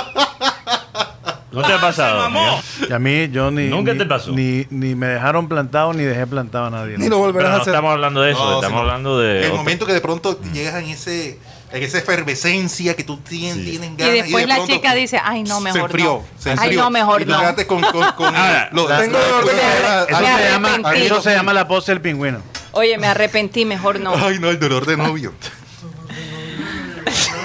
¿No 1.52 1.62
te 1.64 1.74
ha 1.74 1.82
pasado? 1.82 2.30
Miguel? 2.30 2.54
Y 2.90 2.94
a 2.94 3.00
mí, 3.00 3.28
yo 3.30 3.52
ni. 3.52 3.68
Nunca 3.68 3.92
ni- 3.92 3.98
te 4.00 4.06
pasó. 4.06 4.32
Ni, 4.32 4.66
ni 4.70 4.96
me 4.96 5.08
dejaron 5.08 5.50
plantado 5.50 5.92
ni 5.94 6.04
dejé 6.04 6.26
plantado 6.26 6.68
a 6.68 6.70
nadie. 6.70 6.98
Ni 6.98 7.10
¿no? 7.10 7.10
lo 7.10 7.10
Pero 7.10 7.20
volverás 7.20 7.50
a 7.52 7.56
no 7.56 7.62
hacer. 7.62 7.74
estamos 7.74 7.92
hablando 7.92 8.22
de 8.22 8.32
eso, 8.32 8.40
No, 8.40 8.46
estamos 8.56 8.68
sino 8.70 8.80
hablando 8.80 9.20
de... 9.20 9.40
El 9.40 9.46
otro- 9.48 9.58
momento 9.58 9.86
que 9.86 9.94
de 9.94 10.00
pronto 10.02 10.40
llegas 10.54 10.76
en 10.82 10.90
ese 10.92 11.40
esa 11.74 11.98
efervescencia 12.00 12.96
que 12.96 13.04
tú 13.04 13.18
tienes, 13.18 13.64
Sí. 13.64 13.72
tienes 13.72 13.92
Y 13.92 13.96
ganas. 13.96 14.14
después 14.14 14.44
de 14.44 14.48
la 14.48 14.56
pronto 14.56 14.74
chica 14.74 14.94
dice, 14.94 15.20
ay, 15.24 15.44
no, 15.44 15.60
mejor 15.62 15.80
se 15.80 15.86
enfrió, 15.86 16.14
no. 16.36 16.42
Se 16.42 16.56
Ay, 16.58 16.76
no, 16.76 16.90
mejor 16.90 17.22
y 17.22 17.26
no. 17.26 17.38
con, 17.68 17.82
con, 17.82 18.12
con 18.14 18.36
Ahora, 18.36 18.70
lo- 18.72 18.88
tengo 18.88 19.18
la- 19.18 19.26
dolor 19.26 19.46
de 19.46 19.54
la-. 19.54 20.04
Eso, 20.04 20.18
se 20.38 20.50
llama, 20.50 20.94
eso 20.96 21.22
se 21.22 21.34
llama 21.34 21.54
la 21.54 21.68
pose 21.68 21.92
del 21.94 22.02
pingüino. 22.02 22.42
Oye, 22.74 22.98
me 22.98 23.08
arrepentí, 23.08 23.66
mejor 23.66 24.00
no. 24.00 24.14
Ay, 24.16 24.40
no, 24.40 24.50
el 24.50 24.60
dolor 24.60 24.86
de 24.86 24.98
novio. 24.98 25.34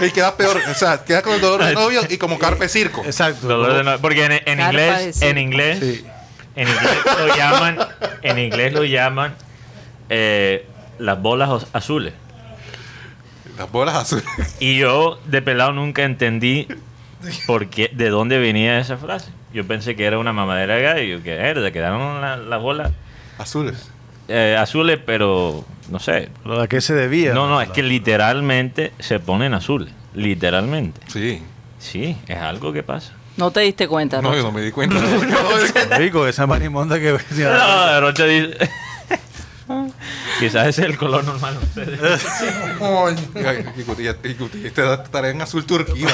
y 0.00 0.10
queda 0.10 0.36
peor, 0.36 0.60
o 0.70 0.74
sea, 0.74 1.02
queda 1.04 1.22
con 1.22 1.34
el 1.34 1.40
dolor 1.40 1.64
de 1.64 1.72
novio 1.74 2.02
y 2.08 2.18
como 2.18 2.38
carpe 2.38 2.68
circo. 2.68 3.02
Exacto. 3.04 3.46
dolor 3.48 3.74
de 3.74 3.84
no- 3.84 3.98
porque 3.98 4.24
en, 4.44 4.60
inglés, 4.60 5.22
en 5.22 5.38
inglés, 5.38 5.78
Sí. 5.80 6.04
en 6.54 6.68
inglés 6.68 6.98
lo 7.18 7.34
llaman, 7.36 7.78
en 8.22 8.38
inglés 8.38 8.72
lo 8.72 8.84
llaman 8.84 9.34
eh, 10.10 10.66
las 10.98 11.20
bolas 11.20 11.66
azules. 11.72 12.12
Las 13.58 13.70
bolas 13.70 13.94
azules. 13.96 14.24
Y 14.60 14.78
yo 14.78 15.18
de 15.26 15.42
pelado 15.42 15.72
nunca 15.72 16.02
entendí 16.04 16.68
por 17.46 17.68
qué, 17.68 17.90
de 17.92 18.10
dónde 18.10 18.38
venía 18.38 18.78
esa 18.78 18.96
frase. 18.96 19.30
Yo 19.52 19.66
pensé 19.66 19.96
que 19.96 20.04
era 20.04 20.18
una 20.18 20.32
mamadera 20.32 20.74
de 20.76 20.82
gallo, 20.82 21.22
que 21.22 21.32
era, 21.32 21.70
quedaron 21.72 22.20
la- 22.20 22.36
las 22.36 22.60
bolas 22.60 22.92
Azules. 23.38 23.90
eh, 24.28 24.56
azules, 24.58 24.98
pero 25.04 25.64
no 25.90 25.98
sé. 25.98 26.28
¿Lo 26.44 26.60
¿A 26.60 26.68
qué 26.68 26.80
se 26.80 26.94
debía? 26.94 27.32
No, 27.32 27.48
no, 27.48 27.60
es 27.62 27.70
que 27.70 27.82
literalmente 27.82 28.92
se 28.98 29.18
ponen 29.20 29.54
azules. 29.54 29.92
Literalmente. 30.14 31.00
Sí. 31.08 31.42
Sí, 31.78 32.16
es 32.26 32.38
algo 32.38 32.72
que 32.72 32.82
pasa. 32.82 33.12
No 33.36 33.50
te 33.50 33.60
diste 33.60 33.86
cuenta, 33.86 34.20
No, 34.22 34.28
Rocha. 34.30 34.38
yo 34.38 34.42
no 34.44 34.52
me 34.52 34.62
di 34.62 34.70
cuenta. 34.72 34.96
Rico, 35.98 36.26
esa 36.26 36.46
marimonda 36.46 36.98
que. 36.98 37.12
No, 37.36 38.00
Rocha 38.00 38.24
dice. 38.24 38.56
Quizás 40.38 40.66
ese 40.68 40.82
es 40.82 40.88
el 40.88 40.98
color 40.98 41.24
normal. 41.24 41.58
Ay, 42.80 43.16
y 43.98 44.06
este 44.06 44.92
estará 44.94 45.30
en 45.30 45.40
azul 45.42 45.64
turquía. 45.64 46.08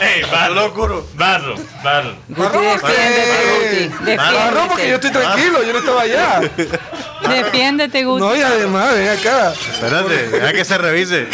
¡Ey, 0.00 0.22
barro! 0.30 0.72
¡Barro! 1.14 1.56
¡Barro! 1.82 2.14
Defiéndete, 2.28 3.90
Guti. 3.90 4.12
Agarró 4.12 4.68
porque 4.68 4.88
yo 4.88 4.94
estoy 4.94 5.10
tranquilo, 5.10 5.64
yo 5.64 5.72
no 5.72 5.78
estaba 5.80 6.02
allá. 6.02 6.40
Defiéndete, 7.28 8.04
Guti. 8.04 8.20
No, 8.20 8.36
y 8.36 8.42
además, 8.42 8.94
ven 8.94 9.08
acá. 9.08 9.52
Espérate, 9.52 10.28
deja 10.28 10.52
que 10.52 10.64
se 10.64 10.78
revise. 10.78 11.26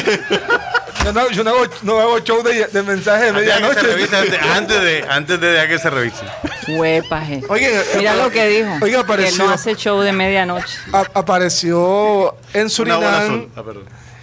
Yo 1.04 1.12
no, 1.12 1.30
yo 1.30 1.44
no 1.44 1.50
hago, 1.50 1.66
no 1.82 2.00
hago 2.00 2.18
show 2.20 2.42
de, 2.42 2.66
de 2.66 2.82
mensajes 2.82 3.26
de 3.26 3.32
medianoche. 3.32 3.80
antes, 4.16 4.40
antes 4.42 4.82
de, 4.82 5.04
antes 5.06 5.40
de 5.40 5.46
dejar 5.48 5.68
que 5.68 5.78
se 5.78 5.90
revise. 5.90 6.24
Huepaje. 6.68 7.42
Oye, 7.48 7.70
Mira 7.96 8.16
lo 8.16 8.30
que 8.30 8.46
dijo. 8.48 8.70
Oiga, 8.82 9.04
que 9.04 9.30
no 9.38 9.50
hace 9.50 9.74
show 9.74 10.00
de 10.00 10.12
medianoche. 10.12 10.76
a- 10.92 11.06
apareció 11.14 12.34
en 12.52 12.70
Surinam. 12.70 13.48
Ah, 13.56 13.62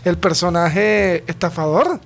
el 0.06 0.18
personaje 0.18 1.24
estafador. 1.28 2.00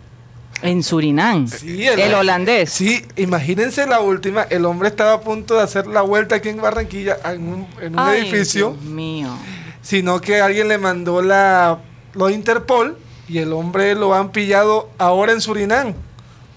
En 0.61 0.83
Surinam. 0.83 1.47
Sí, 1.47 1.85
el, 1.85 2.13
holandés. 2.13 2.69
Sí, 2.71 3.05
imagínense 3.17 3.85
la 3.87 3.99
última. 3.99 4.43
El 4.43 4.65
hombre 4.65 4.87
estaba 4.89 5.13
a 5.13 5.21
punto 5.21 5.55
de 5.55 5.61
hacer 5.63 5.85
la 5.87 6.01
vuelta 6.01 6.35
aquí 6.35 6.49
en 6.49 6.61
Barranquilla 6.61 7.17
en 7.25 7.47
un, 7.47 7.67
en 7.81 7.93
un 7.93 7.99
Ay, 7.99 8.21
edificio, 8.21 8.71
Dios 8.71 8.81
mío. 8.83 9.29
sino 9.81 10.21
que 10.21 10.41
alguien 10.41 10.67
le 10.67 10.77
mandó 10.77 11.21
la 11.21 11.79
lo 12.13 12.27
de 12.27 12.33
Interpol 12.33 12.97
y 13.27 13.39
el 13.39 13.51
hombre 13.51 13.95
lo 13.95 14.13
han 14.15 14.31
pillado 14.31 14.89
ahora 14.97 15.33
en 15.33 15.41
Surinam. 15.41 15.93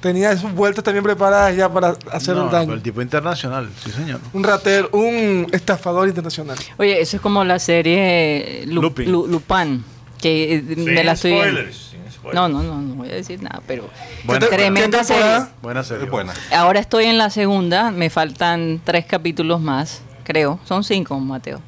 Tenía 0.01 0.37
sus 0.37 0.53
vueltas 0.53 0.85
también 0.85 1.03
preparadas 1.03 1.57
ya 1.57 1.69
para 1.69 1.97
hacer 2.13 2.37
No, 2.37 2.45
un 2.45 2.51
daño. 2.53 2.73
el 2.75 2.83
tipo 2.83 3.03
internacional, 3.03 3.69
sí 3.83 3.91
señor. 3.91 4.21
Un 4.33 4.45
ratero, 4.45 4.89
un 4.93 5.49
estafador 5.53 6.07
internacional. 6.07 6.57
Oye, 6.77 7.01
eso 7.01 7.17
es 7.17 7.23
como 7.23 7.43
la 7.45 7.59
serie 7.59 8.63
Lu- 8.67 8.83
Lupin. 8.83 9.11
Lu- 9.11 9.27
Lupin. 9.27 9.85
Que 10.21 10.55
eh, 10.57 10.63
me 10.77 11.03
la 11.05 11.13
estoy 11.13 11.33
sin 11.33 11.41
spoilers. 11.41 11.95
No, 12.35 12.49
no, 12.49 12.63
no, 12.63 12.77
no 12.81 12.95
voy 12.97 13.09
a 13.09 13.15
decir 13.15 13.43
nada, 13.43 13.61
pero 13.67 13.89
Buena- 14.25 14.47
tremenda 14.49 15.03
serie. 15.03 15.47
Buena 15.63 15.83
serie. 15.83 16.07
Buena. 16.09 16.33
Ahora 16.53 16.79
estoy 16.81 17.07
en 17.07 17.19
la 17.19 17.31
segunda, 17.31 17.91
me 17.91 18.11
faltan 18.11 18.81
tres 18.85 19.05
capítulos 19.07 19.61
más, 19.61 20.03
creo. 20.25 20.59
Son 20.65 20.85
cinco, 20.85 21.19
Mateo. 21.19 21.61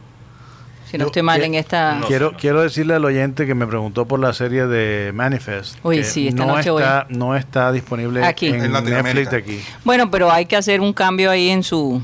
Si 0.91 0.99
no 0.99 1.05
Yo- 1.05 1.07
estoy 1.07 1.23
mal 1.23 1.39
que- 1.41 1.47
en 1.47 1.55
esta... 1.55 2.01
Quiero, 2.09 2.33
quiero 2.37 2.63
decirle 2.63 2.95
al 2.95 3.05
oyente 3.05 3.47
que 3.47 3.55
me 3.55 3.67
preguntó 3.67 4.07
por 4.07 4.19
la 4.19 4.33
serie 4.33 4.67
de 4.67 5.13
Manifest. 5.13 5.77
Uy, 5.85 5.99
que 5.99 6.05
sí, 6.05 6.29
esta 6.29 6.45
no 6.45 6.57
noche 6.57 6.71
voy. 6.71 6.83
está, 6.83 7.07
no 7.11 7.37
está 7.37 7.71
disponible 7.71 8.25
Aquí. 8.25 8.49
en, 8.49 8.65
En. 8.65 8.73
Netflix 8.73 9.31
de 9.31 9.37
aquí. 9.37 9.61
Bueno, 9.85 10.11
pero 10.11 10.31
hay 10.33 10.47
que 10.47 10.57
hacer 10.57 10.81
un 10.81 10.93
cambio 10.93 11.31
ahí 11.31 11.49
en 11.51 11.63
su... 11.63 12.03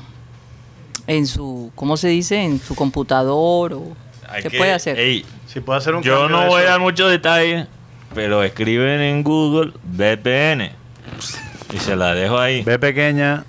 En 1.09 1.27
su... 1.27 1.73
¿Cómo 1.75 1.97
se 1.97 2.09
dice? 2.09 2.43
En 2.43 2.61
su 2.61 2.75
computador 2.77 3.73
o... 3.73 3.97
Hay 4.29 4.43
¿Qué 4.43 4.51
que- 4.51 4.59
puede 4.59 4.73
hacer? 4.73 4.99
ey, 4.99 5.25
Si 5.47 5.61
puedo 5.61 5.79
hacer 5.79 5.95
un 5.95 6.03
yo 6.03 6.21
cambio 6.21 6.37
no 6.41 6.47
voy 6.47 6.63
a 6.63 6.67
dar 6.67 6.81
muchos 6.81 7.11
detalles, 7.11 7.67
pero 8.15 8.43
escriben 8.45 9.01
en 9.01 9.23
Google 9.25 9.73
VPN. 9.85 10.71
Y 11.75 11.79
se 11.79 11.97
la 11.97 12.15
dejo 12.15 12.39
ahí. 12.39 12.63
B 12.63 12.79
pequeña, 12.79 13.45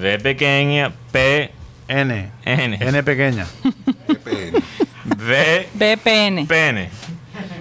V 0.00 0.18
pequeña, 0.18 0.92
P, 1.12 1.50
N. 1.88 2.30
N. 2.44 2.78
N 2.80 3.02
pequeña. 3.02 3.46
VPN. 5.26 6.46
P, 6.46 6.90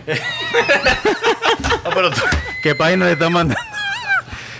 Ah, 1.83 1.89
pero 1.93 2.09
tú- 2.11 2.21
¿Qué 2.63 2.75
página 2.75 3.05
le 3.05 3.13
está 3.13 3.29
mandando? 3.29 3.61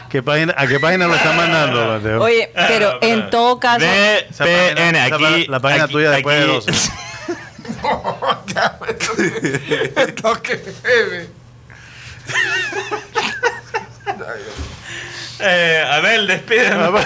¿Qué 0.09 0.21
página, 0.23 0.53
¿A 0.57 0.67
qué 0.67 0.79
página 0.79 1.07
lo 1.07 1.15
están 1.15 1.37
mandando, 1.37 1.87
Mateo? 1.87 2.21
Oye, 2.21 2.51
pero 2.67 2.97
en 3.01 3.29
todo 3.29 3.59
caso, 3.59 3.85
Esa 3.85 4.43
página- 4.43 4.73
VPN, 4.73 4.95
esa 5.05 5.15
aquí. 5.15 5.23
pa- 5.45 5.51
la 5.51 5.59
página 5.59 5.83
aquí- 5.85 5.93
tuya 5.93 6.11
después 6.11 6.37
de 6.37 6.43
aquí- 6.43 6.51
12. 6.53 6.91
Toque, 10.21 10.61
bebé. 10.83 11.29
Eh, 15.39 15.83
Abel, 15.89 16.27
despídeme. 16.27 16.99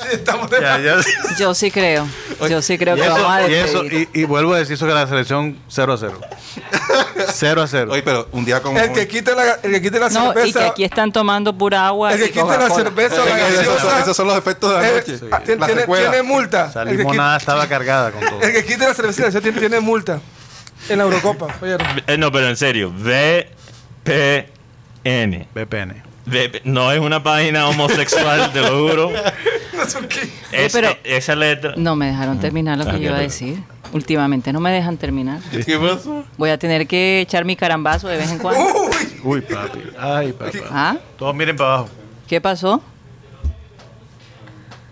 Sí, 0.00 0.08
estamos 0.12 0.50
de 0.50 0.60
Ya, 0.60 0.78
ya. 0.78 0.96
yo 1.38 1.54
sí 1.54 1.70
creo. 1.70 2.06
Yo 2.48 2.62
sí 2.62 2.78
creo 2.78 2.96
Y 2.96 3.00
que 3.00 3.06
eso, 3.06 3.14
vamos 3.14 3.30
a 3.30 3.48
y, 3.50 3.54
eso- 3.54 3.84
y- 3.84 4.08
y 4.14 4.24
vuelvo 4.24 4.54
a 4.54 4.58
decir 4.58 4.74
eso 4.74 4.86
que 4.86 4.94
la 4.94 5.06
selección 5.06 5.58
0 5.68 5.92
a 5.92 5.98
0. 5.98 6.20
0 7.34 7.62
a 7.62 7.66
0. 7.68 7.92
Oye, 7.92 8.02
pero 8.02 8.28
un 8.32 8.44
día 8.44 8.60
como 8.62 8.78
El 8.78 8.92
que 8.92 9.06
quite 9.06 9.34
la, 9.34 9.54
el 9.62 9.72
que 9.72 9.82
quite 9.82 9.98
la 10.00 10.08
No, 10.08 10.30
y 10.30 10.34
que 10.34 10.40
cerveza. 10.52 10.66
aquí 10.68 10.84
están 10.84 11.12
tomando 11.12 11.52
pura 11.56 11.86
agua. 11.86 12.12
el 12.14 12.18
que 12.20 12.30
quite 12.30 12.46
la 12.58 12.70
cerveza 12.70 13.24
la 13.24 13.48
esos, 13.48 13.64
son, 13.64 13.66
gaseosa. 13.76 14.00
esos 14.00 14.16
son 14.16 14.26
los 14.26 14.36
efectos 14.38 14.70
de 14.70 14.76
la 14.80 14.88
eh, 14.88 14.92
noche. 14.96 15.20
ah, 15.30 15.40
tiene, 15.44 15.60
La 15.60 15.66
tiene- 15.66 15.80
secuela. 15.82 16.10
tiene 16.10 16.22
multa. 16.26 16.70
Que, 16.72 16.84
limonada 16.94 17.36
estaba 17.36 17.66
cargada 17.68 18.10
con 18.12 18.20
todo. 18.26 18.40
el 18.40 18.52
que 18.52 18.64
quite 18.64 18.86
la 18.86 18.94
cerveza 18.94 19.40
tiene, 19.40 19.58
tiene 19.60 19.80
multa. 19.80 20.20
En 20.88 20.96
la 20.98 21.04
Eurocopa. 21.04 21.48
Eh, 22.06 22.16
no, 22.16 22.32
pero 22.32 22.48
en 22.48 22.56
serio. 22.56 22.90
VPN. 24.04 24.48
VPN. 25.54 26.02
No 26.64 26.92
es 26.92 27.00
una 27.00 27.22
página 27.22 27.68
homosexual, 27.68 28.52
te 28.52 28.60
lo 28.60 28.88
juro. 28.88 29.12
Es- 30.52 30.72
pero- 30.72 30.96
esa 31.04 31.34
letra. 31.34 31.74
No 31.76 31.96
me 31.96 32.06
dejaron 32.06 32.38
terminar 32.40 32.78
lo 32.78 32.84
que 32.84 32.90
Ah, 32.90 32.96
yo 32.96 33.08
iba 33.08 33.16
a 33.16 33.20
decir. 33.20 33.62
Últimamente 33.92 34.52
no 34.52 34.60
me 34.60 34.70
dejan 34.70 34.96
terminar. 34.96 35.40
¿Qué 35.50 35.76
pasó? 35.78 36.24
Voy 36.36 36.50
a 36.50 36.58
tener 36.58 36.86
que 36.86 37.20
echar 37.22 37.44
mi 37.44 37.56
carambazo 37.56 38.06
de 38.08 38.18
vez 38.18 38.30
en 38.30 38.38
cuando. 38.38 38.64
Uy, 39.24 39.40
papi. 39.40 39.80
Ay, 39.98 40.32
papá. 40.32 40.50
¿Ah? 40.70 40.96
Todos 41.18 41.34
miren 41.34 41.56
para 41.56 41.70
abajo. 41.74 41.88
¿Qué 42.28 42.40
pasó? 42.40 42.82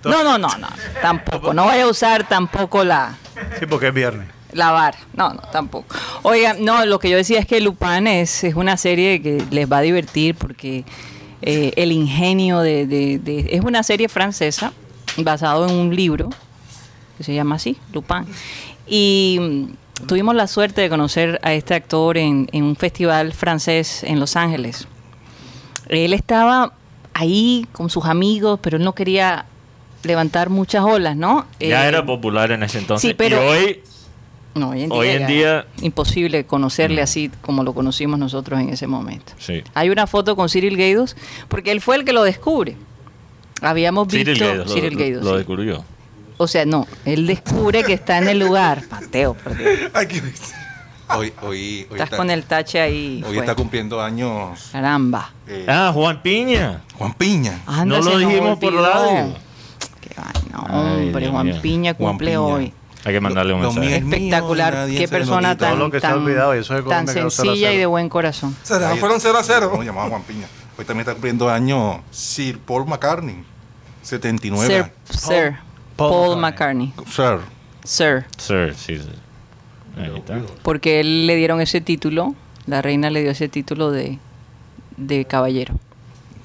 No, 0.04 0.22
no, 0.24 0.38
no, 0.38 0.48
no. 0.58 0.68
Tampoco. 1.02 1.52
No 1.52 1.64
voy 1.64 1.78
a 1.80 1.86
usar 1.86 2.26
tampoco 2.28 2.82
la, 2.84 3.14
Sí, 3.58 3.66
porque 3.66 3.88
es 3.88 3.94
viernes. 3.94 4.28
la 4.52 4.70
vara. 4.70 4.96
No, 5.12 5.34
no, 5.34 5.42
tampoco. 5.52 5.94
Oigan, 6.22 6.64
no, 6.64 6.86
lo 6.86 6.98
que 6.98 7.10
yo 7.10 7.16
decía 7.16 7.38
es 7.40 7.46
que 7.46 7.60
Lupin 7.60 8.06
es, 8.06 8.42
es 8.44 8.54
una 8.54 8.76
serie 8.76 9.20
que 9.20 9.44
les 9.50 9.70
va 9.70 9.78
a 9.78 9.82
divertir 9.82 10.34
porque 10.34 10.84
eh, 11.42 11.72
el 11.76 11.92
ingenio 11.92 12.60
de, 12.60 12.86
de- 12.86 13.18
de- 13.18 13.48
Es 13.52 13.62
una 13.64 13.82
serie 13.82 14.08
francesa 14.08 14.72
basado 15.18 15.68
en 15.68 15.74
un 15.74 15.94
libro 15.94 16.30
que 17.16 17.24
se 17.24 17.34
llama 17.34 17.56
así, 17.56 17.76
Lupin. 17.92 18.24
Y 18.86 19.38
mm, 19.40 20.06
tuvimos 20.06 20.34
la 20.34 20.46
suerte 20.46 20.80
de 20.80 20.88
conocer 20.88 21.40
a 21.42 21.52
este 21.52 21.74
actor 21.74 22.16
en, 22.18 22.48
en 22.52 22.64
un 22.64 22.76
festival 22.76 23.32
francés 23.32 24.02
en 24.04 24.20
Los 24.20 24.36
Ángeles. 24.36 24.86
Él 25.88 26.12
estaba 26.12 26.72
ahí 27.14 27.66
con 27.72 27.90
sus 27.90 28.04
amigos, 28.04 28.60
pero 28.62 28.76
él 28.76 28.84
no 28.84 28.94
quería 28.94 29.46
levantar 30.04 30.50
muchas 30.50 30.84
olas, 30.84 31.16
¿no? 31.16 31.46
Ya 31.58 31.84
Eh, 31.84 31.88
era 31.88 32.06
popular 32.06 32.52
en 32.52 32.62
ese 32.62 32.78
entonces. 32.78 33.08
sí, 33.10 33.14
pero- 33.14 33.42
Y 33.42 33.48
hoy, 33.48 33.80
no, 34.58 34.70
hoy 34.70 34.82
en 34.82 34.88
día, 34.90 34.98
Hoy 34.98 35.08
en 35.08 35.20
ya 35.20 35.26
día- 35.26 35.66
es 35.76 35.82
imposible 35.82 36.44
conocerle 36.44 37.02
así 37.02 37.30
como 37.42 37.62
lo 37.64 37.72
conocimos 37.74 38.18
nosotros 38.18 38.60
en 38.60 38.68
ese 38.70 38.86
momento. 38.86 39.32
sí. 39.38 39.62
Hay 39.74 39.90
una 39.90 40.06
foto 40.06 40.36
con 40.36 40.48
Cyril 40.48 40.76
Gaydos, 40.76 41.16
porque 41.48 41.70
él 41.72 41.80
fue 41.80 41.96
el 41.96 42.04
que 42.04 42.12
lo 42.12 42.22
descubre. 42.22 42.76
Habíamos 43.60 44.06
visto 44.08 44.32
Cyril 44.32 44.38
Gaydos, 44.48 44.68
lo- 44.68 44.74
Cyril 44.74 44.92
lo, 44.94 44.98
Gaydos, 45.00 45.24
lo 45.24 45.30
sí. 45.32 45.36
descubrió. 45.38 45.84
O 46.40 46.46
sea, 46.46 46.64
no, 46.64 46.86
él 47.04 47.26
descubre 47.26 47.82
que 47.82 47.92
está 47.94 48.18
en 48.18 48.28
el 48.28 48.38
lugar. 48.38 48.82
Mateo, 48.90 49.34
por 49.34 49.56
Dios. 49.56 49.90
Aquí. 49.94 50.20
Hoy, 51.10 51.32
hoy, 51.42 51.42
hoy, 51.42 51.78
estás 51.90 52.00
está, 52.04 52.16
con 52.18 52.30
el 52.30 52.44
tache 52.44 52.80
ahí. 52.80 53.16
hoy 53.26 53.34
pues. 53.34 53.38
está 53.38 53.54
cumpliendo 53.54 54.00
años 54.00 54.68
Caramba. 54.70 55.32
eh, 55.46 55.64
Ah, 55.66 55.90
Juan 55.94 56.20
Piña. 56.22 56.82
Juan 56.98 57.14
Piña. 57.14 57.60
Anda, 57.66 57.98
no 57.98 58.10
lo 58.10 58.18
dijimos 58.18 58.58
por 58.58 58.74
radio. 58.74 59.34
Qué 60.02 60.10
vaina, 60.16 60.78
hombre, 60.80 61.28
Juan. 61.30 61.60
Piña 61.62 61.94
Juan 61.94 62.10
cumple 62.12 62.26
Piña. 62.32 62.40
hoy. 62.42 62.72
Hay 63.04 63.14
que 63.14 63.20
mandarle 63.20 63.54
un 63.54 63.62
Lo 63.62 63.72
mensaje. 63.72 63.96
es 63.96 64.02
Espectacular, 64.04 64.88
qué 64.88 65.08
persona 65.08 65.56
tan, 65.56 65.70
Todo 65.74 65.78
lo 65.86 65.90
que 65.90 66.00
se 66.00 66.06
ha 66.06 66.10
tan, 66.10 66.18
olvidado, 66.24 66.54
y 66.56 66.58
eso 66.58 66.74
de 66.74 66.82
tan 66.82 67.06
sencilla 67.06 67.54
y 67.54 67.58
cero. 67.60 67.78
de 67.78 67.86
buen 67.86 68.08
corazón. 68.08 68.56
Fueron 68.98 69.20
0 69.20 69.38
a 69.38 69.42
0. 69.44 69.72
No, 69.76 69.82
llamaba 69.82 70.08
Juan 70.08 70.22
Piña. 70.22 70.46
Hoy 70.76 70.84
también 70.84 71.00
está 71.00 71.12
cumpliendo 71.12 71.48
años 71.48 71.98
Sir 72.10 72.58
Paul 72.58 72.86
McCartney. 72.86 73.44
79 74.02 74.92
Sir. 75.10 75.18
Sir 75.18 75.56
Paul 75.96 76.10
Paul, 76.34 76.40
McCartney. 76.40 76.92
McCartney. 76.96 77.44
Sir. 77.84 78.24
Sir. 78.26 78.26
Sir, 78.36 78.74
sí, 78.76 78.98
sí. 78.98 79.10
Ahí 80.00 80.16
está. 80.16 80.40
Porque 80.62 81.00
él 81.00 81.26
le 81.26 81.36
dieron 81.36 81.60
ese 81.60 81.80
título, 81.80 82.34
la 82.66 82.82
reina 82.82 83.10
le 83.10 83.22
dio 83.22 83.30
ese 83.32 83.48
título 83.48 83.90
de, 83.90 84.18
de 84.96 85.24
caballero. 85.24 85.74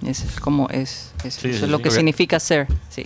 Ese 0.06 0.26
es 0.28 0.40
como 0.40 0.68
es, 0.70 1.12
es- 1.24 1.36
Sí, 1.36 1.50
eso 1.50 1.60
sí, 1.60 1.64
es 1.66 1.70
lo 1.70 1.80
que 1.80 1.92
significa 1.92 2.40
ser. 2.40 2.68
Sí. 2.90 3.06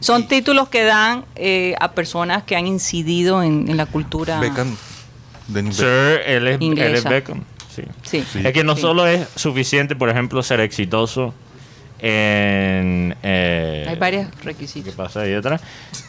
Son 0.00 0.26
títulos 0.28 0.68
que 0.68 0.84
dan 0.84 1.24
eh, 1.36 1.74
a 1.80 1.92
personas 1.92 2.42
que 2.42 2.56
han 2.56 2.66
incidido 2.66 3.42
en, 3.42 3.68
en 3.70 3.76
la 3.76 3.86
cultura. 3.86 4.40
Beckham. 4.40 4.76
Sir, 5.72 5.84
Beckham. 5.86 6.20
él 6.26 6.26
es, 6.26 6.26
él 6.26 6.46
es 6.48 6.60
Inglesa. 6.62 7.08
Beckham. 7.08 7.44
Sí. 7.74 7.82
Sí. 8.02 8.40
Es 8.44 8.52
que 8.52 8.64
no 8.64 8.74
Sí. 8.74 8.82
solo 8.82 9.06
es 9.06 9.26
suficiente, 9.36 9.94
por 9.96 10.08
ejemplo, 10.10 10.42
ser 10.42 10.60
exitoso 10.60 11.32
en... 11.98 13.14
eh, 13.22 13.86
Hay 13.88 13.96
varios 13.96 14.28
¿Qué 14.36 14.44
requisitos. 14.44 14.94
pasa 14.94 15.20
ahí 15.22 15.34
atrás? 15.34 15.60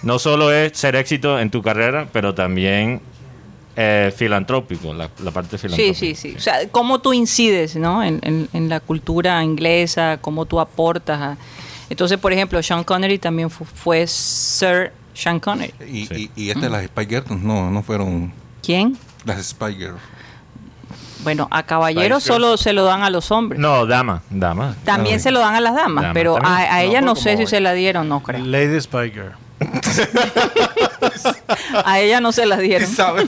No 0.03 0.19
solo 0.19 0.51
es 0.51 0.77
ser 0.77 0.95
éxito 0.95 1.39
en 1.39 1.49
tu 1.51 1.61
carrera, 1.61 2.07
pero 2.11 2.33
también 2.33 3.01
eh, 3.75 4.11
filantrópico, 4.15 4.93
la, 4.93 5.09
la 5.23 5.31
parte 5.31 5.57
Sí, 5.57 5.61
filantrópica. 5.67 5.95
sí, 5.99 6.15
sí. 6.15 6.33
O 6.35 6.39
sea, 6.41 6.67
cómo 6.69 6.99
tú 6.99 7.13
incides 7.13 7.75
¿no? 7.75 8.03
en, 8.03 8.19
en- 8.23 8.49
en 8.53 8.69
la 8.69 8.79
cultura 8.79 9.43
inglesa, 9.43 10.17
cómo 10.21 10.45
tú 10.45 10.59
aportas. 10.59 11.19
a- 11.21 11.37
Entonces, 11.91 12.17
por 12.17 12.31
ejemplo, 12.31 12.63
Sean 12.63 12.85
Connery 12.85 13.19
también 13.19 13.49
fu- 13.49 13.65
fue 13.65 14.07
Sir 14.07 14.93
Sean 15.13 15.39
Connery. 15.41 15.73
Y, 15.87 16.05
Sí. 16.07 16.31
y, 16.35 16.43
y 16.45 16.49
estas, 16.49 16.71
las 16.71 16.85
Spy 16.85 17.05
Girls, 17.05 17.29
no, 17.29 17.69
no 17.69 17.83
fueron 17.83 18.31
¿Quién? 18.63 18.97
las 19.25 19.45
Spy 19.45 19.75
Girls. 19.75 19.99
Bueno, 21.23 21.49
a 21.51 21.63
caballeros 21.63 22.23
Spice 22.23 22.33
Girls. 22.33 22.45
solo 22.47 22.57
se 22.57 22.71
lo 22.73 22.85
dan 22.85 23.03
a 23.03 23.09
los 23.09 23.29
hombres. 23.29 23.59
No, 23.59 23.85
dama, 23.85 24.23
dama. 24.29 24.75
También 24.85 25.19
se 25.19 25.31
lo 25.31 25.39
dan 25.41 25.53
a 25.55 25.59
las 25.61 25.75
damas, 25.75 26.11
pero 26.13 26.37
a, 26.41 26.57
a 26.63 26.75
No, 26.77 26.81
ella 26.89 27.01
no 27.01 27.15
sé 27.17 27.35
si 27.35 27.41
hoy. 27.43 27.47
se 27.47 27.59
la 27.59 27.73
dieron, 27.73 28.07
no 28.09 28.23
creo. 28.23 28.43
Lady 28.45 28.79
Spiker. 28.81 29.33
A 31.85 31.99
ella 31.99 32.19
no 32.21 32.31
se 32.31 32.45
la 32.45 32.57
dieron. 32.57 32.89
Paul 32.95 33.27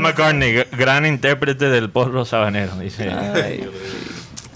McCartney, 0.00 0.52
gr- 0.54 0.68
gran 0.76 1.06
intérprete 1.06 1.68
del 1.70 1.88
porro 1.90 2.24
sabanero, 2.24 2.76
dice. 2.76 3.10
Ay, 3.10 3.68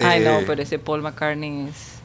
Ay, 0.01 0.21
no, 0.25 0.39
Eh, 0.41 0.45
pero 0.47 0.63
ese 0.63 0.79
Paul 0.79 1.03
McCartney 1.03 1.69
es... 1.69 1.98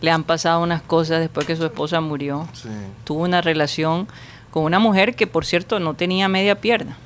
Le 0.00 0.10
han 0.10 0.24
pasado 0.24 0.62
unas 0.62 0.82
cosas 0.82 1.20
después 1.20 1.46
que 1.46 1.56
su 1.56 1.64
esposa 1.64 2.00
murió. 2.00 2.48
Sí. 2.52 2.68
Tuvo 3.04 3.22
una 3.24 3.40
relación 3.40 4.08
con 4.50 4.64
una 4.64 4.78
mujer 4.78 5.14
que, 5.14 5.26
por 5.26 5.44
cierto, 5.44 5.78
no 5.80 5.94
tenía 5.94 6.28
media 6.28 6.60
pierna. 6.60 6.96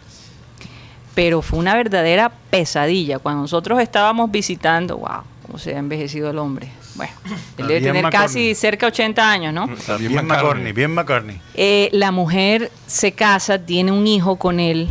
Pero 1.15 1.43
fue 1.43 1.59
una 1.59 1.75
verdadera 1.75 2.33
pesadilla. 2.51 3.19
Cuando 3.19 3.43
nosotros 3.43 3.81
estábamos 3.81 4.31
visitando, 4.31 4.99
wow, 4.99 5.23
cómo 5.47 5.59
se 5.59 5.75
ha 5.75 5.79
envejecido 5.79 6.31
el 6.31 6.39
hombre. 6.39 6.71
Bueno, 6.95 7.13
él 7.57 7.67
debe 7.67 7.81
bien 7.81 7.93
tener 7.93 8.03
McCartney. 8.05 8.29
casi 8.29 8.55
cerca 8.55 8.87
de 8.87 8.93
80 8.93 9.31
años, 9.31 9.55
¿no? 9.55 9.73
Está 9.73 9.97
Bien 9.97 10.13
bien 10.13 10.75
bien 10.75 10.91
McCartney. 10.95 11.41
Eh, 11.55 11.89
la 11.93 12.11
mujer 12.11 12.71
se 12.87 13.13
casa, 13.13 13.59
tiene 13.59 13.93
un 13.93 14.07
hijo 14.07 14.37
con 14.37 14.61
él 14.61 14.91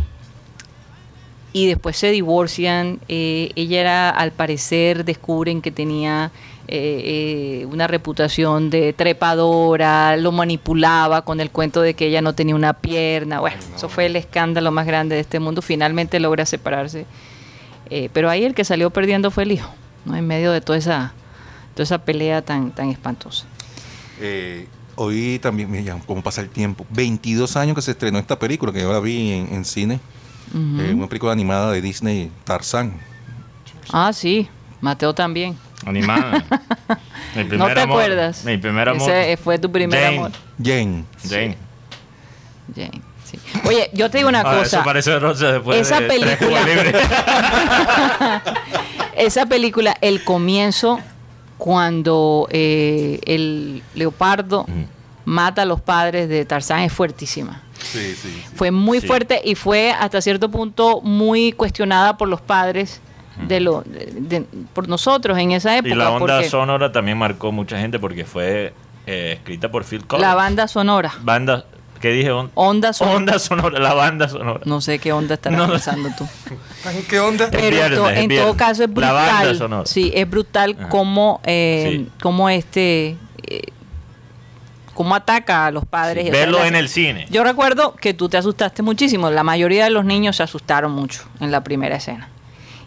y 1.52 1.66
después 1.66 1.96
se 1.96 2.10
divorcian. 2.10 3.00
Eh, 3.08 3.52
ella 3.54 3.80
era, 3.80 4.10
al 4.10 4.32
parecer, 4.32 5.04
descubren 5.04 5.62
que 5.62 5.70
tenía 5.70 6.30
eh, 6.72 7.62
eh, 7.62 7.66
una 7.66 7.88
reputación 7.88 8.70
de 8.70 8.92
trepadora, 8.92 10.16
lo 10.16 10.30
manipulaba 10.30 11.22
con 11.22 11.40
el 11.40 11.50
cuento 11.50 11.80
de 11.80 11.94
que 11.94 12.06
ella 12.06 12.22
no 12.22 12.32
tenía 12.36 12.54
una 12.54 12.74
pierna. 12.74 13.40
Bueno, 13.40 13.56
eso 13.74 13.88
fue 13.88 14.06
el 14.06 14.14
escándalo 14.14 14.70
más 14.70 14.86
grande 14.86 15.16
de 15.16 15.22
este 15.22 15.40
mundo. 15.40 15.62
Finalmente 15.62 16.20
logra 16.20 16.46
separarse. 16.46 17.06
Eh, 17.90 18.08
pero 18.12 18.30
ahí 18.30 18.44
el 18.44 18.54
que 18.54 18.62
salió 18.62 18.90
perdiendo 18.90 19.32
fue 19.32 19.42
el 19.42 19.50
hijo, 19.50 19.68
¿no? 20.04 20.14
en 20.14 20.24
medio 20.24 20.52
de 20.52 20.60
toda 20.60 20.78
esa, 20.78 21.12
toda 21.74 21.82
esa 21.82 22.04
pelea 22.04 22.40
tan, 22.42 22.70
tan 22.70 22.88
espantosa. 22.88 23.46
Hoy 24.94 25.40
también, 25.40 25.68
mira, 25.72 25.98
cómo 26.06 26.22
pasa 26.22 26.40
el 26.40 26.50
tiempo. 26.50 26.86
22 26.90 27.56
años 27.56 27.74
que 27.74 27.82
se 27.82 27.90
estrenó 27.90 28.20
esta 28.20 28.38
película, 28.38 28.72
que 28.72 28.80
yo 28.80 28.92
la 28.92 29.00
vi 29.00 29.32
en, 29.32 29.52
en 29.54 29.64
cine. 29.64 29.98
Una 30.54 31.08
película 31.08 31.32
animada 31.32 31.72
de 31.72 31.80
Disney, 31.80 32.30
Tarzán. 32.44 32.92
Ah, 33.92 34.12
sí, 34.12 34.48
Mateo 34.80 35.14
también. 35.14 35.56
Animada. 35.86 36.44
Mi 37.34 37.42
¿No 37.44 37.48
primer 37.48 37.74
te 37.74 37.80
amor. 37.82 38.02
acuerdas? 38.02 38.44
Mi 38.44 38.58
primer 38.58 38.88
amor. 38.88 39.10
Ese 39.10 39.36
fue 39.36 39.58
tu 39.58 39.70
primer 39.70 39.98
Jane. 40.02 40.16
amor. 40.18 40.30
Jane. 40.62 41.04
Jane. 41.28 41.56
Jane, 42.74 43.02
sí. 43.24 43.38
Oye, 43.66 43.90
yo 43.92 44.10
te 44.10 44.18
digo 44.18 44.28
una 44.28 44.40
Ah, 44.44 44.58
cosa. 44.58 44.62
eso 44.78 44.82
parece 44.84 45.18
Rosa 45.18 45.52
después 45.52 45.80
esa 45.80 46.00
de 46.00 46.06
película-. 46.08 46.60
Esa 49.16 49.46
película, 49.46 49.96
el 50.00 50.24
comienzo, 50.24 50.98
cuando 51.58 52.48
eh, 52.50 53.20
el 53.26 53.82
leopardo 53.94 54.66
mata 55.26 55.62
a 55.62 55.64
los 55.66 55.80
padres 55.80 56.28
de 56.28 56.44
Tarzán, 56.46 56.80
es 56.80 56.92
fuertísima. 56.92 57.60
Sí, 57.82 58.14
sí. 58.14 58.30
sí. 58.30 58.42
Fue 58.54 58.70
muy 58.70 59.00
Sí. 59.00 59.06
fuerte 59.06 59.40
y 59.44 59.54
fue 59.56 59.90
hasta 59.92 60.20
cierto 60.22 60.50
punto 60.50 61.00
muy 61.02 61.52
cuestionada 61.52 62.16
por 62.16 62.28
los 62.28 62.40
padres 62.40 63.00
de 63.48 63.60
lo 63.60 63.82
de- 63.82 64.12
de- 64.14 64.44
por 64.72 64.88
nosotros 64.88 65.38
en 65.38 65.52
esa 65.52 65.76
época. 65.76 65.94
Y 65.94 65.96
la 65.96 66.10
onda 66.10 66.34
porque 66.36 66.48
sonora 66.48 66.92
también 66.92 67.18
marcó 67.18 67.52
mucha 67.52 67.78
gente 67.78 67.98
porque 67.98 68.24
fue 68.24 68.72
eh, 69.06 69.34
escrita 69.38 69.70
por 69.70 69.84
Phil 69.84 70.06
Collins. 70.06 70.26
la 70.28 70.34
banda 70.34 70.68
sonora, 70.68 71.12
Banda, 71.22 71.64
¿qué 72.00 72.10
dije? 72.12 72.30
On- 72.30 72.50
onda 72.54 72.92
sonora. 72.92 73.16
onda 73.16 73.38
sonora, 73.38 73.78
la 73.80 73.94
banda 73.94 74.28
sonora. 74.28 74.60
No 74.64 74.80
sé 74.80 74.98
qué 74.98 75.12
onda 75.12 75.34
estarás 75.34 75.58
No. 75.58 75.68
pensando 75.68 76.10
tú. 76.16 76.26
¿En 76.88 77.02
qué 77.04 77.18
onda? 77.20 77.48
Pero 77.50 77.64
en, 77.64 77.70
viernes, 77.70 77.98
to- 77.98 78.10
en 78.10 78.28
viernes. 78.28 78.40
todo 78.40 78.56
caso 78.56 78.84
es 78.84 78.90
La 78.94 79.12
banda 79.12 79.36
brutal. 79.40 79.56
sonora. 79.58 79.86
Sí, 79.86 80.12
es 80.14 80.28
brutal 80.30 80.76
Ajá. 80.78 80.88
como, 80.90 81.40
eh, 81.44 81.88
Sí. 82.06 82.08
como 82.22 82.48
este, 82.50 83.16
eh, 83.46 83.62
cómo 84.94 85.14
ataca 85.14 85.66
a 85.66 85.70
los 85.70 85.86
padres. 85.86 86.30
Verlo 86.30 86.62
en 86.64 86.76
el 86.76 86.88
cine. 86.88 87.26
Yo 87.30 87.42
recuerdo 87.42 87.94
que 87.96 88.12
tú 88.14 88.28
te 88.28 88.36
asustaste 88.36 88.82
muchísimo. 88.82 89.30
La 89.30 89.42
mayoría 89.42 89.84
de 89.84 89.90
los 89.90 90.04
niños 90.04 90.36
se 90.36 90.42
asustaron 90.42 90.92
mucho 90.92 91.22
en 91.40 91.50
la 91.50 91.64
primera 91.64 91.96
escena. 91.96 92.28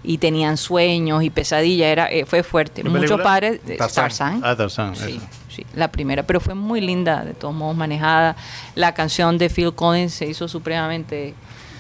Y 0.04 0.18
tenían 0.18 0.58
sueños 0.58 1.24
y 1.24 1.30
pesadillas. 1.30 1.88
Era, 1.88 2.12
eh, 2.12 2.26
fue 2.26 2.44
fuerte. 2.44 2.82
¿Qué 2.84 2.90
Muchos 2.90 3.02
película? 3.06 3.24
padres. 3.24 3.62
eh, 3.68 3.78
Tarzán. 3.78 4.04
Tarzán. 4.04 4.42
Ah, 4.44 4.56
Tarzán. 4.56 4.96
Sí, 4.96 5.66
la 5.76 5.88
primera, 5.92 6.24
pero 6.24 6.40
fue 6.40 6.56
muy 6.56 6.82
linda, 6.82 7.24
de 7.24 7.34
todos 7.34 7.54
modos 7.54 7.76
manejada. 7.76 8.36
La 8.76 8.94
canción 8.94 9.38
de 9.38 9.50
Phil 9.50 9.74
Collins 9.74 10.14
se 10.14 10.26
hizo 10.28 10.48
supremamente 10.48 11.36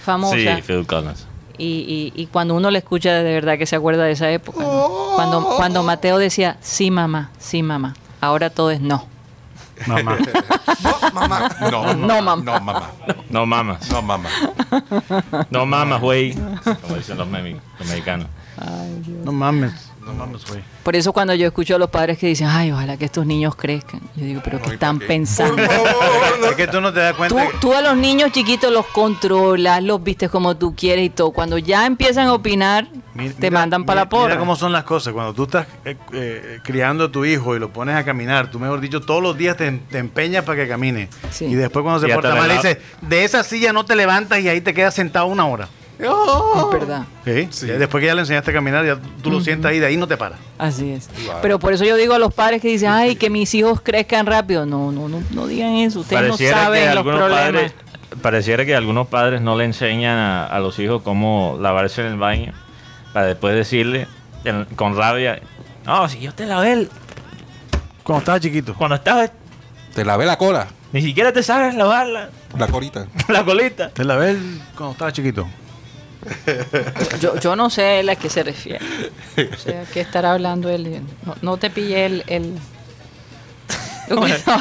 famosa. 0.05 0.35
Sí, 0.37 0.61
Phil 0.61 0.85
Collins. 0.85 1.25
Y, 1.57 2.11
y- 2.15 2.21
y 2.21 2.27
cuando 2.27 2.55
uno 2.55 2.71
la 2.71 2.77
escucha, 2.77 3.11
de 3.13 3.33
verdad 3.33 3.57
que 3.57 3.65
se 3.65 3.75
acuerda 3.75 4.03
de 4.05 4.11
esa 4.11 4.29
época. 4.31 4.61
¿no? 4.63 4.89
Cuando, 5.15 5.43
cuando 5.57 5.83
Mateo 5.83 6.17
decía, 6.17 6.57
sí, 6.61 6.91
mamá, 6.91 7.29
sí, 7.39 7.61
mamá. 7.63 7.95
Ahora 8.21 8.49
todo 8.49 8.71
es 8.71 8.79
no. 8.79 9.07
Mamá. 9.87 10.17
No, 10.83 11.11
mamá. 11.13 11.49
No, 11.71 11.93
No, 11.93 12.21
mamá. 12.21 12.43
No, 12.43 12.59
mamá. 12.59 12.89
No 13.29 13.45
mamas. 13.45 13.89
No, 13.89 14.01
mamá. 14.01 14.29
No 15.49 15.65
mamas, 15.65 16.01
güey. 16.01 16.33
Como 16.81 16.95
dicen 16.95 17.17
los 17.17 17.27
mexicanos. 17.27 18.27
No 19.23 19.31
mames. 19.31 19.92
No 20.05 20.13
mames, 20.13 20.45
güey. 20.45 20.61
Por 20.83 20.95
eso 20.95 21.13
cuando 21.13 21.33
yo 21.33 21.47
escucho 21.47 21.75
a 21.75 21.79
los 21.79 21.89
padres 21.89 22.17
que 22.17 22.27
dicen, 22.27 22.47
ay, 22.47 22.71
ojalá 22.71 22.97
que 22.97 23.05
estos 23.05 23.25
niños 23.25 23.55
crezcan. 23.55 24.01
Yo 24.15 24.25
digo, 24.25 24.41
pero 24.43 24.61
¿qué 24.61 24.71
están 24.73 24.99
pensando? 24.99 25.61
Es 25.63 26.55
que 26.55 26.67
tú 26.67 26.81
no 26.81 26.91
te 26.91 26.99
das 26.99 27.11
Tú, 27.13 27.17
cuenta. 27.17 27.51
que- 27.51 27.57
tú 27.59 27.73
a 27.73 27.81
los 27.81 27.95
niños 27.95 28.31
chiquitos 28.31 28.71
los 28.71 28.85
controlas, 28.87 29.81
los 29.81 30.03
vistes 30.03 30.29
como 30.29 30.57
tú 30.57 30.75
quieres 30.75 31.05
y 31.05 31.09
todo. 31.09 31.31
Cuando 31.31 31.57
ya 31.57 31.85
empiezan 31.85 32.27
a 32.27 32.33
opinar, 32.33 32.87
te 33.39 33.49
mandan 33.51 33.85
para 33.85 34.01
la 34.01 34.09
porra. 34.09 34.25
Mira 34.29 34.39
cómo 34.39 34.55
son 34.55 34.71
las 34.71 34.83
cosas. 34.83 35.13
Cuando 35.13 35.33
tú 35.33 35.43
estás 35.43 35.67
eh, 35.85 35.95
eh, 36.13 36.59
criando 36.63 37.05
a 37.05 37.11
tu 37.11 37.23
hijo 37.25 37.55
y 37.55 37.59
lo 37.59 37.69
pones 37.71 37.95
a 37.95 38.03
caminar, 38.03 38.51
tú 38.51 38.59
mejor 38.59 38.81
dicho, 38.81 39.01
todos 39.01 39.23
los 39.23 39.37
días 39.37 39.55
te, 39.55 39.71
te 39.71 39.99
empeñas 39.99 40.43
para 40.43 40.57
que 40.63 40.67
camine. 40.67 41.07
Sí. 41.31 41.45
Y 41.45 41.55
después 41.55 41.83
cuando 41.83 42.01
se 42.01 42.09
Y 42.09 42.13
porta 42.13 42.33
le 42.33 42.39
mal, 42.41 42.49
dices, 42.51 42.77
de 43.01 43.23
esa 43.23 43.43
silla 43.43 43.71
no 43.71 43.85
te 43.85 43.95
levantas 43.95 44.39
y 44.41 44.49
ahí 44.49 44.61
te 44.61 44.73
quedas 44.73 44.93
sentado 44.93 45.27
una 45.27 45.45
hora. 45.45 45.69
Es 45.99 46.79
verdad. 46.79 47.03
¿Sí? 47.23 47.65
Después 47.67 48.01
que 48.01 48.07
ya 48.07 48.15
le 48.15 48.21
enseñaste 48.21 48.51
a 48.51 48.53
caminar, 48.53 48.85
ya 48.85 48.97
tú 49.21 49.29
lo 49.31 49.39
sientas 49.41 49.71
ahí, 49.71 49.79
de 49.79 49.85
ahí 49.85 49.97
no 49.97 50.07
te 50.07 50.17
paras. 50.17 50.39
Así 50.57 50.91
es. 50.91 51.09
Pero 51.41 51.59
por 51.59 51.71
eso 51.73 51.85
yo 51.85 51.95
digo 51.95 52.13
a 52.13 52.19
los 52.19 52.33
padres 52.33 52.61
que 52.61 52.67
dicen, 52.67 52.89
ay, 52.89 53.15
que 53.15 53.29
mis 53.29 53.53
hijos 53.53 53.79
crezcan 53.81 54.25
rápido. 54.25 54.65
No, 54.65 54.91
no, 54.91 55.07
no, 55.07 55.21
no 55.31 55.47
digan 55.47 55.75
eso. 55.75 55.99
Ustedes 56.01 56.21
no 56.23 56.27
Pareciera 56.29 56.57
saben 56.63 56.95
los 56.95 57.03
problemas. 57.03 57.31
padres, 57.39 57.73
pareciera 58.21 58.65
que 58.65 58.75
algunos 58.75 59.07
padres 59.07 59.41
no 59.41 59.55
le 59.57 59.65
enseñan 59.65 60.17
a, 60.17 60.45
a 60.47 60.59
los 60.59 60.77
hijos 60.79 61.01
cómo 61.03 61.57
lavarse 61.61 62.01
en 62.01 62.07
el 62.07 62.17
baño 62.17 62.53
para 63.13 63.27
después 63.27 63.55
decirle 63.55 64.07
en- 64.45 64.65
con 64.75 64.97
rabia, 64.97 65.39
no, 65.85 66.07
si 66.09 66.19
yo 66.19 66.33
te 66.33 66.45
lavé 66.45 66.73
el- 66.73 66.89
Cuando 68.03 68.19
estaba 68.19 68.39
chiquito. 68.39 68.73
cuando 68.73 68.95
estabas, 68.95 69.31
Te 69.93 70.03
lavé 70.03 70.25
la 70.25 70.37
cola. 70.37 70.67
ni 70.91 71.01
siquiera 71.01 71.31
te 71.31 71.43
sabes 71.43 71.75
lavar 71.75 72.07
la, 72.07 72.67
corita. 72.67 73.07
la 73.29 73.43
colita. 73.45 73.89
Te 73.89 74.03
la 74.03 74.15
ves 74.15 74.37
cuando 74.75 74.93
estaba 74.93 75.11
chiquito. 75.13 75.47
Yo, 77.19 77.39
yo 77.39 77.55
no 77.55 77.69
sé 77.69 77.99
él 78.01 78.09
a 78.09 78.15
qué 78.15 78.29
se 78.29 78.43
refiere. 78.43 78.79
O 79.37 79.57
sea, 79.57 79.83
¿qué 79.93 80.01
estará 80.01 80.33
hablando 80.33 80.69
él? 80.69 81.01
No, 81.25 81.35
no 81.41 81.57
te 81.57 81.69
pillé 81.69 82.05
el... 82.05 82.23
el- 82.27 82.53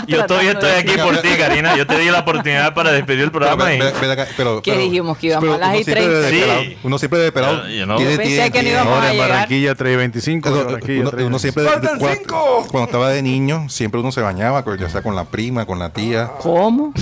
Yo 0.06 0.24
todavía 0.26 0.52
estoy 0.52 0.70
de 0.70 0.76
aquí 0.78 0.92
por 1.02 1.18
ti, 1.20 1.28
Karina. 1.36 1.76
Yo 1.76 1.84
te 1.86 1.98
di 1.98 2.08
la 2.08 2.20
oportunidad 2.20 2.74
para 2.74 2.92
despedir 2.92 3.22
el 3.24 3.32
Pero, 3.32 3.40
programa. 3.56 3.74
y- 3.74 3.78
ve 3.80 4.12
acá, 4.12 4.26
pero- 4.36 4.62
¿Qué 4.62 4.70
pero- 4.70 4.82
dijimos? 4.84 5.18
¿Que 5.18 5.26
íbamos 5.26 5.42
pero 5.42 5.54
a 5.54 5.58
las 5.58 5.80
y 5.80 5.84
siempre 5.84 5.94
30? 6.04 6.18
de 6.20 6.30
desesperado- 6.30 6.62
Sí. 6.62 6.76
Uno 6.84 6.98
siempre 6.98 7.18
de 7.18 7.26
esperado. 7.26 7.62
Yo- 7.66 7.74
yo 7.74 7.86
no- 7.86 7.96
tiene- 7.96 8.16
Pensé 8.16 8.30
tiene 8.32 8.50
que 8.52 8.62
no 8.62 8.68
íbamos 8.68 8.92
a 8.92 8.94
Ahora 8.96 9.06
en 9.08 9.12
llegar. 9.14 9.28
Barranquilla 9.30 9.74
325. 9.74 10.48
Uno, 10.48 10.58
de 10.58 10.64
uno- 10.64 10.78
325. 10.78 11.26
uno 11.26 11.38
siempre, 11.40 11.64
¡Faltan 11.64 11.98
cuando, 11.98 12.16
cinco! 12.20 12.66
cuando 12.70 12.84
estaba 12.86 13.08
de 13.10 13.22
niño, 13.22 13.68
siempre 13.68 14.00
uno 14.00 14.12
se 14.12 14.20
bañaba, 14.20 14.64
ya 14.78 14.88
sea 14.88 15.02
con 15.02 15.16
la 15.16 15.24
prima, 15.24 15.66
con 15.66 15.80
la 15.80 15.90
tía. 15.90 16.30
¿Cómo? 16.40 16.92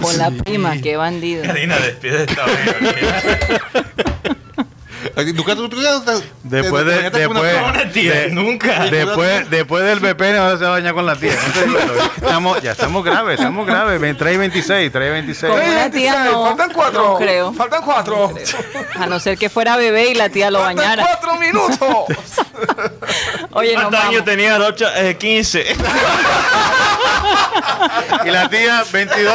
Con 0.00 0.16
la 0.16 0.30
prima, 0.30 0.80
qué 0.80 0.96
bandido. 0.96 1.42
Karina, 1.42 1.76
despide 1.78 2.24
esta 2.24 2.44
vez. 2.44 4.04
¿Nunca 5.34 5.56
tú- 5.56 5.68
Después 6.44 6.86
de- 6.86 7.10
después- 7.10 7.92
tía, 7.92 8.12
de- 8.14 8.30
nunca. 8.30 8.84
Después, 8.90 9.50
después 9.50 9.82
del 9.84 9.98
BPN 10.00 10.36
ahora 10.38 10.56
se 10.58 10.62
va 10.64 10.68
a 10.68 10.72
bañar 10.72 10.94
con 10.94 11.04
la 11.06 11.16
tía. 11.16 11.32
Estamos, 12.16 12.62
ya 12.62 12.70
estamos 12.72 13.04
graves, 13.04 13.38
estamos 13.40 13.66
graves. 13.66 14.00
3 14.16 14.34
y 14.34 14.36
26, 14.38 14.92
3 14.92 15.08
y 15.08 15.12
26. 15.12 15.52
Como 15.52 15.62
una 15.64 15.90
tía 15.90 16.12
26, 16.12 16.32
no, 16.32 16.44
Faltan 16.46 16.72
cuatro. 16.72 17.02
no 17.08 17.14
creo. 17.16 17.52
Faltan 17.52 17.82
cuatro. 17.82 18.32
A 18.98 19.06
no 19.06 19.18
ser 19.18 19.36
que 19.36 19.50
fuera 19.50 19.76
bebé 19.76 20.10
y 20.10 20.14
la 20.14 20.28
tía 20.28 20.50
lo 20.52 20.60
Faltan 20.60 20.76
bañara. 20.76 21.04
cuatro 21.06 21.34
minutos. 21.36 21.78
Oye, 23.52 23.74
no 23.74 23.80
¿Cuántos 23.82 24.04
años 24.04 24.24
tenía 24.24 24.56
Rocha? 24.58 24.92
Eh, 25.08 25.16
15. 25.16 25.66
Y 28.24 28.30
la 28.30 28.48
tía, 28.48 28.84
22. 28.92 29.34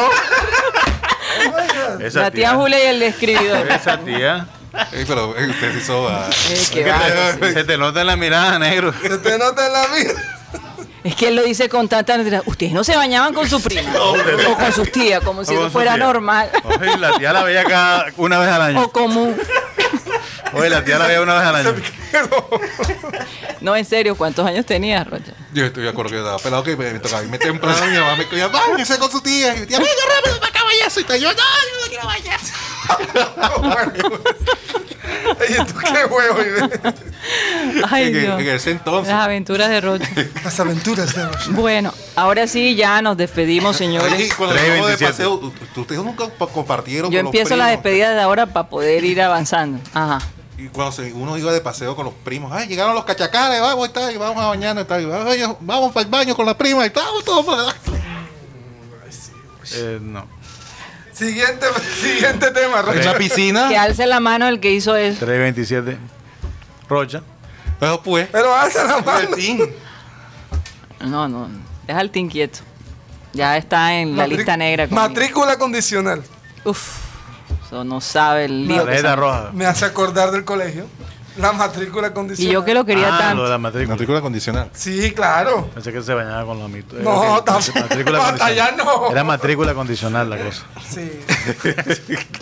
Esa 2.02 2.22
La 2.22 2.32
tía 2.32 2.54
Julia 2.56 2.84
y 2.84 2.88
el 2.88 3.00
describidor. 3.00 3.68
Esa 3.72 3.98
tía. 3.98 4.46
Ey, 4.92 5.06
pero 5.06 5.30
usted 5.30 5.76
hizo. 5.78 6.08
ah, 6.10 6.30
Eh, 6.50 6.64
qué 6.72 6.84
bárbaro. 6.90 7.54
Se 7.54 7.64
te 7.64 7.78
nota 7.78 8.02
en 8.02 8.08
la 8.08 8.16
mirada, 8.16 8.58
negro. 8.60 8.94
Se 9.02 9.18
te 9.20 9.38
nota 9.38 9.68
en 9.68 9.74
la 9.74 9.88
vida. 9.88 10.14
Es 11.04 11.16
que 11.16 11.28
él 11.28 11.36
lo 11.36 11.44
dice 11.44 11.68
con 11.70 11.88
tanta 11.90 12.18
naturalidad. 12.18 12.44
Ustedes 12.46 12.72
no 12.72 12.84
se 12.84 12.96
bañaban 12.96 13.34
con 13.34 13.50
su 13.50 13.62
prima 13.62 13.92
o 14.00 14.58
con 14.58 14.74
sus 14.74 14.92
tías, 14.92 15.22
como 15.24 15.44
si 15.44 15.54
eso 15.54 15.70
fuera 15.70 15.96
tía. 15.96 16.06
normal 16.06 16.50
Oye, 16.64 16.98
la 16.98 17.18
tía 17.18 17.34
la 17.34 17.44
veía 17.44 17.64
cada 17.66 18.06
una 18.18 18.40
vez 18.40 18.50
al 18.50 18.62
año. 18.62 18.84
o 18.84 18.92
común. 18.92 19.36
Oye, 20.54 20.70
la 20.70 20.84
tía 20.84 21.00
la 21.00 21.08
veía 21.08 21.22
una 21.22 21.34
vez 21.34 21.44
al 21.44 21.56
año. 21.56 21.76
No, 23.60 23.76
en 23.76 23.86
serio, 23.86 24.16
¿cuántos 24.16 24.46
años 24.46 24.66
tenías, 24.66 25.08
Rocha? 25.08 25.34
Yo 25.54 25.66
estoy 25.66 25.84
de 25.84 25.90
acuerdo 25.90 26.12
que 26.12 26.18
estaba 26.18 26.38
pelado 26.38 26.64
que 26.64 26.76
me, 26.76 26.92
me 26.94 27.00
tocaba 27.00 27.24
irme 27.24 27.40
temprano. 27.40 27.86
Mi 27.86 27.98
mamá 27.98 28.16
me 28.16 28.26
decía, 28.26 28.48
váyase 28.48 28.98
con 28.98 29.10
su 29.12 29.22
tía. 29.22 29.56
Y 29.56 29.62
mi 29.62 29.66
tía, 29.66 29.80
venga 29.80 29.92
rápido 30.18 30.40
para 30.40 30.50
acá, 30.50 30.60
eso. 30.86 31.00
Y 31.00 31.04
yo, 31.20 31.30
no, 31.34 31.38
yo 31.40 31.82
no 31.82 31.88
quiero 31.88 32.06
bañar. 32.06 32.40
Oye, 35.40 35.66
¿tú 35.66 35.74
qué 35.80 36.06
huevo? 36.06 36.70
Ay, 37.90 38.04
en, 38.08 38.14
Dios. 38.14 38.40
en 38.42 38.48
ese 38.50 38.72
entonces. 38.72 39.14
Las 39.14 39.24
aventuras 39.24 39.70
de 39.70 39.82
Rocha. 39.82 40.10
Las 40.44 40.60
aventuras 40.60 41.16
de 41.16 41.26
Rocha. 41.26 41.46
Bueno, 41.50 41.94
ahora 42.16 42.48
sí, 42.48 42.76
ya 42.76 43.02
nos 43.02 43.18
despedimos, 43.18 43.76
Oye, 43.78 43.86
señores. 43.86 44.34
cuando 44.36 44.56
íbamos 44.56 44.88
de 44.90 44.98
3:27. 44.98 45.08
paseo, 45.10 45.54
ustedes 45.78 46.04
nunca 46.04 46.28
pa- 46.30 46.48
compartieron 46.48 47.12
Yo 47.12 47.20
con 47.20 47.26
los 47.26 47.34
empiezo 47.34 47.56
la 47.56 47.68
despedida 47.68 48.14
de 48.14 48.22
ahora 48.22 48.46
para 48.48 48.68
poder 48.70 49.04
ir 49.04 49.22
avanzando. 49.22 49.80
Ajá. 49.94 50.20
Y 50.58 50.68
cuando 50.68 50.92
se- 50.92 51.12
uno 51.14 51.38
iba 51.38 51.52
de 51.52 51.62
paseo 51.62 51.96
con 51.96 52.06
los 52.06 52.14
primos, 52.14 52.52
ay, 52.54 52.68
llegaron 52.68 52.94
los 52.96 53.06
cachacales, 53.06 53.60
vamos, 53.60 53.90
y 53.90 53.92
tal, 53.92 54.14
y 54.14 54.18
vamos 54.18 54.44
a 54.44 54.48
bañarnos, 54.48 54.84
y 54.84 54.88
tal, 54.88 55.02
y 55.02 55.06
vamos, 55.06 55.58
vamos 55.62 55.92
para 55.92 56.04
el 56.06 56.10
baño 56.12 56.36
con 56.36 56.46
la 56.46 56.58
prima, 56.58 56.84
y 56.84 56.88
estamos 56.88 57.24
todos 57.26 57.46
para 57.46 57.74
Eh, 59.76 59.98
no. 60.02 60.28
Siguiente, 61.14 61.66
siguiente 62.02 62.52
tema, 62.52 62.80
En 62.80 62.86
Rocha. 62.86 63.12
la 63.12 63.18
piscina. 63.18 63.70
Que 63.70 63.78
alce 63.78 64.06
la 64.08 64.20
mano 64.20 64.48
el 64.48 64.60
que 64.60 64.72
hizo 64.72 64.96
eso. 64.96 65.26
3 65.26 65.36
y 65.38 65.40
27. 65.40 65.98
Rocha. 66.90 67.22
Pero 67.80 68.02
pues, 68.02 68.28
Pero 68.32 68.54
alza 68.56 68.84
la 68.84 68.98
mano. 69.02 69.30
No, 71.02 71.28
no. 71.28 71.50
Deja 71.88 72.02
el 72.02 72.10
team 72.12 72.30
quieto. 72.30 72.60
Ya 73.34 73.58
está 73.58 73.96
en 73.96 74.16
la 74.16 74.28
lista 74.28 74.56
negra. 74.58 74.88
conmigo. 74.88 75.08
Matrícula 75.08 75.58
condicional. 75.58 76.24
Uf. 76.64 77.00
Eso 77.66 77.84
no 77.84 78.00
sabe 78.00 78.46
el 78.46 78.68
lío. 78.68 78.80
que 78.80 78.86
Tarjeta 78.86 79.10
se- 79.10 79.16
roja. 79.16 79.50
Me 79.54 79.66
hace 79.66 79.86
acordar 79.86 80.32
del 80.32 80.46
colegio. 80.46 80.86
La 81.38 81.52
matrícula 81.52 82.10
Y 82.10 82.12
condicional. 82.12 82.54
yo 82.54 82.64
que 82.66 82.74
lo 82.76 82.86
quería 82.86 83.08
Ah, 83.08 83.10
lo 83.12 83.16
de 83.18 83.24
tanto. 83.24 83.50
la 83.50 83.58
matrícula. 83.58 83.94
Matrícula 83.96 84.22
condicional. 84.22 84.70
Sí, 84.74 85.12
claro. 85.14 85.68
Pensé 85.74 85.92
que 85.92 86.02
se 86.04 86.14
bañaba 86.14 86.46
con 86.46 86.60
los 86.60 86.70
mitos. 86.70 87.00
Eh, 87.00 87.04
No, 87.04 87.44
tampoco. 87.44 87.80
Matrícula 87.80 88.28
Hasta 88.30 88.46
allá 88.46 88.68
condicional. 88.68 88.96
no. 89.02 89.12
Era 89.12 89.24
matrícula 89.24 89.74
condicional 89.74 90.30
la 90.30 90.38
cosa. 90.38 90.64
Sí. 90.90 91.12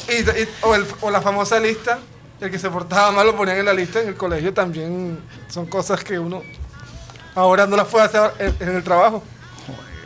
Y- 0.09 0.13
y- 0.41 0.47
o, 0.61 0.75
el- 0.75 0.85
o 1.01 1.09
la 1.11 1.21
famosa 1.21 1.59
lista. 1.59 1.99
El 2.41 2.49
que 2.49 2.57
se 2.59 2.69
portaba 2.69 3.11
mal 3.11 3.25
lo 3.27 3.35
ponían 3.35 3.57
en 3.57 3.65
la 3.65 3.73
lista 3.73 4.01
en 4.01 4.07
el 4.09 4.15
colegio 4.15 4.51
también. 4.53 5.19
Son 5.47 5.67
cosas 5.67 6.03
que 6.03 6.17
uno 6.19 6.41
ahora 7.35 7.67
no 7.67 7.77
las 7.77 7.87
puede 7.87 8.05
hacer 8.05 8.31
en, 8.39 8.55
en 8.67 8.75
el 8.75 8.83
trabajo. 8.83 9.23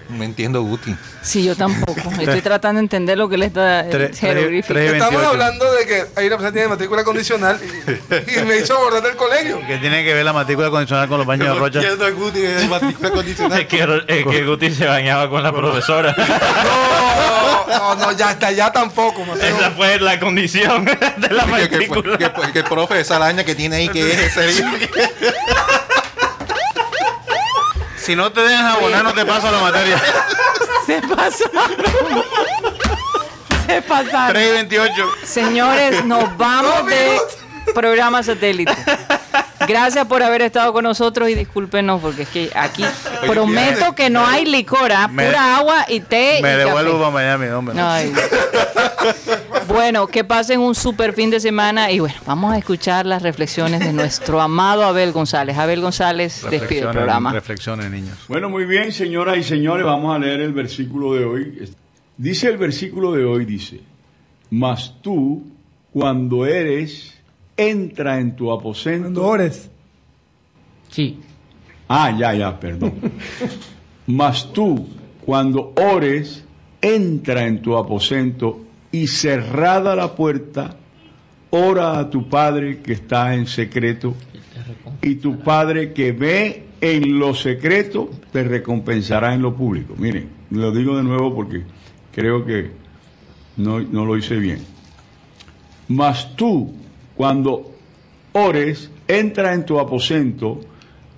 No 0.10 0.24
entiendo, 0.24 0.62
Guti. 0.62 0.95
Sí, 1.22 1.43
yo 1.43 1.56
tampoco. 1.56 1.99
Estoy 2.20 2.41
tratando 2.41 2.80
de 2.80 2.84
entender 2.86 3.18
lo 3.18 3.28
que 3.28 3.38
le 3.38 3.47
está 3.47 3.86
jeroglífico. 4.16 4.78
Estamos 4.80 5.12
28. 5.22 5.28
hablando 5.30 5.72
de 5.74 5.86
que 5.86 6.06
hay 6.16 6.28
una 6.28 6.38
persona 6.38 6.49
que 6.49 6.53
tiene 6.53 6.68
matrícula 6.68 7.03
condicional 7.03 7.60
y, 7.64 8.39
y 8.39 8.43
me 8.45 8.58
hizo 8.58 8.76
abordar 8.76 9.01
del 9.03 9.16
colegio. 9.16 9.60
Que 9.66 9.78
tiene 9.78 10.03
que 10.03 10.14
ver 10.14 10.24
la 10.26 10.34
matrícula 10.34 10.70
condicional 10.70 11.08
con 11.10 11.18
los 11.18 11.28
baños 11.28 11.47
de 11.53 11.60
Rocha. 11.60 11.80
entiendo, 11.82 12.16
Guti, 12.16 12.41
es 12.43 12.70
matrícula 12.70 13.10
condicional. 13.12 13.60
Es 13.62 13.68
que, 13.68 14.03
es 14.08 14.26
que 14.26 14.45
Guti 14.45 14.72
se 14.74 14.86
bañaba 14.86 15.30
con 15.30 15.41
la 15.43 15.51
profesora. 15.51 16.16
No, 16.18 17.66
no, 17.68 17.95
no, 17.95 18.12
ya 18.12 18.32
está, 18.32 18.51
ya 18.51 18.72
tampoco. 18.72 19.26
Mateo. 19.26 19.56
Esa 19.58 19.72
fue 19.72 19.99
la 19.99 20.20
condición 20.20 20.86
de 20.86 21.30
la 21.32 21.45
Que, 21.45 21.70
que, 21.70 21.88
matrícula. 21.88 22.18
que- 22.18 22.51
que 22.53 22.60
el 22.60 22.66
profe 22.66 22.93
de 22.95 23.01
esa 23.01 23.16
araña 23.18 23.43
que 23.43 23.56
tiene 23.56 23.78
ahí 23.78 23.89
que 23.89 24.12
es 24.14 24.38
ese 24.38 24.64
Si 28.06 28.16
no 28.16 28.32
te 28.32 28.41
dejan 28.41 28.68
abonar, 28.68 29.03
no 29.03 29.14
te 29.16 29.26
paso 29.26 29.49
la 29.49 29.60
materia. 29.62 29.99
Se 30.86 31.01
pasaron. 31.01 32.24
Se 33.66 33.82
pasaron. 33.82 34.34
3 34.34 34.47
y 34.47 34.51
28. 34.51 35.12
Señores, 35.24 36.06
nos 36.06 36.38
vamos 36.38 36.86
de 36.86 37.20
programa 37.74 38.22
satélite. 38.22 38.76
Gracias 39.68 40.05
por 40.07 40.22
haber 40.24 40.41
estado 40.43 40.72
con 40.74 40.84
nosotros 40.84 41.30
y 41.30 41.36
discúlpenos 41.36 42.01
porque 42.01 42.24
es 42.24 42.30
que 42.30 42.51
aquí 42.55 42.84
prometo 43.28 43.93
que 43.95 44.09
no 44.09 44.26
hay 44.26 44.45
licor, 44.45 44.91
¿ah? 44.91 45.07
Me- 45.07 45.26
pura 45.26 45.57
agua 45.57 45.86
y 45.89 45.99
té 46.01 46.39
Me 46.41 46.53
y 46.53 46.57
devuelvo 46.57 46.91
café. 46.99 46.99
para 47.03 47.11
Miami, 47.11 47.47
hombre. 47.47 47.76
Ay. 47.80 48.13
Bueno, 49.68 50.07
que 50.07 50.24
pasen 50.24 50.59
un 50.59 50.76
super 50.76 51.13
fin 51.13 51.30
de 51.30 51.39
semana 51.39 51.91
y 51.91 51.99
bueno, 51.99 52.16
vamos 52.26 52.53
a 52.53 52.57
escuchar 52.57 53.05
las 53.05 53.22
reflexiones 53.22 53.80
de 53.82 53.93
nuestro 53.93 54.39
amado 54.41 54.84
Abel 54.86 55.11
González. 55.11 55.57
Abel 55.57 55.82
González 55.82 56.45
despide 56.49 56.82
el 56.82 56.89
programa. 56.89 57.32
reflexiones, 57.34 57.89
niños. 57.91 58.18
Bueno, 58.28 58.49
muy 58.49 58.66
bien, 58.66 58.91
señoras 58.91 59.38
y 59.38 59.43
señores, 59.43 59.86
vamos 59.86 60.16
a 60.16 60.20
leer 60.20 60.41
el 60.41 60.53
versículo 60.53 61.13
de 61.16 61.26
hoy. 61.26 61.70
Dice 62.18 62.47
el 62.47 62.57
versículo 62.57 63.11
de 63.11 63.26
hoy, 63.26 63.45
dice, 63.45 63.82
mas 64.49 64.93
tú, 65.01 65.43
cuando 65.91 66.45
eres, 66.45 67.14
entra 67.58 68.20
en 68.20 68.36
tu 68.36 68.51
aposento. 68.51 69.26
ores. 69.26 69.70
Sí. 70.89 71.20
Ah, 71.88 72.16
ya, 72.18 72.34
ya, 72.34 72.60
perdón. 72.60 72.93
mas 74.08 74.51
tú, 74.51 74.88
cuando 75.26 75.74
ores, 75.76 76.43
entra 76.82 77.45
en 77.45 77.62
tu 77.62 77.76
aposento 77.76 78.62
y 78.91 79.08
cerrada 79.08 79.95
la 79.95 80.16
puerta, 80.16 80.78
ora 81.49 81.99
a 81.99 82.10
tu 82.10 82.30
Padre 82.30 82.82
que 82.82 82.93
está 82.93 83.34
en 83.34 83.47
secreto 83.47 84.14
y 85.01 85.16
tu 85.16 85.39
Padre 85.39 85.93
que 85.93 86.12
ve 86.12 86.66
en 86.82 87.18
lo 87.18 87.34
secreto 87.34 88.10
te 88.32 88.43
recompensará 88.43 89.34
en 89.34 89.41
lo 89.41 89.56
público. 89.56 89.95
Miren, 89.97 90.30
lo 90.51 90.72
digo 90.72 90.97
de 90.97 91.03
nuevo 91.03 91.34
porque 91.34 91.64
creo 92.14 92.45
que 92.45 92.72
no, 93.58 93.80
no 93.80 94.06
lo 94.06 94.18
hice 94.18 94.38
bien. 94.38 94.60
Mas 95.88 96.36
tú, 96.36 96.74
cuando 97.16 97.72
ores, 98.34 98.91
entra 99.07 99.53
en 99.53 99.66
tu 99.66 99.80
aposento 99.80 100.59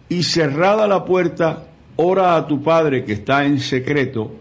y 0.09 0.23
cerrada 0.23 0.87
la 0.87 1.03
puerta, 1.03 1.67
ora 1.95 2.35
a 2.35 2.47
tu 2.47 2.61
Padre 2.61 3.03
que 3.03 3.13
está 3.13 3.45
en 3.45 3.59
secreto 3.59 4.31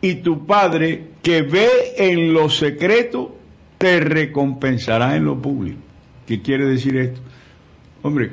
y 0.00 0.16
tu 0.16 0.44
Padre 0.44 1.12
que 1.22 1.42
ve 1.42 1.68
en 1.96 2.34
lo 2.34 2.50
secreto 2.50 3.36
te 3.78 4.00
recompensará 4.00 5.16
en 5.16 5.24
lo 5.24 5.40
público. 5.40 5.80
¿Qué 6.26 6.42
quiere 6.42 6.66
decir 6.66 6.96
esto? 6.96 7.20
Hombre, 8.02 8.30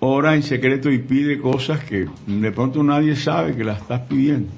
ora 0.00 0.34
en 0.34 0.42
secreto 0.42 0.90
y 0.90 0.98
pide 0.98 1.38
cosas 1.38 1.82
que 1.82 2.06
de 2.26 2.52
pronto 2.52 2.82
nadie 2.82 3.16
sabe 3.16 3.56
que 3.56 3.64
las 3.64 3.80
estás 3.80 4.02
pidiendo. 4.02 4.50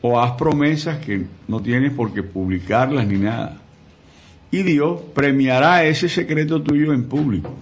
O 0.00 0.20
haz 0.20 0.32
promesas 0.32 0.98
que 0.98 1.26
no 1.46 1.60
tienes 1.60 1.92
por 1.92 2.12
qué 2.12 2.22
publicarlas 2.22 3.06
ni 3.06 3.18
nada. 3.18 3.60
Y 4.50 4.62
Dios 4.62 5.00
premiará 5.14 5.84
ese 5.84 6.08
secreto 6.08 6.62
tuyo 6.62 6.92
en 6.92 7.04
público. 7.04 7.54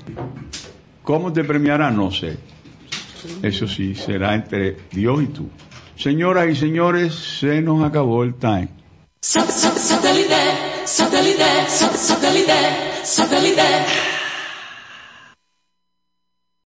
¿Cómo 1.02 1.32
te 1.32 1.44
premiará? 1.44 1.90
No 1.90 2.10
sé. 2.10 2.36
Eso 3.42 3.66
sí, 3.66 3.94
será 3.94 4.34
entre 4.34 4.76
Dios 4.92 5.22
y 5.22 5.26
tú. 5.26 5.48
Señoras 5.96 6.48
y 6.48 6.56
señores, 6.56 7.14
se 7.14 7.62
nos 7.62 7.82
acabó 7.84 8.22
el 8.22 8.34
time. 8.34 8.68